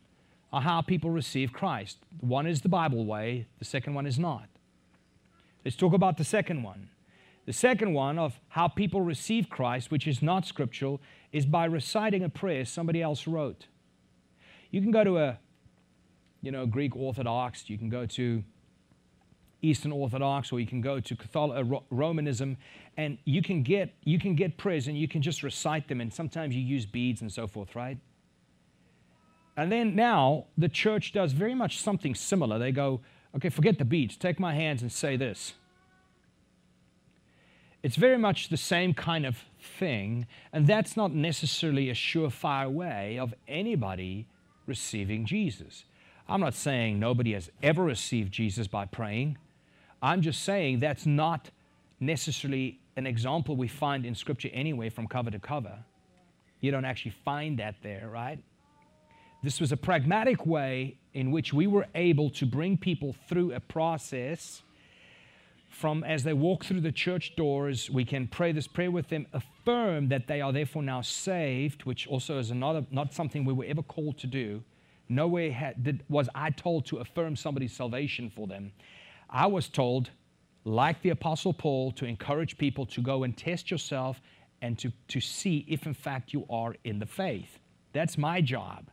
on 0.52 0.62
how 0.62 0.82
people 0.82 1.10
receive 1.10 1.52
Christ. 1.52 1.98
One 2.20 2.46
is 2.46 2.60
the 2.60 2.68
Bible 2.68 3.04
way, 3.04 3.46
the 3.58 3.64
second 3.64 3.94
one 3.94 4.06
is 4.06 4.18
not. 4.18 4.48
Let's 5.64 5.76
talk 5.76 5.92
about 5.92 6.16
the 6.16 6.24
second 6.24 6.62
one. 6.62 6.88
The 7.44 7.52
second 7.52 7.92
one 7.92 8.18
of 8.18 8.38
how 8.48 8.68
people 8.68 9.00
receive 9.00 9.50
Christ, 9.50 9.90
which 9.90 10.06
is 10.06 10.22
not 10.22 10.46
scriptural, 10.46 11.00
is 11.32 11.44
by 11.44 11.64
reciting 11.64 12.22
a 12.22 12.28
prayer 12.28 12.64
somebody 12.64 13.02
else 13.02 13.26
wrote. 13.26 13.66
You 14.70 14.80
can 14.80 14.90
go 14.90 15.02
to 15.02 15.18
a, 15.18 15.38
you 16.40 16.52
know, 16.52 16.66
Greek 16.66 16.94
Orthodox, 16.94 17.68
you 17.68 17.78
can 17.78 17.88
go 17.88 18.06
to 18.06 18.44
Eastern 19.60 19.92
Orthodox, 19.92 20.52
or 20.52 20.60
you 20.60 20.66
can 20.66 20.80
go 20.80 21.00
to 21.00 21.16
Catholic, 21.16 21.66
uh, 21.66 21.80
Romanism, 21.90 22.56
and 22.96 23.18
you 23.24 23.42
can 23.42 23.62
get 23.62 23.94
you 24.02 24.18
can 24.18 24.34
get 24.34 24.56
prayers 24.56 24.88
and 24.88 24.98
you 24.98 25.08
can 25.08 25.22
just 25.22 25.42
recite 25.42 25.88
them, 25.88 26.00
and 26.00 26.12
sometimes 26.12 26.54
you 26.54 26.62
use 26.62 26.84
beads 26.84 27.20
and 27.22 27.32
so 27.32 27.46
forth, 27.46 27.74
right? 27.74 27.98
And 29.56 29.70
then 29.70 29.94
now 29.94 30.46
the 30.56 30.68
church 30.68 31.12
does 31.12 31.32
very 31.32 31.54
much 31.54 31.80
something 31.80 32.14
similar. 32.14 32.58
They 32.58 32.72
go, 32.72 33.00
Okay, 33.36 33.48
forget 33.48 33.78
the 33.78 33.84
beads, 33.84 34.16
Take 34.16 34.40
my 34.40 34.54
hands 34.54 34.82
and 34.82 34.90
say 34.90 35.16
this. 35.16 35.54
It's 37.82 37.96
very 37.96 38.18
much 38.18 38.48
the 38.48 38.56
same 38.56 38.94
kind 38.94 39.26
of 39.26 39.44
thing, 39.78 40.26
and 40.52 40.66
that's 40.66 40.96
not 40.96 41.12
necessarily 41.12 41.90
a 41.90 41.94
surefire 41.94 42.70
way 42.70 43.18
of 43.18 43.34
anybody 43.48 44.26
receiving 44.66 45.26
Jesus. 45.26 45.84
I'm 46.28 46.40
not 46.40 46.54
saying 46.54 47.00
nobody 47.00 47.32
has 47.32 47.50
ever 47.62 47.82
received 47.82 48.32
Jesus 48.32 48.68
by 48.68 48.84
praying. 48.84 49.36
I'm 50.00 50.22
just 50.22 50.44
saying 50.44 50.78
that's 50.78 51.06
not 51.06 51.50
necessarily 51.98 52.78
an 52.96 53.06
example 53.06 53.56
we 53.56 53.68
find 53.68 54.06
in 54.06 54.14
Scripture 54.14 54.50
anyway 54.52 54.88
from 54.88 55.08
cover 55.08 55.30
to 55.30 55.38
cover. 55.38 55.78
You 56.60 56.70
don't 56.70 56.84
actually 56.84 57.14
find 57.24 57.58
that 57.58 57.74
there, 57.82 58.08
right? 58.12 58.38
This 59.42 59.60
was 59.60 59.72
a 59.72 59.76
pragmatic 59.76 60.46
way 60.46 60.96
in 61.14 61.32
which 61.32 61.52
we 61.52 61.66
were 61.66 61.86
able 61.96 62.30
to 62.30 62.46
bring 62.46 62.76
people 62.76 63.16
through 63.28 63.52
a 63.52 63.60
process 63.60 64.62
from 65.72 66.04
as 66.04 66.22
they 66.22 66.32
walk 66.32 66.64
through 66.64 66.80
the 66.80 66.92
church 66.92 67.34
doors, 67.36 67.90
we 67.90 68.04
can 68.04 68.28
pray 68.28 68.52
this 68.52 68.66
prayer 68.66 68.90
with 68.90 69.08
them, 69.08 69.26
affirm 69.32 70.08
that 70.08 70.26
they 70.26 70.40
are 70.40 70.52
therefore 70.52 70.82
now 70.82 71.00
saved, 71.00 71.84
which 71.84 72.06
also 72.06 72.38
is 72.38 72.50
another 72.50 72.86
not 72.90 73.12
something 73.14 73.44
we 73.44 73.52
were 73.52 73.64
ever 73.64 73.82
called 73.82 74.18
to 74.18 74.26
do. 74.26 74.62
Nowhere 75.08 75.50
had, 75.52 75.82
did, 75.82 76.04
was 76.08 76.28
I 76.34 76.50
told 76.50 76.86
to 76.86 76.98
affirm 76.98 77.36
somebody's 77.36 77.72
salvation 77.72 78.30
for 78.30 78.46
them. 78.46 78.72
I 79.28 79.46
was 79.46 79.68
told, 79.68 80.10
like 80.64 81.00
the 81.02 81.10
Apostle 81.10 81.52
Paul, 81.52 81.90
to 81.92 82.04
encourage 82.04 82.58
people 82.58 82.86
to 82.86 83.00
go 83.00 83.24
and 83.24 83.36
test 83.36 83.70
yourself 83.70 84.20
and 84.60 84.78
to, 84.78 84.92
to 85.08 85.20
see 85.20 85.64
if 85.68 85.86
in 85.86 85.94
fact 85.94 86.32
you 86.32 86.46
are 86.48 86.76
in 86.84 86.98
the 86.98 87.06
faith. 87.06 87.58
That's 87.92 88.16
my 88.16 88.40
job 88.40 88.90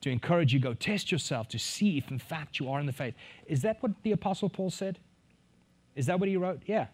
to 0.00 0.10
encourage 0.10 0.52
you 0.52 0.60
go 0.60 0.74
test 0.74 1.10
yourself 1.10 1.48
to 1.48 1.58
see 1.58 1.98
if 1.98 2.10
in 2.10 2.18
fact 2.18 2.60
you 2.60 2.70
are 2.70 2.80
in 2.80 2.86
the 2.86 2.92
faith. 2.92 3.14
Is 3.46 3.62
that 3.62 3.82
what 3.82 3.92
the 4.02 4.12
apostle 4.12 4.48
Paul 4.48 4.70
said? 4.70 4.98
Is 5.98 6.06
that 6.06 6.20
what 6.20 6.28
he 6.28 6.36
wrote? 6.36 6.62
Yeah. 6.64 6.86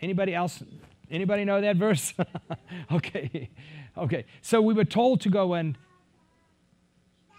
Anybody 0.00 0.34
else 0.34 0.62
anybody 1.10 1.44
know 1.44 1.60
that 1.60 1.76
verse? 1.76 2.14
okay. 2.92 3.50
Okay. 3.98 4.24
So 4.40 4.62
we 4.62 4.72
were 4.72 4.86
told 4.86 5.20
to 5.20 5.28
go 5.28 5.52
and 5.52 5.76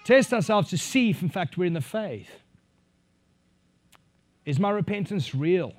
test 0.05 0.31
ourselves 0.31 0.69
to 0.69 0.77
see 0.77 1.09
if 1.09 1.23
in 1.23 1.29
fact 1.29 1.57
we're 1.57 1.65
in 1.65 1.73
the 1.73 1.81
faith. 1.81 2.29
Is 4.45 4.59
my 4.59 4.69
repentance 4.69 5.33
real? 5.33 5.73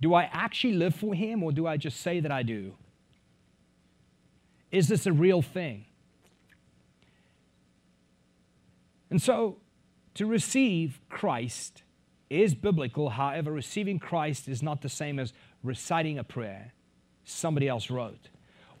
Do 0.00 0.14
I 0.14 0.30
actually 0.32 0.74
live 0.74 0.94
for 0.94 1.12
him 1.12 1.42
or 1.42 1.50
do 1.50 1.66
I 1.66 1.76
just 1.76 2.00
say 2.00 2.20
that 2.20 2.30
I 2.30 2.44
do? 2.44 2.74
Is 4.70 4.86
this 4.86 5.04
a 5.04 5.12
real 5.12 5.42
thing? 5.42 5.86
And 9.10 9.20
so, 9.20 9.56
to 10.14 10.26
receive 10.26 11.00
Christ 11.08 11.82
is 12.30 12.54
biblical. 12.54 13.10
However, 13.10 13.52
receiving 13.52 13.98
Christ 13.98 14.48
is 14.48 14.62
not 14.62 14.80
the 14.80 14.88
same 14.88 15.18
as 15.18 15.32
reciting 15.62 16.18
a 16.18 16.24
prayer 16.24 16.72
somebody 17.24 17.68
else 17.68 17.90
wrote 17.90 18.28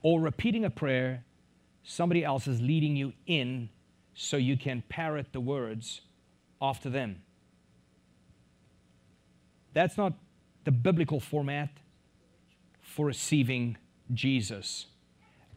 or 0.02 0.20
repeating 0.20 0.64
a 0.64 0.70
prayer 0.70 1.24
somebody 1.82 2.24
else 2.24 2.46
is 2.46 2.60
leading 2.60 2.96
you 2.96 3.12
in 3.26 3.68
so 4.14 4.36
you 4.36 4.56
can 4.56 4.82
parrot 4.88 5.32
the 5.32 5.40
words 5.40 6.00
after 6.60 6.90
them. 6.90 7.22
That's 9.72 9.96
not 9.96 10.14
the 10.64 10.70
biblical 10.70 11.20
format 11.20 11.70
for 12.82 13.06
receiving 13.06 13.76
Jesus. 14.12 14.86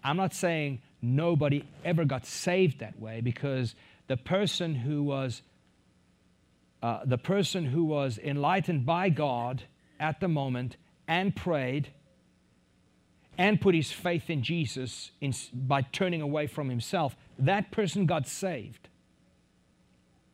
I'm 0.04 0.18
not 0.18 0.34
saying 0.34 0.82
nobody 1.02 1.64
ever 1.84 2.06
got 2.06 2.26
saved 2.26 2.80
that 2.80 3.00
way 3.00 3.22
because 3.22 3.76
the 4.08 4.18
person 4.18 4.76
who 4.76 5.04
was 5.04 5.42
uh, 6.84 7.00
the 7.06 7.18
person 7.18 7.64
who 7.64 7.86
was 7.86 8.20
enlightened 8.22 8.86
by 8.86 9.08
God 9.08 9.64
at 10.02 10.20
the 10.20 10.28
moment 10.28 10.76
and 11.08 11.34
prayed 11.34 11.94
and 13.38 13.60
put 13.60 13.74
his 13.74 13.92
faith 13.92 14.30
in 14.30 14.44
Jesus 14.44 15.12
in, 15.22 15.34
by 15.54 15.82
turning 15.82 16.22
away 16.22 16.46
from 16.46 16.70
himself, 16.70 17.16
that 17.40 17.72
person 17.72 18.06
got 18.06 18.28
saved. 18.28 18.90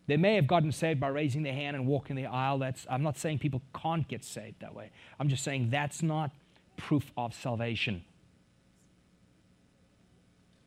They 0.08 0.18
may 0.18 0.34
have 0.36 0.48
gotten 0.48 0.72
saved 0.72 1.00
by 1.00 1.10
raising 1.10 1.44
their 1.44 1.54
hand 1.54 1.76
and 1.76 1.86
walking 1.86 2.16
the 2.16 2.26
aisle. 2.26 2.58
That's, 2.58 2.88
I'm 2.90 3.04
not 3.04 3.16
saying 3.16 3.38
people 3.38 3.62
can't 3.80 4.08
get 4.08 4.24
saved 4.24 4.62
that 4.62 4.74
way. 4.74 4.90
I'm 5.20 5.30
just 5.30 5.44
saying 5.44 5.70
that's 5.70 6.02
not 6.02 6.32
proof 6.78 7.12
of 7.16 7.36
salvation. 7.36 8.04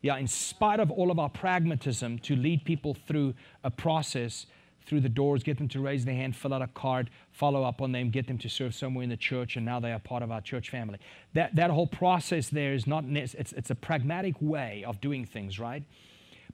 Yeah, 0.01 0.15
in 0.15 0.27
spite 0.27 0.79
of 0.79 0.89
all 0.91 1.11
of 1.11 1.19
our 1.19 1.29
pragmatism 1.29 2.19
to 2.19 2.37
lead 2.37 2.63
people 2.63 2.93
through 2.93 3.33
a 3.65 3.69
process, 3.69 4.45
through 4.85 5.01
the 5.01 5.09
doors, 5.09 5.43
get 5.43 5.57
them 5.57 5.67
to 5.69 5.79
raise 5.79 6.05
their 6.05 6.15
hand, 6.15 6.35
fill 6.35 6.53
out 6.53 6.61
a 6.61 6.67
card, 6.67 7.09
follow 7.31 7.63
up 7.63 7.81
on 7.81 7.91
them, 7.91 8.09
get 8.09 8.27
them 8.27 8.37
to 8.39 8.49
serve 8.49 8.75
somewhere 8.75 9.03
in 9.03 9.09
the 9.09 9.17
church, 9.17 9.55
and 9.55 9.65
now 9.65 9.79
they 9.79 9.91
are 9.91 9.99
part 9.99 10.23
of 10.23 10.31
our 10.31 10.41
church 10.41 10.69
family. 10.69 10.99
That, 11.33 11.55
that 11.55 11.69
whole 11.69 11.87
process 11.87 12.49
there 12.49 12.73
is 12.73 12.87
not, 12.87 13.05
it's, 13.05 13.33
it's 13.33 13.69
a 13.69 13.75
pragmatic 13.75 14.35
way 14.39 14.83
of 14.85 15.01
doing 15.01 15.25
things, 15.25 15.59
right? 15.59 15.83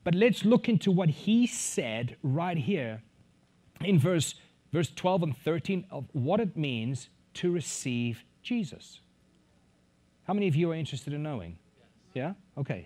But 0.03 0.15
let's 0.15 0.45
look 0.45 0.69
into 0.69 0.91
what 0.91 1.09
he 1.09 1.47
said 1.47 2.15
right 2.23 2.57
here 2.57 3.01
in 3.81 3.99
verse, 3.99 4.35
verse 4.71 4.91
12 4.95 5.23
and 5.23 5.37
13 5.37 5.85
of 5.91 6.05
what 6.13 6.39
it 6.39 6.55
means 6.55 7.09
to 7.35 7.51
receive 7.51 8.23
Jesus. 8.41 8.99
How 10.25 10.33
many 10.33 10.47
of 10.47 10.55
you 10.55 10.71
are 10.71 10.75
interested 10.75 11.13
in 11.13 11.23
knowing? 11.23 11.57
Yeah? 12.13 12.33
Okay. 12.57 12.85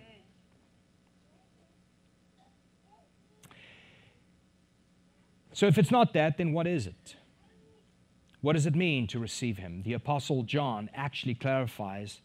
So 5.54 5.66
if 5.66 5.78
it's 5.78 5.92
not 5.92 6.12
that, 6.12 6.36
then 6.36 6.52
what 6.52 6.66
is 6.66 6.86
it? 6.86 7.16
What 8.40 8.54
does 8.54 8.66
it 8.66 8.74
mean 8.74 9.06
to 9.06 9.18
receive 9.18 9.56
Him? 9.56 9.82
The 9.84 9.94
Apostle 9.94 10.42
John 10.42 10.90
actually 10.94 11.34
clarifies 11.34 12.20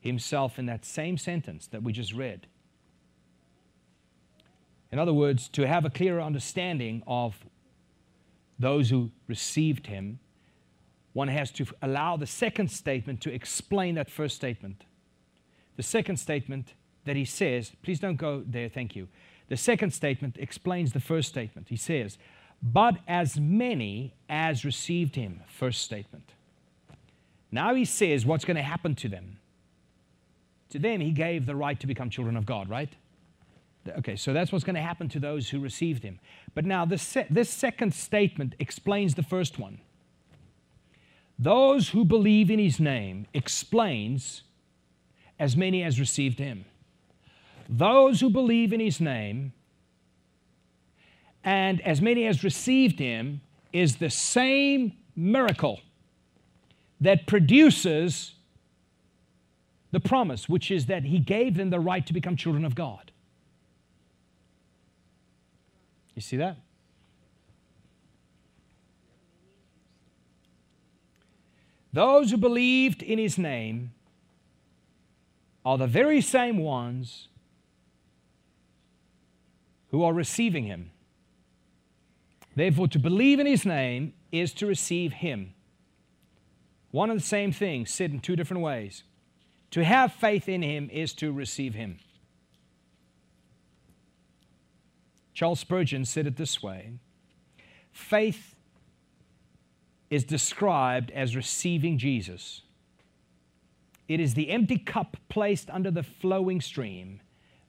himself 0.00 0.58
in 0.58 0.66
that 0.66 0.84
same 0.84 1.16
sentence 1.16 1.66
that 1.68 1.82
we 1.82 1.92
just 1.92 2.12
read. 2.12 2.46
In 4.92 4.98
other 4.98 5.14
words, 5.14 5.48
to 5.48 5.66
have 5.66 5.86
a 5.86 5.90
clearer 5.90 6.20
understanding 6.20 7.02
of 7.06 7.46
those 8.58 8.90
who 8.90 9.10
received 9.26 9.86
Him, 9.86 10.20
one 11.14 11.28
has 11.28 11.50
to 11.52 11.66
allow 11.80 12.18
the 12.18 12.26
second 12.26 12.70
statement 12.70 13.22
to 13.22 13.32
explain 13.32 13.94
that 13.94 14.10
first 14.10 14.36
statement. 14.36 14.84
The 15.76 15.82
second 15.82 16.18
statement 16.18 16.74
that 17.04 17.16
he 17.16 17.24
says, 17.24 17.72
please 17.82 17.98
don't 17.98 18.16
go 18.16 18.44
there, 18.46 18.68
thank 18.68 18.94
you. 18.94 19.08
The 19.48 19.56
second 19.56 19.92
statement 19.92 20.36
explains 20.38 20.92
the 20.92 21.00
first 21.00 21.28
statement. 21.28 21.68
He 21.68 21.76
says, 21.76 22.18
but 22.64 22.96
as 23.06 23.38
many 23.38 24.14
as 24.28 24.64
received 24.64 25.14
him. 25.14 25.42
First 25.46 25.82
statement. 25.82 26.30
Now 27.52 27.74
he 27.74 27.84
says 27.84 28.24
what's 28.24 28.46
going 28.46 28.56
to 28.56 28.62
happen 28.62 28.94
to 28.96 29.08
them. 29.08 29.36
To 30.70 30.78
them, 30.78 31.00
he 31.00 31.12
gave 31.12 31.46
the 31.46 31.54
right 31.54 31.78
to 31.78 31.86
become 31.86 32.10
children 32.10 32.36
of 32.36 32.46
God, 32.46 32.68
right? 32.68 32.88
Okay, 33.98 34.16
so 34.16 34.32
that's 34.32 34.50
what's 34.50 34.64
going 34.64 34.74
to 34.74 34.82
happen 34.82 35.08
to 35.10 35.20
those 35.20 35.50
who 35.50 35.60
received 35.60 36.02
him. 36.02 36.18
But 36.54 36.64
now, 36.64 36.86
this, 36.86 37.02
se- 37.02 37.26
this 37.28 37.50
second 37.50 37.92
statement 37.92 38.54
explains 38.58 39.14
the 39.14 39.22
first 39.22 39.58
one. 39.58 39.78
Those 41.38 41.90
who 41.90 42.04
believe 42.04 42.50
in 42.50 42.58
his 42.58 42.80
name 42.80 43.26
explains 43.34 44.42
as 45.38 45.56
many 45.56 45.82
as 45.82 46.00
received 46.00 46.38
him. 46.38 46.64
Those 47.68 48.20
who 48.20 48.30
believe 48.30 48.72
in 48.72 48.80
his 48.80 49.00
name 49.00 49.52
and 51.44 51.80
as 51.82 52.00
many 52.00 52.26
as 52.26 52.42
received 52.42 52.98
him 52.98 53.42
is 53.72 53.96
the 53.96 54.08
same 54.08 54.94
miracle 55.14 55.80
that 57.00 57.26
produces 57.26 58.32
the 59.92 60.00
promise, 60.00 60.48
which 60.48 60.70
is 60.70 60.86
that 60.86 61.04
he 61.04 61.18
gave 61.18 61.56
them 61.56 61.70
the 61.70 61.78
right 61.78 62.06
to 62.06 62.12
become 62.12 62.34
children 62.34 62.64
of 62.64 62.74
God. 62.74 63.12
You 66.14 66.22
see 66.22 66.36
that? 66.38 66.56
Those 71.92 72.30
who 72.30 72.36
believed 72.36 73.02
in 73.02 73.18
his 73.18 73.38
name 73.38 73.92
are 75.64 75.78
the 75.78 75.86
very 75.86 76.20
same 76.20 76.58
ones 76.58 77.28
who 79.90 80.02
are 80.02 80.12
receiving 80.12 80.64
him. 80.64 80.90
Therefore, 82.56 82.88
to 82.88 82.98
believe 82.98 83.40
in 83.40 83.46
his 83.46 83.66
name 83.66 84.14
is 84.30 84.52
to 84.54 84.66
receive 84.66 85.12
him. 85.14 85.54
One 86.90 87.10
and 87.10 87.18
the 87.18 87.24
same 87.24 87.50
thing, 87.50 87.86
said 87.86 88.12
in 88.12 88.20
two 88.20 88.36
different 88.36 88.62
ways. 88.62 89.02
To 89.72 89.82
have 89.82 90.12
faith 90.12 90.48
in 90.48 90.62
him 90.62 90.88
is 90.92 91.12
to 91.14 91.32
receive 91.32 91.74
him. 91.74 91.98
Charles 95.32 95.58
Spurgeon 95.58 96.04
said 96.04 96.28
it 96.28 96.36
this 96.36 96.62
way 96.62 96.92
Faith 97.90 98.54
is 100.10 100.22
described 100.22 101.10
as 101.10 101.34
receiving 101.34 101.98
Jesus. 101.98 102.62
It 104.06 104.20
is 104.20 104.34
the 104.34 104.50
empty 104.50 104.78
cup 104.78 105.16
placed 105.28 105.70
under 105.70 105.90
the 105.90 106.02
flowing 106.04 106.60
stream, 106.60 107.20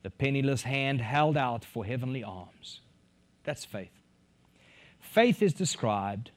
the 0.04 0.12
penniless 0.12 0.64
hand 0.64 1.02
held 1.02 1.38
out 1.38 1.66
for 1.66 1.86
heavenly 1.86 2.24
arms. 2.24 2.82
That's 3.44 3.66
faith. 3.66 4.05
Faith 5.12 5.42
is 5.42 5.54
described 5.54 6.32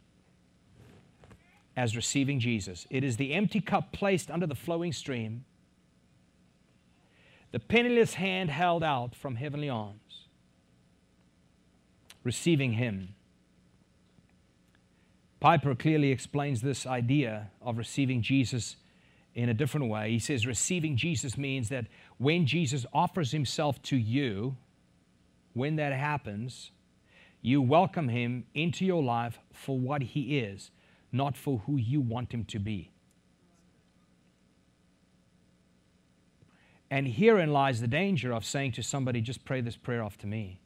as 1.77 1.97
receiving 1.97 2.39
Jesus. 2.39 2.87
It 2.91 3.03
is 3.03 3.17
the 3.17 3.35
empty 3.35 3.61
cup 3.61 3.93
placed 3.93 4.31
under 4.31 4.47
the 4.47 4.55
flowing 4.55 4.93
stream, 4.93 5.45
the 7.51 7.59
penniless 7.59 8.15
hand 8.15 8.51
held 8.51 8.85
out 8.85 9.15
from 9.15 9.37
heavenly 9.37 9.69
arms, 9.69 10.27
receiving 12.23 12.75
Him. 12.75 13.15
Piper 15.41 15.75
clearly 15.75 16.13
explains 16.13 16.61
this 16.61 16.87
idea 16.87 17.51
of 17.63 17.79
receiving 17.79 18.23
Jesus 18.23 18.77
in 19.35 19.49
a 19.49 19.55
different 19.55 19.89
way. 19.89 20.11
He 20.11 20.19
says, 20.19 20.47
receiving 20.47 20.97
Jesus 20.97 21.39
means 21.39 21.69
that 21.69 21.87
when 22.19 22.47
Jesus 22.47 22.85
offers 22.93 23.33
Himself 23.33 23.81
to 23.85 23.97
you, 23.97 24.57
when 25.55 25.77
that 25.77 25.93
happens, 25.93 26.71
you 27.41 27.63
welcome 27.63 28.09
him 28.09 28.45
into 28.55 28.85
your 28.85 29.03
life 29.03 29.39
for 29.53 29.79
what 29.79 30.03
he 30.03 30.39
is, 30.39 30.71
not 31.13 31.37
for 31.37 31.59
who 31.67 31.77
you 31.77 32.01
want 32.01 32.33
him 32.33 32.45
to 32.47 32.59
be. 32.59 32.91
And 36.91 37.07
herein 37.07 37.53
lies 37.53 37.81
the 37.81 37.87
danger 37.87 38.33
of 38.33 38.45
saying 38.45 38.73
to 38.73 38.83
somebody, 38.83 39.21
just 39.21 39.45
pray 39.45 39.61
this 39.61 39.77
prayer 39.77 40.03
off 40.03 40.17
to 40.19 40.27
me. 40.27 40.61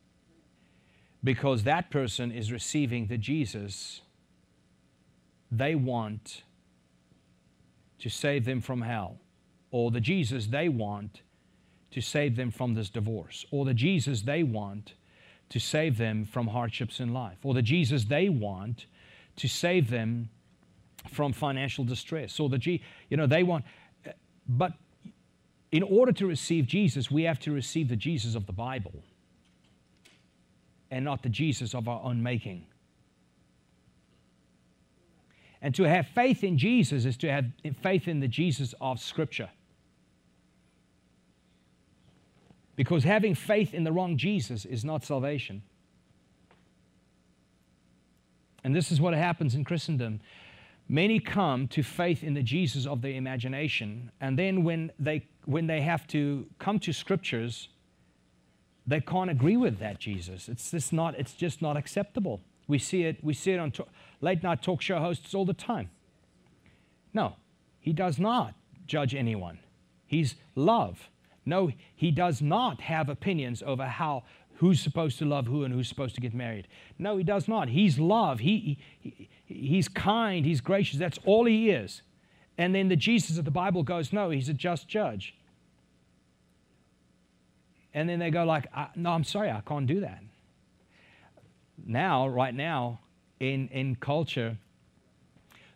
Because 1.25 1.65
that 1.65 1.91
person 1.91 2.33
is 2.33 2.53
receiving 2.53 3.07
the 3.07 3.19
Jesus 3.19 4.03
they 5.51 5.75
want 5.75 6.45
to 7.99 8.09
save 8.09 8.47
them 8.47 8.61
from 8.63 8.81
hell, 8.81 9.19
or 9.71 9.91
the 9.91 10.01
Jesus 10.01 10.47
they 10.47 10.69
want 10.69 11.21
to 11.91 12.01
save 12.01 12.37
them 12.37 12.51
from 12.51 12.75
this 12.75 12.89
divorce, 12.89 13.45
or 13.51 13.67
the 13.67 13.75
Jesus 13.75 14.23
they 14.23 14.43
want 14.43 14.95
to 15.53 15.61
save 15.61 15.99
them 15.99 16.25
from 16.25 16.47
hardships 16.47 16.99
in 16.99 17.13
life, 17.13 17.37
or 17.43 17.53
the 17.53 17.61
Jesus 17.61 18.07
they 18.07 18.31
want 18.31 18.87
to 19.37 19.49
save 19.49 19.91
them 19.91 20.31
from 21.11 21.35
financial 21.35 21.85
distress, 21.85 22.41
or 22.41 22.49
the 22.49 22.57
G, 22.57 22.83
you 23.11 23.19
know, 23.19 23.27
they 23.27 23.43
want, 23.43 23.67
but 24.49 24.73
in 25.71 25.83
order 25.83 26.13
to 26.13 26.27
receive 26.27 26.67
Jesus, 26.67 27.11
we 27.11 27.25
have 27.25 27.39
to 27.41 27.53
receive 27.53 27.89
the 27.89 27.97
Jesus 27.97 28.35
of 28.35 28.47
the 28.47 28.53
Bible 28.53 29.03
and 30.91 31.05
not 31.05 31.23
the 31.23 31.29
Jesus 31.29 31.75
of 31.75 31.87
our 31.87 32.01
own 32.03 32.23
making. 32.23 32.65
And 35.61 35.75
to 35.75 35.83
have 35.83 36.07
faith 36.09 36.43
in 36.43 36.57
Jesus 36.57 37.05
is 37.05 37.19
to 37.19 37.31
have 37.31 37.45
faith 37.83 38.09
in 38.09 38.21
the 38.21 38.29
Jesus 38.29 38.75
of 38.81 39.01
Scripture. 39.01 39.51
Because 42.77 43.05
having 43.05 43.35
faith 43.35 43.75
in 43.75 43.85
the 43.85 43.93
wrong 43.93 44.17
Jesus 44.17 44.65
is 44.65 44.85
not 44.85 45.05
salvation. 45.05 45.63
And 48.65 48.75
this 48.75 48.91
is 48.91 49.01
what 49.01 49.15
happens 49.15 49.55
in 49.55 49.65
Christendom. 49.65 50.21
Many 50.89 51.21
come 51.21 51.69
to 51.69 51.83
faith 51.83 52.23
in 52.23 52.35
the 52.35 52.43
Jesus 52.43 52.87
of 52.87 53.03
their 53.03 53.13
imagination, 53.13 54.11
and 54.21 54.39
then 54.39 54.65
when 54.65 54.91
they, 54.99 55.27
when 55.45 55.67
they 55.67 55.81
have 55.81 56.07
to 56.09 56.47
come 56.59 56.79
to 56.81 56.93
scriptures, 56.93 57.69
they 58.87 59.01
can't 59.01 59.31
agree 59.31 59.57
with 59.57 59.79
that 59.79 59.99
Jesus. 59.99 60.49
It's 60.49 60.71
just 60.71 60.93
not, 60.93 61.19
it's 61.19 61.35
just 61.35 61.63
not 61.63 61.77
acceptable. 61.77 62.41
We 62.67 62.79
see 62.79 63.05
it, 63.05 63.23
we 63.23 63.33
see 63.33 63.53
it 63.53 63.59
on 63.59 63.71
to, 63.73 63.87
late 64.21 64.43
night 64.43 64.63
talk 64.63 64.83
show 64.83 64.99
hosts 64.99 65.35
all 65.35 65.45
the 65.45 65.55
time. 65.55 65.91
No, 67.15 67.37
he 67.81 67.93
does 67.93 68.19
not 68.19 68.55
judge 68.87 69.15
anyone. 69.15 69.59
He's 70.07 70.35
love. 70.55 71.09
No, 71.45 71.73
he 71.95 72.11
does 72.11 72.41
not 72.41 72.81
have 72.83 73.09
opinions 73.09 73.63
over 73.65 73.87
how 73.87 74.25
who's 74.57 74.81
supposed 74.81 75.19
to 75.19 75.25
love 75.25 75.47
who 75.47 75.65
and 75.65 75.75
who's 75.75 75.89
supposed 75.89 76.15
to 76.15 76.21
get 76.21 76.33
married. 76.33 76.69
No, 76.99 77.17
he 77.17 77.25
does 77.25 77.49
not. 77.49 77.69
He's 77.69 77.99
love. 77.99 78.39
He, 78.39 78.79
he, 79.01 79.29
he's 79.47 79.89
kind. 79.89 80.47
He's 80.47 80.61
gracious. 80.61 81.01
That's 81.01 81.19
all 81.25 81.47
he 81.47 81.71
is. 81.71 82.03
And 82.59 82.73
then 82.75 82.89
the 82.89 82.97
Jesus 82.97 83.39
of 83.39 83.45
the 83.45 83.51
Bible 83.51 83.83
goes, 83.83 84.13
no, 84.13 84.31
he's 84.31 84.49
a 84.49 84.55
just 84.55 84.87
judge. 84.87 85.35
And 87.93 88.09
then 88.09 88.21
they 88.21 88.31
go 88.31 88.45
like, 88.45 88.67
no, 88.95 89.11
I'm 89.11 89.25
sorry, 89.25 89.51
I 89.51 89.61
can't 89.67 89.87
do 89.87 90.01
that. 90.01 90.23
Now, 91.85 92.29
right 92.29 92.55
now, 92.55 93.01
in, 93.41 93.69
in 93.69 93.97
culture, 93.97 94.57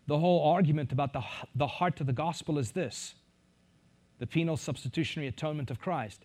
the 0.07 0.19
whole 0.19 0.49
argument 0.49 0.93
about 0.93 1.13
the, 1.13 1.25
the 1.57 1.67
heart 1.67 2.01
of 2.01 2.07
the 2.07 2.13
gospel 2.13 2.59
is 2.59 2.71
this 2.71 3.15
the 4.19 4.27
penal 4.27 4.57
substitutionary 4.57 5.29
atonement 5.29 5.71
of 5.71 5.81
Christ. 5.81 6.25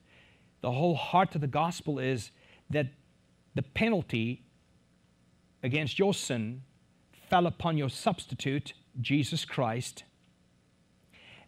The 0.61 0.71
whole 0.71 0.95
heart 0.95 1.35
of 1.35 1.41
the 1.41 1.47
gospel 1.47 1.99
is 1.99 2.31
that 2.69 2.87
the 3.55 3.61
penalty 3.61 4.43
against 5.63 5.99
your 5.99 6.13
sin 6.13 6.63
fell 7.29 7.47
upon 7.47 7.77
your 7.77 7.89
substitute, 7.89 8.73
Jesus 8.99 9.45
Christ. 9.45 10.03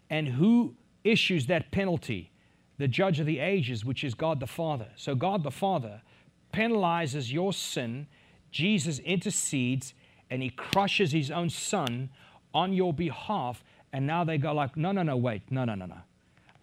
And 0.09 0.27
who 0.27 0.75
issues 1.03 1.47
that 1.47 1.71
penalty? 1.71 2.31
The 2.77 2.87
judge 2.87 3.19
of 3.19 3.25
the 3.25 3.39
ages, 3.39 3.85
which 3.85 4.03
is 4.03 4.13
God 4.13 4.39
the 4.39 4.47
Father. 4.47 4.87
So 4.95 5.15
God 5.15 5.43
the 5.43 5.51
Father 5.51 6.01
penalizes 6.53 7.31
your 7.31 7.53
sin. 7.53 8.07
Jesus 8.51 8.99
intercedes 8.99 9.93
and 10.29 10.41
he 10.41 10.49
crushes 10.49 11.11
his 11.11 11.31
own 11.31 11.49
son 11.49 12.09
on 12.53 12.73
your 12.73 12.93
behalf. 12.93 13.63
And 13.91 14.07
now 14.07 14.23
they 14.23 14.37
go 14.37 14.53
like, 14.53 14.75
no, 14.75 14.91
no, 14.91 15.03
no, 15.03 15.17
wait, 15.17 15.43
no, 15.51 15.65
no, 15.65 15.75
no, 15.75 15.85
no. 15.85 15.97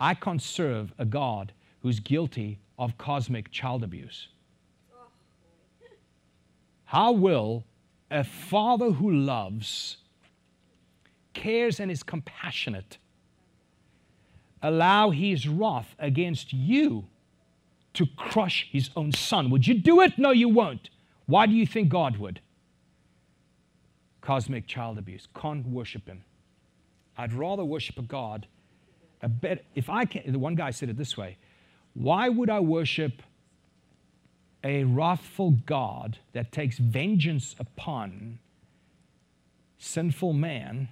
I 0.01 0.15
can't 0.15 0.41
serve 0.41 0.93
a 0.99 1.05
God 1.05 1.53
who's 1.83 2.01
guilty 2.01 2.59
of 2.79 2.97
cosmic 2.99 3.51
child 3.51 3.85
abuse. 3.85 4.29
How 6.87 7.13
will 7.13 7.65
a 8.11 8.25
father 8.25 8.91
who 8.91 9.11
loves, 9.11 9.99
cares, 11.35 11.79
and 11.79 11.91
is 11.91 12.03
compassionate 12.03 12.99
allow 14.63 15.11
his 15.11 15.49
wrath 15.49 15.95
against 15.99 16.53
you 16.53 17.07
to 17.95 18.07
crush 18.17 18.69
his 18.71 18.91
own 18.97 19.13
son? 19.13 19.51
Would 19.51 19.67
you 19.67 19.75
do 19.75 20.01
it? 20.01 20.19
No, 20.19 20.31
you 20.31 20.49
won't. 20.49 20.91
Why 21.27 21.47
do 21.47 21.53
you 21.53 21.67
think 21.67 21.89
God 21.89 22.17
would? 22.17 22.41
Cosmic 24.21 24.67
child 24.67 24.99
abuse. 24.99 25.29
Can't 25.35 25.67
worship 25.67 26.07
him. 26.07 26.25
I'd 27.17 27.33
rather 27.33 27.65
worship 27.65 27.99
a 27.99 28.03
God. 28.03 28.47
A 29.23 29.29
bet, 29.29 29.65
if 29.75 29.91
I 29.91 30.05
can, 30.05 30.33
the 30.33 30.39
one 30.39 30.55
guy 30.55 30.71
said 30.71 30.89
it 30.89 30.97
this 30.97 31.17
way 31.17 31.37
why 31.95 32.29
would 32.29 32.49
I 32.49 32.61
worship 32.61 33.23
a 34.63 34.85
wrathful 34.85 35.53
God 35.67 36.19
that 36.33 36.53
takes 36.53 36.79
vengeance 36.79 37.57
upon 37.59 38.39
sinful 39.79 40.35
man, 40.35 40.89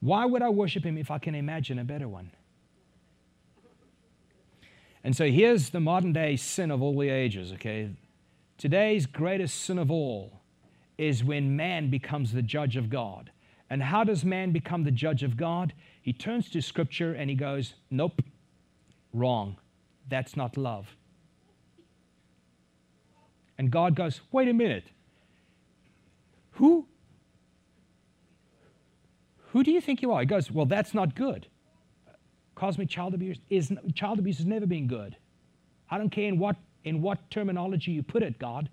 why 0.00 0.26
would 0.26 0.42
I 0.42 0.50
worship 0.50 0.84
him 0.84 0.98
if 0.98 1.10
I 1.10 1.18
can 1.18 1.34
imagine 1.34 1.78
a 1.78 1.84
better 1.84 2.06
one? 2.06 2.30
And 5.02 5.16
so 5.16 5.30
here's 5.30 5.70
the 5.70 5.80
modern 5.80 6.12
day 6.12 6.36
sin 6.36 6.70
of 6.70 6.82
all 6.82 6.96
the 6.98 7.08
ages, 7.08 7.52
okay? 7.54 7.90
Today's 8.58 9.06
greatest 9.06 9.62
sin 9.62 9.78
of 9.78 9.90
all 9.90 10.40
is 10.98 11.24
when 11.24 11.56
man 11.56 11.88
becomes 11.88 12.32
the 12.32 12.42
judge 12.42 12.76
of 12.76 12.90
God. 12.90 13.30
And 13.70 13.82
how 13.82 14.04
does 14.04 14.24
man 14.24 14.52
become 14.52 14.84
the 14.84 14.90
judge 14.90 15.22
of 15.22 15.36
God? 15.36 15.72
He 16.00 16.12
turns 16.12 16.50
to 16.50 16.62
Scripture 16.62 17.12
and 17.12 17.28
he 17.28 17.36
goes, 17.36 17.74
Nope, 17.90 18.22
wrong. 19.12 19.56
That's 20.08 20.36
not 20.36 20.56
love. 20.56 20.86
And 23.58 23.70
God 23.70 23.94
goes, 23.94 24.20
Wait 24.32 24.48
a 24.48 24.52
minute. 24.52 24.84
Who? 26.52 26.86
Who 29.52 29.62
do 29.62 29.70
you 29.70 29.80
think 29.80 30.02
you 30.02 30.12
are? 30.12 30.20
He 30.20 30.26
goes, 30.26 30.50
Well, 30.50 30.66
that's 30.66 30.94
not 30.94 31.14
good. 31.14 31.46
Cosmic 32.54 32.88
child 32.88 33.14
abuse 33.14 33.38
is 33.50 33.72
child 33.94 34.18
abuse 34.18 34.38
has 34.38 34.46
never 34.46 34.66
been 34.66 34.86
good. 34.86 35.16
I 35.90 35.98
don't 35.98 36.10
care 36.10 36.28
in 36.28 36.38
what 36.38 36.56
in 36.84 37.02
what 37.02 37.30
terminology 37.30 37.92
you 37.92 38.02
put 38.02 38.22
it, 38.22 38.38
God. 38.38 38.68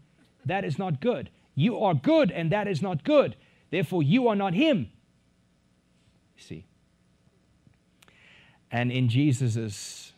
That 0.45 0.63
is 0.63 0.79
not 0.79 1.01
good. 1.01 1.29
You 1.55 1.79
are 1.79 1.93
good, 1.93 2.31
and 2.31 2.51
that 2.51 2.67
is 2.67 2.81
not 2.81 3.03
good. 3.03 3.35
Therefore, 3.75 4.03
you 4.03 4.29
are 4.29 4.37
not 4.37 4.53
Him. 4.53 4.89
See. 6.37 6.65
And 8.71 8.89
in 8.89 9.09
Jesus' 9.09 10.13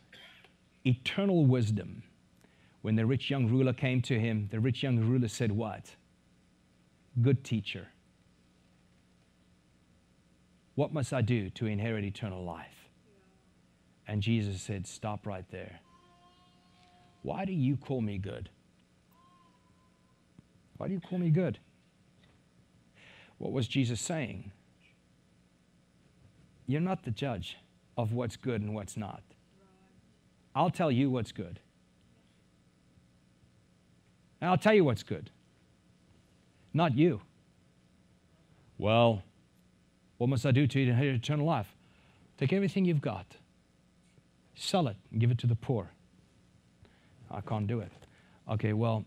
eternal 0.86 1.44
wisdom. 1.44 2.04
When 2.84 2.96
the 2.96 3.08
rich 3.08 3.32
young 3.32 3.48
ruler 3.48 3.74
came 3.74 4.04
to 4.04 4.20
him, 4.20 4.48
the 4.52 4.60
rich 4.60 4.84
young 4.84 5.00
ruler 5.00 5.28
said, 5.28 5.52
What? 5.52 5.96
Good 7.20 7.44
teacher. 7.44 7.88
What 10.76 10.94
must 10.94 11.12
I 11.12 11.22
do 11.22 11.50
to 11.50 11.66
inherit 11.66 12.06
eternal 12.06 12.44
life? 12.44 12.90
And 14.08 14.22
Jesus 14.22 14.62
said, 14.62 14.86
Stop 14.86 15.26
right 15.26 15.50
there. 15.50 15.80
Why 17.24 17.44
do 17.44 17.54
you 17.54 17.76
call 17.76 18.02
me 18.02 18.20
good? 18.20 18.52
Why 20.78 20.90
do 20.90 20.94
you 20.94 21.02
call 21.02 21.18
me 21.18 21.32
good? 21.32 21.58
What 23.38 23.52
was 23.52 23.68
Jesus 23.68 24.02
saying? 24.02 24.52
You're 26.66 26.82
not 26.82 27.04
the 27.04 27.12
judge 27.12 27.58
of 27.98 28.14
what's 28.14 28.36
good 28.36 28.62
and 28.62 28.74
what's 28.76 28.98
not. 28.98 29.22
I'll 30.56 30.70
tell 30.70 30.92
you 30.92 31.10
what's 31.10 31.32
good. 31.32 31.60
And 34.42 34.50
I'll 34.50 34.58
tell 34.58 34.74
you 34.74 34.84
what's 34.84 35.04
good. 35.04 35.30
Not 36.74 36.96
you. 36.96 37.22
Well, 38.78 39.24
what 40.18 40.30
must 40.30 40.46
I 40.46 40.52
do 40.52 40.68
to 40.68 40.82
inherit 40.82 41.16
eternal 41.16 41.46
life? 41.46 41.74
Take 42.38 42.54
everything 42.54 42.86
you've 42.86 43.02
got, 43.02 43.26
sell 44.56 44.88
it, 44.88 44.96
and 45.12 45.20
give 45.20 45.32
it 45.32 45.40
to 45.40 45.48
the 45.48 45.56
poor. 45.56 45.90
I 47.32 47.42
can't 47.42 47.68
do 47.68 47.80
it. 47.80 47.92
Okay, 48.50 48.74
well, 48.74 49.06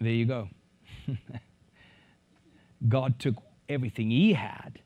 there 0.00 0.12
you 0.12 0.24
go. 0.24 0.48
God 2.86 3.18
took 3.18 3.36
everything 3.68 4.10
He 4.10 4.34
had 4.34 4.80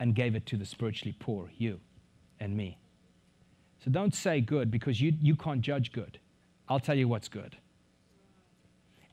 and 0.00 0.14
gave 0.14 0.34
it 0.34 0.46
to 0.46 0.56
the 0.56 0.66
spiritually 0.66 1.14
poor, 1.18 1.50
you 1.56 1.80
and 2.40 2.56
me. 2.56 2.78
So 3.84 3.90
don't 3.90 4.14
say 4.14 4.40
good 4.40 4.70
because 4.70 5.00
you, 5.00 5.14
you 5.20 5.36
can't 5.36 5.60
judge 5.60 5.92
good. 5.92 6.18
I'll 6.68 6.80
tell 6.80 6.96
you 6.96 7.08
what's 7.08 7.28
good. 7.28 7.56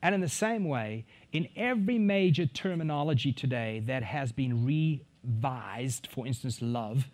And 0.02 0.14
in 0.14 0.20
the 0.20 0.28
same 0.28 0.64
way, 0.64 1.06
in 1.32 1.48
every 1.56 1.98
major 1.98 2.44
terminology 2.44 3.32
today 3.32 3.82
that 3.86 4.02
has 4.02 4.32
been 4.32 4.66
revised, 4.66 6.08
for 6.08 6.26
instance, 6.26 6.60
love, 6.60 7.06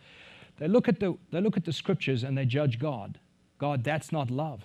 they 0.59 0.67
look 0.67 0.89
at 0.89 0.99
the, 0.99 1.17
they 1.31 1.41
look 1.41 1.57
at 1.57 1.65
the 1.65 1.73
scriptures 1.73 2.25
and 2.25 2.37
they 2.37 2.45
judge 2.45 2.79
God. 2.79 3.19
God, 3.59 3.85
that's 3.85 4.11
not 4.11 4.31
love. 4.31 4.63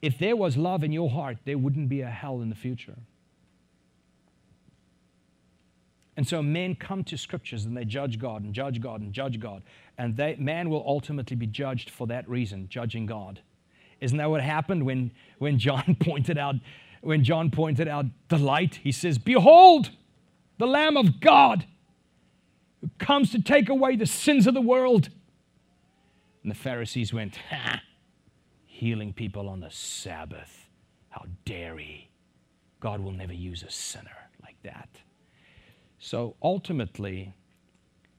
If 0.00 0.18
there 0.18 0.36
was 0.36 0.56
love 0.56 0.84
in 0.84 0.92
your 0.92 1.10
heart, 1.10 1.38
there 1.44 1.58
wouldn't 1.58 1.88
be 1.88 2.00
a 2.00 2.08
hell 2.08 2.40
in 2.40 2.48
the 2.48 2.54
future. 2.54 2.96
And 6.18 6.26
so 6.26 6.42
men 6.42 6.74
come 6.74 7.04
to 7.04 7.16
scriptures 7.16 7.64
and 7.64 7.76
they 7.76 7.84
judge 7.84 8.18
God 8.18 8.42
and 8.42 8.52
judge 8.52 8.80
God 8.80 9.00
and 9.02 9.12
judge 9.12 9.38
God. 9.38 9.62
And 9.98 10.16
they, 10.16 10.34
man 10.34 10.68
will 10.68 10.82
ultimately 10.84 11.36
be 11.36 11.46
judged 11.46 11.90
for 11.90 12.08
that 12.08 12.28
reason, 12.28 12.66
judging 12.68 13.06
God. 13.06 13.40
Isn't 14.00 14.18
that 14.18 14.28
what 14.28 14.40
happened 14.40 14.84
when, 14.84 15.12
when 15.38 15.60
John 15.60 15.96
pointed 16.00 16.36
out 16.36 16.56
when 17.02 17.22
John 17.22 17.52
pointed 17.52 17.86
out 17.86 18.06
the 18.30 18.36
light? 18.36 18.80
He 18.82 18.90
says, 18.90 19.16
Behold, 19.16 19.90
the 20.58 20.66
Lamb 20.66 20.96
of 20.96 21.20
God 21.20 21.66
who 22.80 22.90
comes 22.98 23.30
to 23.30 23.40
take 23.40 23.68
away 23.68 23.94
the 23.94 24.04
sins 24.04 24.48
of 24.48 24.54
the 24.54 24.60
world. 24.60 25.10
And 26.42 26.50
the 26.50 26.56
Pharisees 26.56 27.14
went, 27.14 27.36
Ha! 27.50 27.80
Healing 28.66 29.12
people 29.12 29.48
on 29.48 29.60
the 29.60 29.70
Sabbath. 29.70 30.68
How 31.10 31.26
dare 31.44 31.78
he? 31.78 32.10
God 32.80 32.98
will 32.98 33.12
never 33.12 33.32
use 33.32 33.62
a 33.62 33.70
sinner 33.70 34.30
like 34.42 34.56
that. 34.64 34.88
So 35.98 36.36
ultimately, 36.42 37.34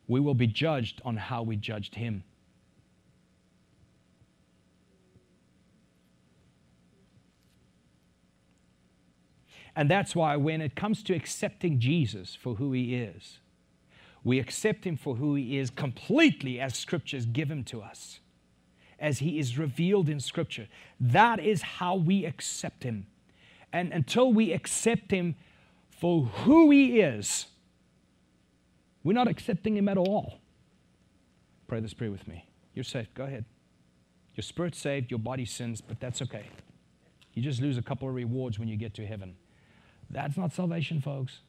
we 0.07 0.19
will 0.19 0.33
be 0.33 0.47
judged 0.47 1.01
on 1.05 1.17
how 1.17 1.43
we 1.43 1.55
judged 1.55 1.95
him. 1.95 2.23
And 9.75 9.89
that's 9.89 10.15
why 10.15 10.35
when 10.35 10.59
it 10.59 10.75
comes 10.75 11.03
to 11.03 11.15
accepting 11.15 11.79
Jesus 11.79 12.35
for 12.35 12.55
who 12.55 12.73
he 12.73 12.95
is, 12.95 13.39
we 14.23 14.39
accept 14.39 14.83
him 14.85 14.97
for 14.97 15.15
who 15.15 15.35
he 15.35 15.57
is 15.57 15.69
completely 15.69 16.59
as 16.59 16.75
scriptures 16.75 17.25
give 17.25 17.49
him 17.49 17.63
to 17.65 17.81
us, 17.81 18.19
as 18.99 19.19
he 19.19 19.39
is 19.39 19.57
revealed 19.57 20.09
in 20.09 20.19
scripture. 20.19 20.67
That 20.99 21.39
is 21.39 21.61
how 21.61 21.95
we 21.95 22.25
accept 22.25 22.83
him. 22.83 23.07
And 23.71 23.93
until 23.93 24.33
we 24.33 24.51
accept 24.51 25.11
him 25.11 25.35
for 25.89 26.23
who 26.23 26.71
he 26.71 26.99
is, 26.99 27.45
we're 29.09 29.13
not 29.13 29.27
accepting 29.27 29.75
him 29.75 29.89
at 29.89 29.97
all. 29.97 30.37
Pray 31.67 31.79
this 31.79 31.95
prayer 31.95 32.11
with 32.11 32.27
me. 32.27 32.45
You're 32.75 32.83
saved. 32.83 33.11
Go 33.15 33.23
ahead. 33.23 33.43
Your 34.35 34.43
spirit's 34.43 34.77
saved, 34.77 35.09
your 35.09 35.17
body 35.17 35.45
sins, 35.45 35.81
but 35.81 35.99
that's 35.99 36.21
okay. 36.21 36.45
You 37.33 37.41
just 37.41 37.59
lose 37.59 37.75
a 37.75 37.81
couple 37.81 38.07
of 38.07 38.13
rewards 38.13 38.59
when 38.59 38.67
you 38.67 38.77
get 38.77 38.93
to 38.93 39.07
heaven. 39.07 39.35
That's 40.11 40.37
not 40.37 40.53
salvation, 40.53 41.01
folks. 41.01 41.39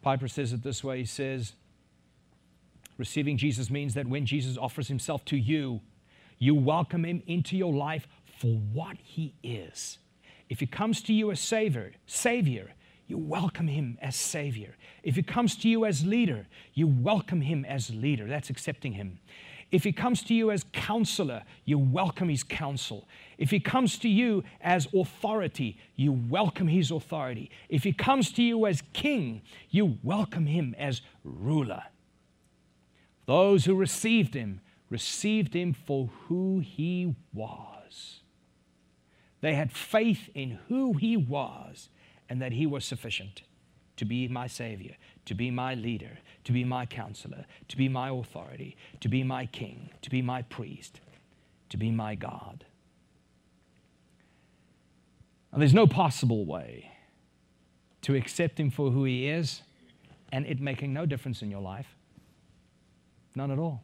Piper 0.00 0.28
says 0.28 0.54
it 0.54 0.62
this 0.62 0.82
way 0.82 1.00
He 1.00 1.04
says, 1.04 1.52
Receiving 2.96 3.36
Jesus 3.36 3.68
means 3.68 3.92
that 3.92 4.06
when 4.06 4.24
Jesus 4.24 4.56
offers 4.56 4.88
himself 4.88 5.26
to 5.26 5.36
you, 5.36 5.82
you 6.38 6.54
welcome 6.54 7.04
him 7.04 7.22
into 7.26 7.54
your 7.54 7.74
life 7.74 8.08
for 8.38 8.58
what 8.72 8.96
he 8.96 9.34
is. 9.42 9.98
If 10.48 10.60
he 10.60 10.66
comes 10.66 11.02
to 11.02 11.12
you 11.12 11.30
as 11.30 11.38
Savior, 11.38 11.92
Savior, 12.06 12.70
you 13.10 13.18
welcome 13.18 13.66
him 13.66 13.98
as 14.00 14.14
Savior. 14.14 14.76
If 15.02 15.16
he 15.16 15.22
comes 15.22 15.56
to 15.56 15.68
you 15.68 15.84
as 15.84 16.06
leader, 16.06 16.46
you 16.72 16.86
welcome 16.86 17.40
him 17.40 17.64
as 17.64 17.90
leader. 17.90 18.26
That's 18.26 18.50
accepting 18.50 18.92
him. 18.92 19.18
If 19.72 19.84
he 19.84 19.92
comes 19.92 20.22
to 20.24 20.34
you 20.34 20.50
as 20.50 20.64
counselor, 20.72 21.42
you 21.64 21.78
welcome 21.78 22.28
his 22.28 22.42
counsel. 22.42 23.08
If 23.36 23.50
he 23.50 23.60
comes 23.60 23.98
to 23.98 24.08
you 24.08 24.44
as 24.60 24.88
authority, 24.94 25.78
you 25.96 26.12
welcome 26.12 26.68
his 26.68 26.90
authority. 26.90 27.50
If 27.68 27.84
he 27.84 27.92
comes 27.92 28.32
to 28.32 28.42
you 28.42 28.66
as 28.66 28.82
king, 28.92 29.42
you 29.70 29.98
welcome 30.02 30.46
him 30.46 30.74
as 30.78 31.02
ruler. 31.24 31.84
Those 33.26 33.64
who 33.64 33.74
received 33.74 34.34
him 34.34 34.60
received 34.88 35.54
him 35.54 35.72
for 35.72 36.10
who 36.26 36.60
he 36.60 37.14
was. 37.32 38.20
They 39.40 39.54
had 39.54 39.72
faith 39.72 40.28
in 40.34 40.58
who 40.68 40.94
he 40.94 41.16
was 41.16 41.88
and 42.30 42.40
that 42.40 42.52
he 42.52 42.64
was 42.64 42.84
sufficient 42.84 43.42
to 43.96 44.06
be 44.06 44.28
my 44.28 44.46
Savior, 44.46 44.96
to 45.26 45.34
be 45.34 45.50
my 45.50 45.74
leader, 45.74 46.18
to 46.44 46.52
be 46.52 46.64
my 46.64 46.86
counselor, 46.86 47.44
to 47.68 47.76
be 47.76 47.88
my 47.88 48.08
authority, 48.08 48.76
to 49.00 49.08
be 49.08 49.22
my 49.22 49.44
king, 49.44 49.90
to 50.00 50.08
be 50.08 50.22
my 50.22 50.40
priest, 50.42 51.00
to 51.68 51.76
be 51.76 51.90
my 51.90 52.14
God. 52.14 52.64
Now, 55.52 55.58
there's 55.58 55.74
no 55.74 55.86
possible 55.86 56.46
way 56.46 56.92
to 58.02 58.14
accept 58.14 58.58
him 58.58 58.70
for 58.70 58.90
who 58.90 59.04
he 59.04 59.28
is 59.28 59.62
and 60.32 60.46
it 60.46 60.60
making 60.60 60.94
no 60.94 61.04
difference 61.04 61.42
in 61.42 61.50
your 61.50 61.60
life. 61.60 61.96
None 63.34 63.50
at 63.50 63.58
all. 63.58 63.82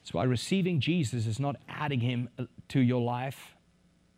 That's 0.00 0.14
why 0.14 0.24
receiving 0.24 0.80
Jesus 0.80 1.26
is 1.26 1.40
not 1.40 1.56
adding 1.68 2.00
him 2.00 2.28
to 2.68 2.80
your 2.80 3.00
life 3.00 3.53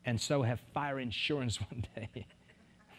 and 0.06 0.20
so 0.20 0.42
have 0.42 0.60
fire 0.72 0.98
insurance 0.98 1.60
one 1.70 1.84
day. 1.94 2.26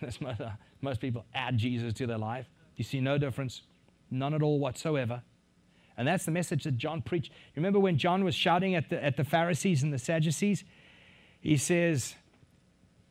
That's 0.01 0.21
most, 0.21 0.41
uh, 0.41 0.51
most 0.81 1.01
people 1.01 1.25
add 1.33 1.57
Jesus 1.57 1.93
to 1.93 2.05
their 2.05 2.19
life. 2.19 2.45
You 2.75 2.83
see 2.83 3.01
no 3.01 3.17
difference, 3.17 3.63
none 4.11 4.35
at 4.35 4.43
all 4.43 4.59
whatsoever. 4.59 5.23
And 5.97 6.07
that's 6.07 6.25
the 6.25 6.31
message 6.31 6.65
that 6.65 6.77
John 6.77 7.01
preached. 7.01 7.31
Remember 7.55 7.79
when 7.79 7.97
John 7.97 8.23
was 8.23 8.35
shouting 8.35 8.75
at 8.75 8.89
the, 8.89 9.03
at 9.03 9.17
the 9.17 9.23
Pharisees 9.23 9.81
and 9.81 9.91
the 9.91 9.97
Sadducees? 9.97 10.63
He 11.41 11.57
says, 11.57 12.13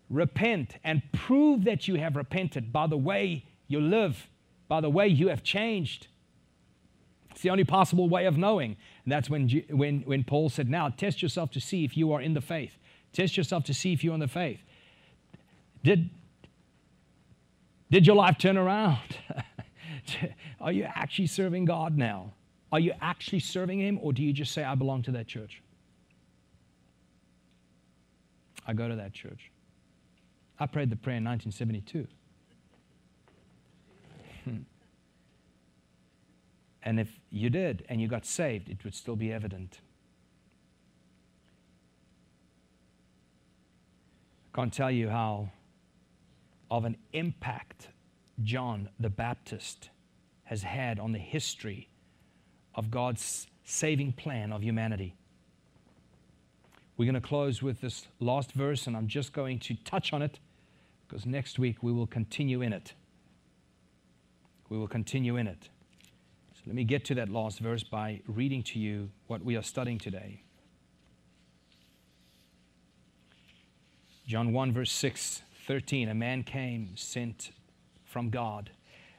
Repent 0.09 0.77
and 0.85 1.03
prove 1.11 1.65
that 1.65 1.89
you 1.89 1.97
have 1.97 2.15
repented 2.15 2.73
by 2.73 2.87
the 2.87 2.97
way 2.97 3.45
you 3.67 3.81
live, 3.81 4.29
by 4.69 4.81
the 4.81 4.89
way 4.89 5.09
you 5.09 5.29
have 5.29 5.43
changed. 5.43 6.07
It's 7.33 7.43
the 7.43 7.51
only 7.51 7.65
possible 7.65 8.09
way 8.09 8.27
of 8.27 8.39
knowing. 8.39 8.77
And 9.05 9.13
that's 9.13 9.29
when, 9.29 9.49
when, 9.69 10.03
when 10.03 10.23
Paul 10.23 10.49
said, 10.49 10.71
Now 10.71 10.89
test 10.91 11.23
yourself 11.23 11.51
to 11.53 11.61
see 11.61 11.85
if 11.85 11.97
you 11.97 12.13
are 12.13 12.21
in 12.21 12.35
the 12.35 12.41
faith. 12.41 12.79
Test 13.13 13.37
yourself 13.37 13.65
to 13.65 13.75
see 13.75 13.93
if 13.93 14.05
you're 14.05 14.15
in 14.15 14.21
the 14.21 14.29
faith. 14.29 14.61
Did, 15.83 16.11
did 17.91 18.07
your 18.07 18.17
life 18.17 18.39
turn 18.39 18.57
around? 18.57 18.99
Are 20.61 20.73
you 20.73 20.85
actually 20.85 21.29
serving 21.29 21.65
God 21.65 21.97
now? 21.97 22.33
Are 22.73 22.81
you 22.81 22.93
actually 23.01 23.41
serving 23.41 23.81
Him, 23.81 23.99
or 24.03 24.13
do 24.13 24.23
you 24.23 24.33
just 24.33 24.53
say, 24.53 24.65
I 24.65 24.75
belong 24.75 25.03
to 25.05 25.13
that 25.13 25.27
church? 25.27 25.63
I 28.67 28.73
go 28.73 28.89
to 28.89 28.97
that 28.97 29.13
church. 29.13 29.51
I 30.59 30.67
prayed 30.67 30.91
the 30.91 30.97
prayer 30.97 31.19
in 31.19 31.25
1972. 31.25 32.07
Hmm. 34.45 34.57
And 36.83 37.01
if 37.01 37.19
you 37.31 37.51
did 37.51 37.85
and 37.89 38.01
you 38.01 38.07
got 38.07 38.25
saved, 38.25 38.69
it 38.69 38.85
would 38.85 38.95
still 38.95 39.17
be 39.17 39.33
evident. 39.33 39.81
Can't 44.57 44.73
tell 44.73 44.91
you 44.91 45.11
how 45.11 45.51
of 46.71 46.87
an 46.87 46.97
impact 47.13 47.89
John 48.43 48.89
the 48.99 49.11
Baptist 49.11 49.91
has 50.45 50.63
had 50.63 50.99
on 50.99 51.13
the 51.13 51.19
history 51.19 51.91
of 52.75 52.91
God's 52.91 53.49
saving 53.65 54.15
plan 54.15 54.55
of 54.55 54.65
humanity. 54.65 55.15
We're 56.97 57.05
going 57.05 57.21
to 57.21 57.29
close 57.29 57.63
with 57.63 57.83
this 57.83 58.07
last 58.19 58.53
verse, 58.53 58.87
and 58.87 58.97
I'm 58.97 59.09
just 59.09 59.35
going 59.35 59.59
to 59.59 59.75
touch 59.85 60.15
on 60.15 60.23
it 60.23 60.39
because 61.07 61.27
next 61.27 61.59
week 61.59 61.83
we 61.83 61.93
will 61.93 62.07
continue 62.07 62.63
in 62.63 62.73
it. 62.73 62.95
We 64.71 64.79
will 64.79 64.89
continue 64.89 65.37
in 65.37 65.49
it. 65.49 65.69
So 66.55 66.63
let 66.67 66.75
me 66.75 66.85
get 66.85 67.05
to 67.07 67.15
that 67.17 67.29
last 67.29 67.59
verse 67.59 67.83
by 67.83 68.23
reading 68.27 68.63
to 68.63 68.79
you 68.79 69.11
what 69.27 69.45
we 69.45 69.55
are 69.55 69.63
studying 69.63 69.99
today. 69.99 70.46
John 74.27 74.53
1, 74.53 74.73
verse 74.73 74.91
6 74.93 75.43
13. 75.67 76.09
A 76.09 76.15
man 76.15 76.43
came 76.43 76.97
sent 76.97 77.51
from 78.05 78.31
God, 78.31 78.71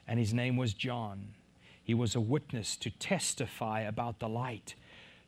and 0.08 0.20
his 0.20 0.34
name 0.34 0.58
was 0.58 0.74
John. 0.74 1.30
He 1.82 1.94
was 1.94 2.16
a 2.16 2.22
witness 2.22 2.76
to 2.78 2.90
testify 2.90 3.82
about 3.82 4.20
the 4.20 4.28
light, 4.28 4.76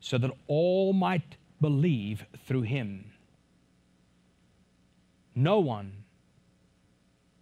so 0.02 0.18
that 0.18 0.32
all 0.48 0.92
might 0.92 1.36
believe 1.62 2.26
through 2.46 2.64
him. 2.64 3.12
No 5.34 5.60
one 5.60 6.04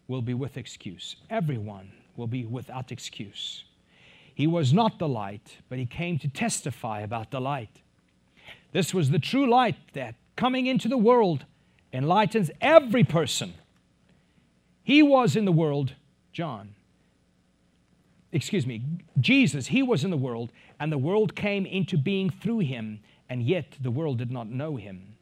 will 0.08 0.22
be 0.22 0.36
with 0.36 0.58
excuse. 0.58 1.16
Everyone 1.30 1.92
will 2.16 2.28
be 2.28 2.46
without 2.46 2.92
excuse. 2.92 3.64
He 4.34 4.46
was 4.46 4.72
not 4.74 5.00
the 5.00 5.08
light, 5.08 5.58
but 5.70 5.80
he 5.80 5.88
came 5.88 6.20
to 6.20 6.28
testify 6.28 7.02
about 7.02 7.32
the 7.32 7.42
light. 7.42 7.82
This 8.72 8.94
was 8.94 9.10
the 9.10 9.20
true 9.20 9.50
light 9.50 9.78
that, 9.94 10.14
coming 10.36 10.68
into 10.68 10.88
the 10.88 10.98
world, 10.98 11.46
enlightens 11.94 12.52
every 12.62 13.04
person. 13.04 13.54
He 14.84 15.02
was 15.02 15.36
in 15.36 15.46
the 15.46 15.52
world, 15.52 15.94
John. 16.32 16.76
Excuse 18.32 18.68
me, 18.68 18.82
Jesus, 19.20 19.68
he 19.68 19.82
was 19.82 20.04
in 20.04 20.12
the 20.12 20.18
world, 20.18 20.52
and 20.80 20.92
the 20.92 20.98
world 20.98 21.36
came 21.36 21.66
into 21.66 21.98
being 21.98 22.30
through 22.30 22.60
him, 22.60 23.00
and 23.30 23.42
yet 23.42 23.78
the 23.82 23.92
world 23.92 24.18
did 24.18 24.32
not 24.32 24.48
know 24.50 24.76
him. 24.76 25.16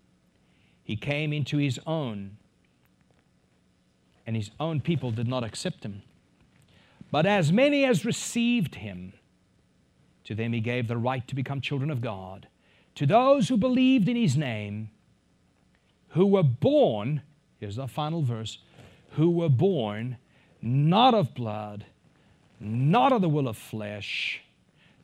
He 0.83 0.95
came 0.95 1.31
into 1.31 1.57
his 1.57 1.79
own, 1.87 2.37
and 4.27 4.35
his 4.35 4.51
own 4.59 4.81
people 4.81 5.11
did 5.11 5.27
not 5.27 5.43
accept 5.43 5.83
him. 5.83 6.01
But 7.11 7.25
as 7.25 7.51
many 7.51 7.85
as 7.85 8.05
received 8.05 8.75
him, 8.75 9.13
to 10.25 10.35
them 10.35 10.53
he 10.53 10.59
gave 10.59 10.87
the 10.87 10.97
right 10.97 11.27
to 11.27 11.35
become 11.35 11.61
children 11.61 11.89
of 11.91 12.01
God. 12.01 12.47
To 12.95 13.05
those 13.05 13.49
who 13.49 13.57
believed 13.57 14.09
in 14.09 14.15
his 14.15 14.35
name, 14.35 14.89
who 16.15 16.25
were 16.25 16.43
born, 16.43 17.21
here's 17.59 17.75
the 17.75 17.89
final 17.89 18.21
verse, 18.21 18.59
who 19.11 19.29
were 19.29 19.49
born 19.49 20.15
not 20.61 21.13
of 21.13 21.35
blood, 21.35 21.85
not 22.57 23.11
of 23.11 23.21
the 23.21 23.27
will 23.27 23.49
of 23.49 23.57
flesh, 23.57 24.41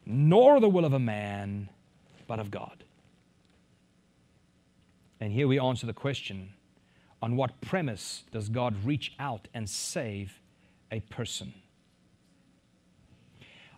nor 0.05 0.61
the 0.61 0.69
will 0.69 0.85
of 0.85 0.93
a 0.93 0.99
man, 0.99 1.67
but 2.27 2.39
of 2.39 2.49
God. 2.49 2.85
And 5.19 5.33
here 5.33 5.49
we 5.49 5.59
answer 5.59 5.85
the 5.85 5.93
question 5.93 6.53
on 7.21 7.35
what 7.35 7.59
premise 7.59 8.23
does 8.31 8.47
God 8.47 8.85
reach 8.85 9.13
out 9.19 9.49
and 9.53 9.69
save 9.69 10.39
a 10.91 11.01
person? 11.01 11.53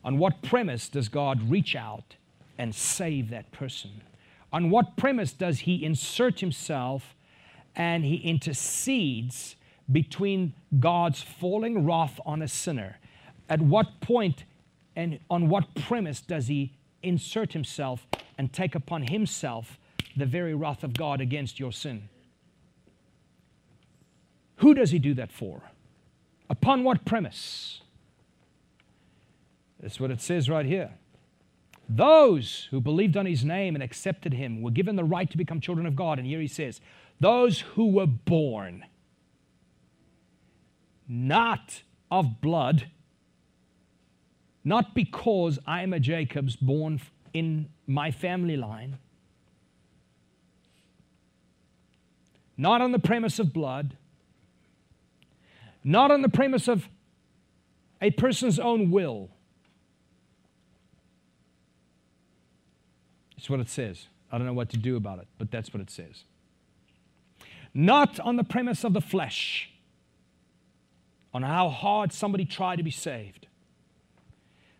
On 0.05 0.19
what 0.19 0.43
premise 0.43 0.87
does 0.87 1.09
God 1.09 1.49
reach 1.49 1.75
out 1.75 2.15
and 2.59 2.75
save 2.75 3.31
that 3.31 3.51
person? 3.51 4.03
On 4.53 4.69
what 4.69 4.95
premise 4.95 5.33
does 5.33 5.61
He 5.61 5.83
insert 5.83 6.39
Himself 6.39 7.15
and 7.75 8.05
He 8.05 8.15
intercedes 8.15 9.55
between 9.91 10.53
God's 10.79 11.21
falling 11.21 11.85
wrath 11.85 12.19
on 12.25 12.41
a 12.41 12.47
sinner? 12.47 12.99
At 13.49 13.61
what 13.61 13.99
point 13.99 14.45
and 14.95 15.19
on 15.29 15.49
what 15.49 15.73
premise 15.75 16.21
does 16.21 16.47
He 16.47 16.73
insert 17.01 17.53
Himself 17.53 18.07
and 18.37 18.51
take 18.51 18.75
upon 18.75 19.03
Himself 19.03 19.77
the 20.15 20.25
very 20.25 20.53
wrath 20.53 20.83
of 20.83 20.93
God 20.93 21.21
against 21.21 21.59
your 21.59 21.71
sin? 21.71 22.09
Who 24.57 24.73
does 24.73 24.91
he 24.91 24.99
do 24.99 25.13
that 25.15 25.31
for? 25.31 25.61
Upon 26.49 26.83
what 26.83 27.05
premise? 27.05 27.81
That's 29.81 29.99
what 29.99 30.11
it 30.11 30.21
says 30.21 30.49
right 30.49 30.65
here. 30.65 30.91
Those 31.89 32.69
who 32.71 32.79
believed 32.79 33.17
on 33.17 33.25
his 33.25 33.43
name 33.43 33.75
and 33.75 33.83
accepted 33.83 34.33
him 34.33 34.61
were 34.61 34.71
given 34.71 34.95
the 34.95 35.03
right 35.03 35.29
to 35.29 35.37
become 35.37 35.59
children 35.59 35.85
of 35.85 35.97
God. 35.97 36.17
And 36.17 36.25
here 36.25 36.39
he 36.39 36.47
says, 36.47 36.79
those 37.19 37.61
who 37.61 37.91
were 37.91 38.07
born 38.07 38.85
not 41.07 41.83
of 42.09 42.41
blood, 42.41 42.87
not 44.63 44.95
because 44.95 45.59
I 45.67 45.83
am 45.83 45.93
a 45.93 45.99
Jacob's 45.99 46.55
born 46.55 47.01
in 47.33 47.69
my 47.87 48.11
family 48.11 48.57
line, 48.57 48.97
not 52.57 52.81
on 52.81 52.91
the 52.91 52.99
premise 52.99 53.39
of 53.39 53.53
blood, 53.53 53.97
not 55.83 56.11
on 56.11 56.21
the 56.21 56.29
premise 56.29 56.67
of 56.67 56.87
a 58.01 58.11
person's 58.11 58.59
own 58.59 58.91
will. 58.91 59.29
It's 63.37 63.49
what 63.49 63.59
it 63.59 63.69
says. 63.69 64.07
I 64.31 64.37
don't 64.37 64.47
know 64.47 64.53
what 64.53 64.69
to 64.69 64.77
do 64.77 64.95
about 64.95 65.19
it, 65.19 65.27
but 65.37 65.51
that's 65.51 65.73
what 65.73 65.81
it 65.81 65.89
says. 65.89 66.23
Not 67.73 68.19
on 68.19 68.35
the 68.35 68.43
premise 68.43 68.83
of 68.83 68.93
the 68.93 69.01
flesh, 69.01 69.69
on 71.33 71.41
how 71.41 71.69
hard 71.69 72.13
somebody 72.13 72.45
tried 72.45 72.75
to 72.75 72.83
be 72.83 72.91
saved, 72.91 73.47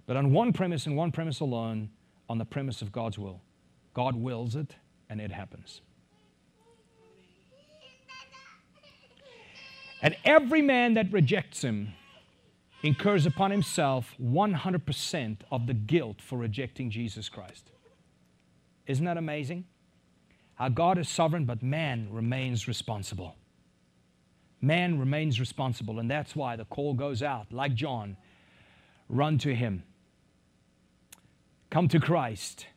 but 0.06 0.16
on 0.16 0.32
one 0.32 0.54
premise 0.54 0.86
and 0.86 0.96
one 0.96 1.12
premise 1.12 1.40
alone 1.40 1.90
on 2.30 2.38
the 2.38 2.46
premise 2.46 2.82
of 2.82 2.92
God's 2.92 3.18
will. 3.18 3.42
God 3.94 4.16
wills 4.16 4.56
it, 4.56 4.76
and 5.10 5.20
it 5.20 5.32
happens. 5.32 5.82
And 10.02 10.18
every 10.26 10.62
man 10.62 10.96
that 10.96 11.12
rejects 11.14 11.64
him 11.64 11.94
incurs 12.84 13.26
upon 13.26 13.52
himself 13.52 14.14
100% 14.22 15.38
of 15.50 15.66
the 15.66 15.74
guilt 15.74 16.22
for 16.22 16.38
rejecting 16.38 16.90
Jesus 16.90 17.30
Christ. 17.30 17.72
Isn't 18.86 19.06
that 19.06 19.18
amazing? 19.18 19.64
How 20.64 20.70
God 20.70 20.98
is 20.98 21.10
sovereign, 21.10 21.44
but 21.44 21.62
man 21.62 22.08
remains 22.10 22.70
responsible. 22.70 23.36
Man 24.62 24.98
remains 24.98 25.38
responsible, 25.38 26.00
and 26.00 26.10
that's 26.10 26.38
why 26.38 26.56
the 26.56 26.64
call 26.64 26.94
goes 26.94 27.22
out, 27.22 27.52
like 27.52 27.76
John 27.76 28.16
run 29.10 29.38
to 29.40 29.54
him, 29.54 29.84
come 31.70 31.90
to 31.90 32.00
Christ, 32.00 32.68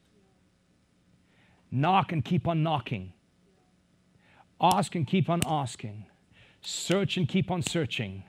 knock 1.71 2.11
and 2.11 2.25
keep 2.25 2.49
on 2.49 2.65
knocking, 2.65 3.13
ask 4.61 4.97
and 4.97 5.07
keep 5.07 5.31
on 5.31 5.43
asking, 5.47 6.07
search 6.63 7.17
and 7.17 7.29
keep 7.29 7.53
on 7.53 7.63
searching, 7.63 8.25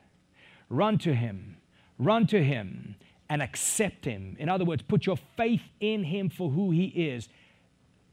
run 0.70 0.99
to 0.99 1.16
him, 1.16 1.58
run 1.97 2.28
to 2.28 2.43
him, 2.43 2.95
and 3.28 3.41
accept 3.41 4.05
him. 4.05 4.36
In 4.38 4.49
other 4.49 4.66
words, 4.66 4.84
put 4.84 5.08
your 5.08 5.18
faith 5.36 5.64
in 5.80 6.03
him 6.03 6.30
for 6.30 6.51
who 6.51 6.70
he 6.70 6.86
is 6.86 7.28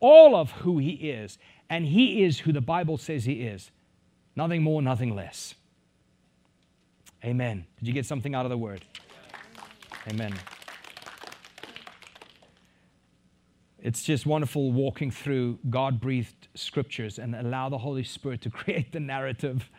all 0.05 0.36
of 0.36 0.50
who 0.50 0.76
He 0.78 0.90
is. 0.90 1.38
And 1.70 1.86
He 1.86 2.22
is 2.22 2.40
who 2.40 2.52
the 2.52 2.61
Bible 2.61 2.98
says 2.98 3.24
He 3.24 3.42
is. 3.42 3.70
Nothing 4.36 4.62
more, 4.62 4.82
nothing 4.82 5.16
less. 5.16 5.55
Amen. 7.24 7.64
Did 7.78 7.88
you 7.88 7.94
get 7.94 8.05
something 8.05 8.34
out 8.34 8.44
of 8.44 8.50
the 8.50 8.59
word? 8.59 8.84
Amen. 10.09 10.34
It's 13.78 14.02
just 14.02 14.26
wonderful 14.26 14.72
walking 14.72 15.11
through 15.11 15.59
God 15.70 16.00
breathed 16.00 16.48
scriptures 16.55 17.18
and 17.18 17.34
allow 17.34 17.70
the 17.70 17.78
Holy 17.78 18.05
Spirit 18.05 18.42
to 18.42 18.50
create 18.61 18.92
the 18.92 19.00
narrative 19.00 19.70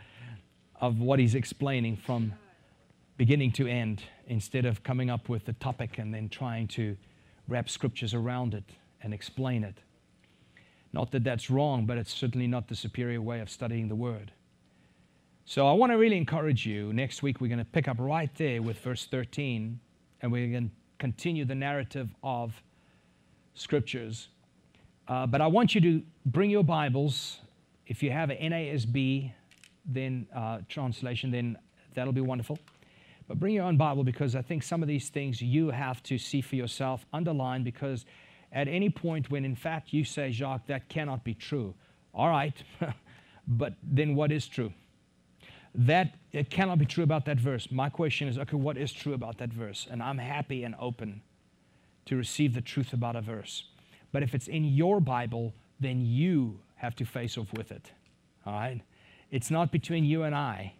of 0.82 0.99
what 0.99 1.19
He's 1.19 1.36
explaining 1.36 1.97
from 1.97 2.34
beginning 3.17 3.51
to 3.53 3.67
end 3.67 4.03
instead 4.26 4.65
of 4.65 4.82
coming 4.82 5.11
up 5.11 5.30
with 5.30 5.45
the 5.45 5.53
topic 5.53 5.99
and 5.99 6.11
then 6.13 6.30
trying 6.30 6.67
to 6.67 6.97
wrap 7.47 7.69
scriptures 7.69 8.15
around 8.15 8.55
it 8.55 8.63
and 9.03 9.13
explain 9.13 9.63
it. 9.63 9.78
Not 10.96 11.12
that 11.12 11.26
that's 11.26 11.50
wrong, 11.50 11.86
but 11.86 11.98
it's 11.98 12.14
certainly 12.14 12.48
not 12.48 12.70
the 12.70 12.76
superior 12.76 13.22
way 13.22 13.41
of 13.41 13.50
studying 13.50 13.89
the 13.89 13.96
Word. 13.96 14.32
So 15.43 15.68
I 15.68 15.74
want 15.74 15.91
to 15.91 15.98
really 15.98 16.16
encourage 16.16 16.66
you. 16.66 16.93
Next 16.93 17.22
week, 17.22 17.41
we're 17.41 17.50
going 17.50 17.60
to 17.60 17.66
pick 17.66 17.89
up 17.89 17.98
right 18.00 18.34
there 18.36 18.62
with 18.62 18.80
verse 18.80 19.06
13, 19.06 19.78
and 20.22 20.32
we're 20.32 20.48
going 20.48 20.70
to 20.70 20.76
continue 20.98 21.43
the 21.43 21.54
narrative 21.54 22.16
of 22.24 22.64
Scriptures. 23.56 24.30
Uh, 25.10 25.28
but 25.28 25.41
I 25.41 25.48
want 25.48 25.76
you 25.76 25.82
to 25.82 26.02
bring 26.28 26.50
your 26.50 26.64
Bibles. 26.64 27.39
If 27.88 28.02
you 28.02 28.12
have 28.12 28.30
an 28.30 28.38
NASB 28.38 29.34
then 29.86 30.28
uh, 30.34 30.60
translation, 30.70 31.30
then 31.30 31.58
that'll 31.93 32.14
be 32.14 32.22
wonderful. 32.22 32.58
But 33.28 33.38
bring 33.38 33.54
your 33.54 33.66
own 33.66 33.76
Bible 33.76 34.06
because 34.06 34.34
I 34.34 34.41
think 34.41 34.64
some 34.64 34.82
of 34.82 34.88
these 34.88 35.10
things 35.10 35.41
you 35.41 35.72
have 35.72 36.02
to 36.04 36.18
see 36.18 36.39
for 36.39 36.56
yourself, 36.56 37.06
underline 37.12 37.64
because 37.64 38.06
at 38.56 38.70
any 38.70 38.89
point 38.89 39.30
when, 39.30 39.43
in 39.43 39.56
fact, 39.56 39.91
you 39.91 40.06
say, 40.06 40.32
Jacques, 40.32 40.66
that 40.68 40.88
cannot 40.88 41.26
be 41.26 41.34
true. 41.34 41.76
All 42.14 42.30
right, 42.30 42.56
but 43.47 43.74
then 43.84 44.16
what 44.16 44.32
is 44.32 44.47
true? 44.47 44.72
That 45.76 46.16
it 46.32 46.49
cannot 46.49 46.80
be 46.80 46.86
true 46.86 47.03
about 47.03 47.26
that 47.26 47.38
verse. 47.38 47.70
My 47.70 47.89
question 47.89 48.30
is, 48.30 48.39
okay, 48.39 48.56
what 48.56 48.78
is 48.78 48.93
true 48.93 49.14
about 49.14 49.38
that 49.39 49.49
verse? 49.49 49.86
And 49.91 50.01
I'm 50.01 50.18
happy 50.18 50.64
and 50.64 50.74
open 50.80 51.22
to 52.06 52.16
receive 52.16 52.53
the 52.53 52.62
truth 52.62 52.93
about 52.93 53.18
a 53.18 53.22
verse. 53.22 53.66
But 54.14 54.24
if 54.24 54.34
it's 54.34 54.47
in 54.47 54.64
your 54.64 55.01
Bible, 55.01 55.53
then 55.82 56.06
you 56.06 56.62
have 56.76 56.95
to 56.95 57.06
face 57.06 57.38
off 57.38 57.51
with 57.53 57.74
it. 57.74 57.91
All 58.45 58.53
right? 58.53 58.82
It's 59.32 59.51
not 59.51 59.70
between 59.70 60.06
you 60.06 60.24
and 60.24 60.34
I, 60.34 60.76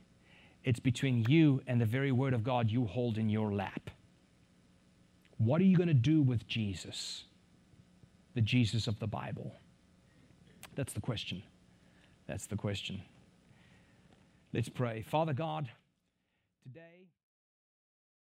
it's 0.64 0.80
between 0.80 1.26
you 1.28 1.62
and 1.68 1.82
the 1.82 1.86
very 1.86 2.14
Word 2.14 2.34
of 2.34 2.44
God 2.44 2.72
you 2.72 2.86
hold 2.86 3.18
in 3.18 3.30
your 3.30 3.52
lap. 3.52 3.90
What 5.38 5.60
are 5.60 5.66
you 5.66 5.76
going 5.76 5.90
to 5.90 5.94
do 5.94 6.22
with 6.22 6.48
Jesus? 6.48 7.26
The 8.36 8.42
Jesus 8.42 8.86
of 8.88 9.00
the 9.00 9.08
Bible? 9.08 9.56
That's 10.76 10.94
the 10.94 11.02
question. 11.02 11.42
That's 12.28 12.46
the 12.46 12.56
question. 12.56 13.02
Let's 14.54 14.70
pray. 14.70 15.02
Father 15.02 15.34
God, 15.34 15.70
today. 16.64 16.95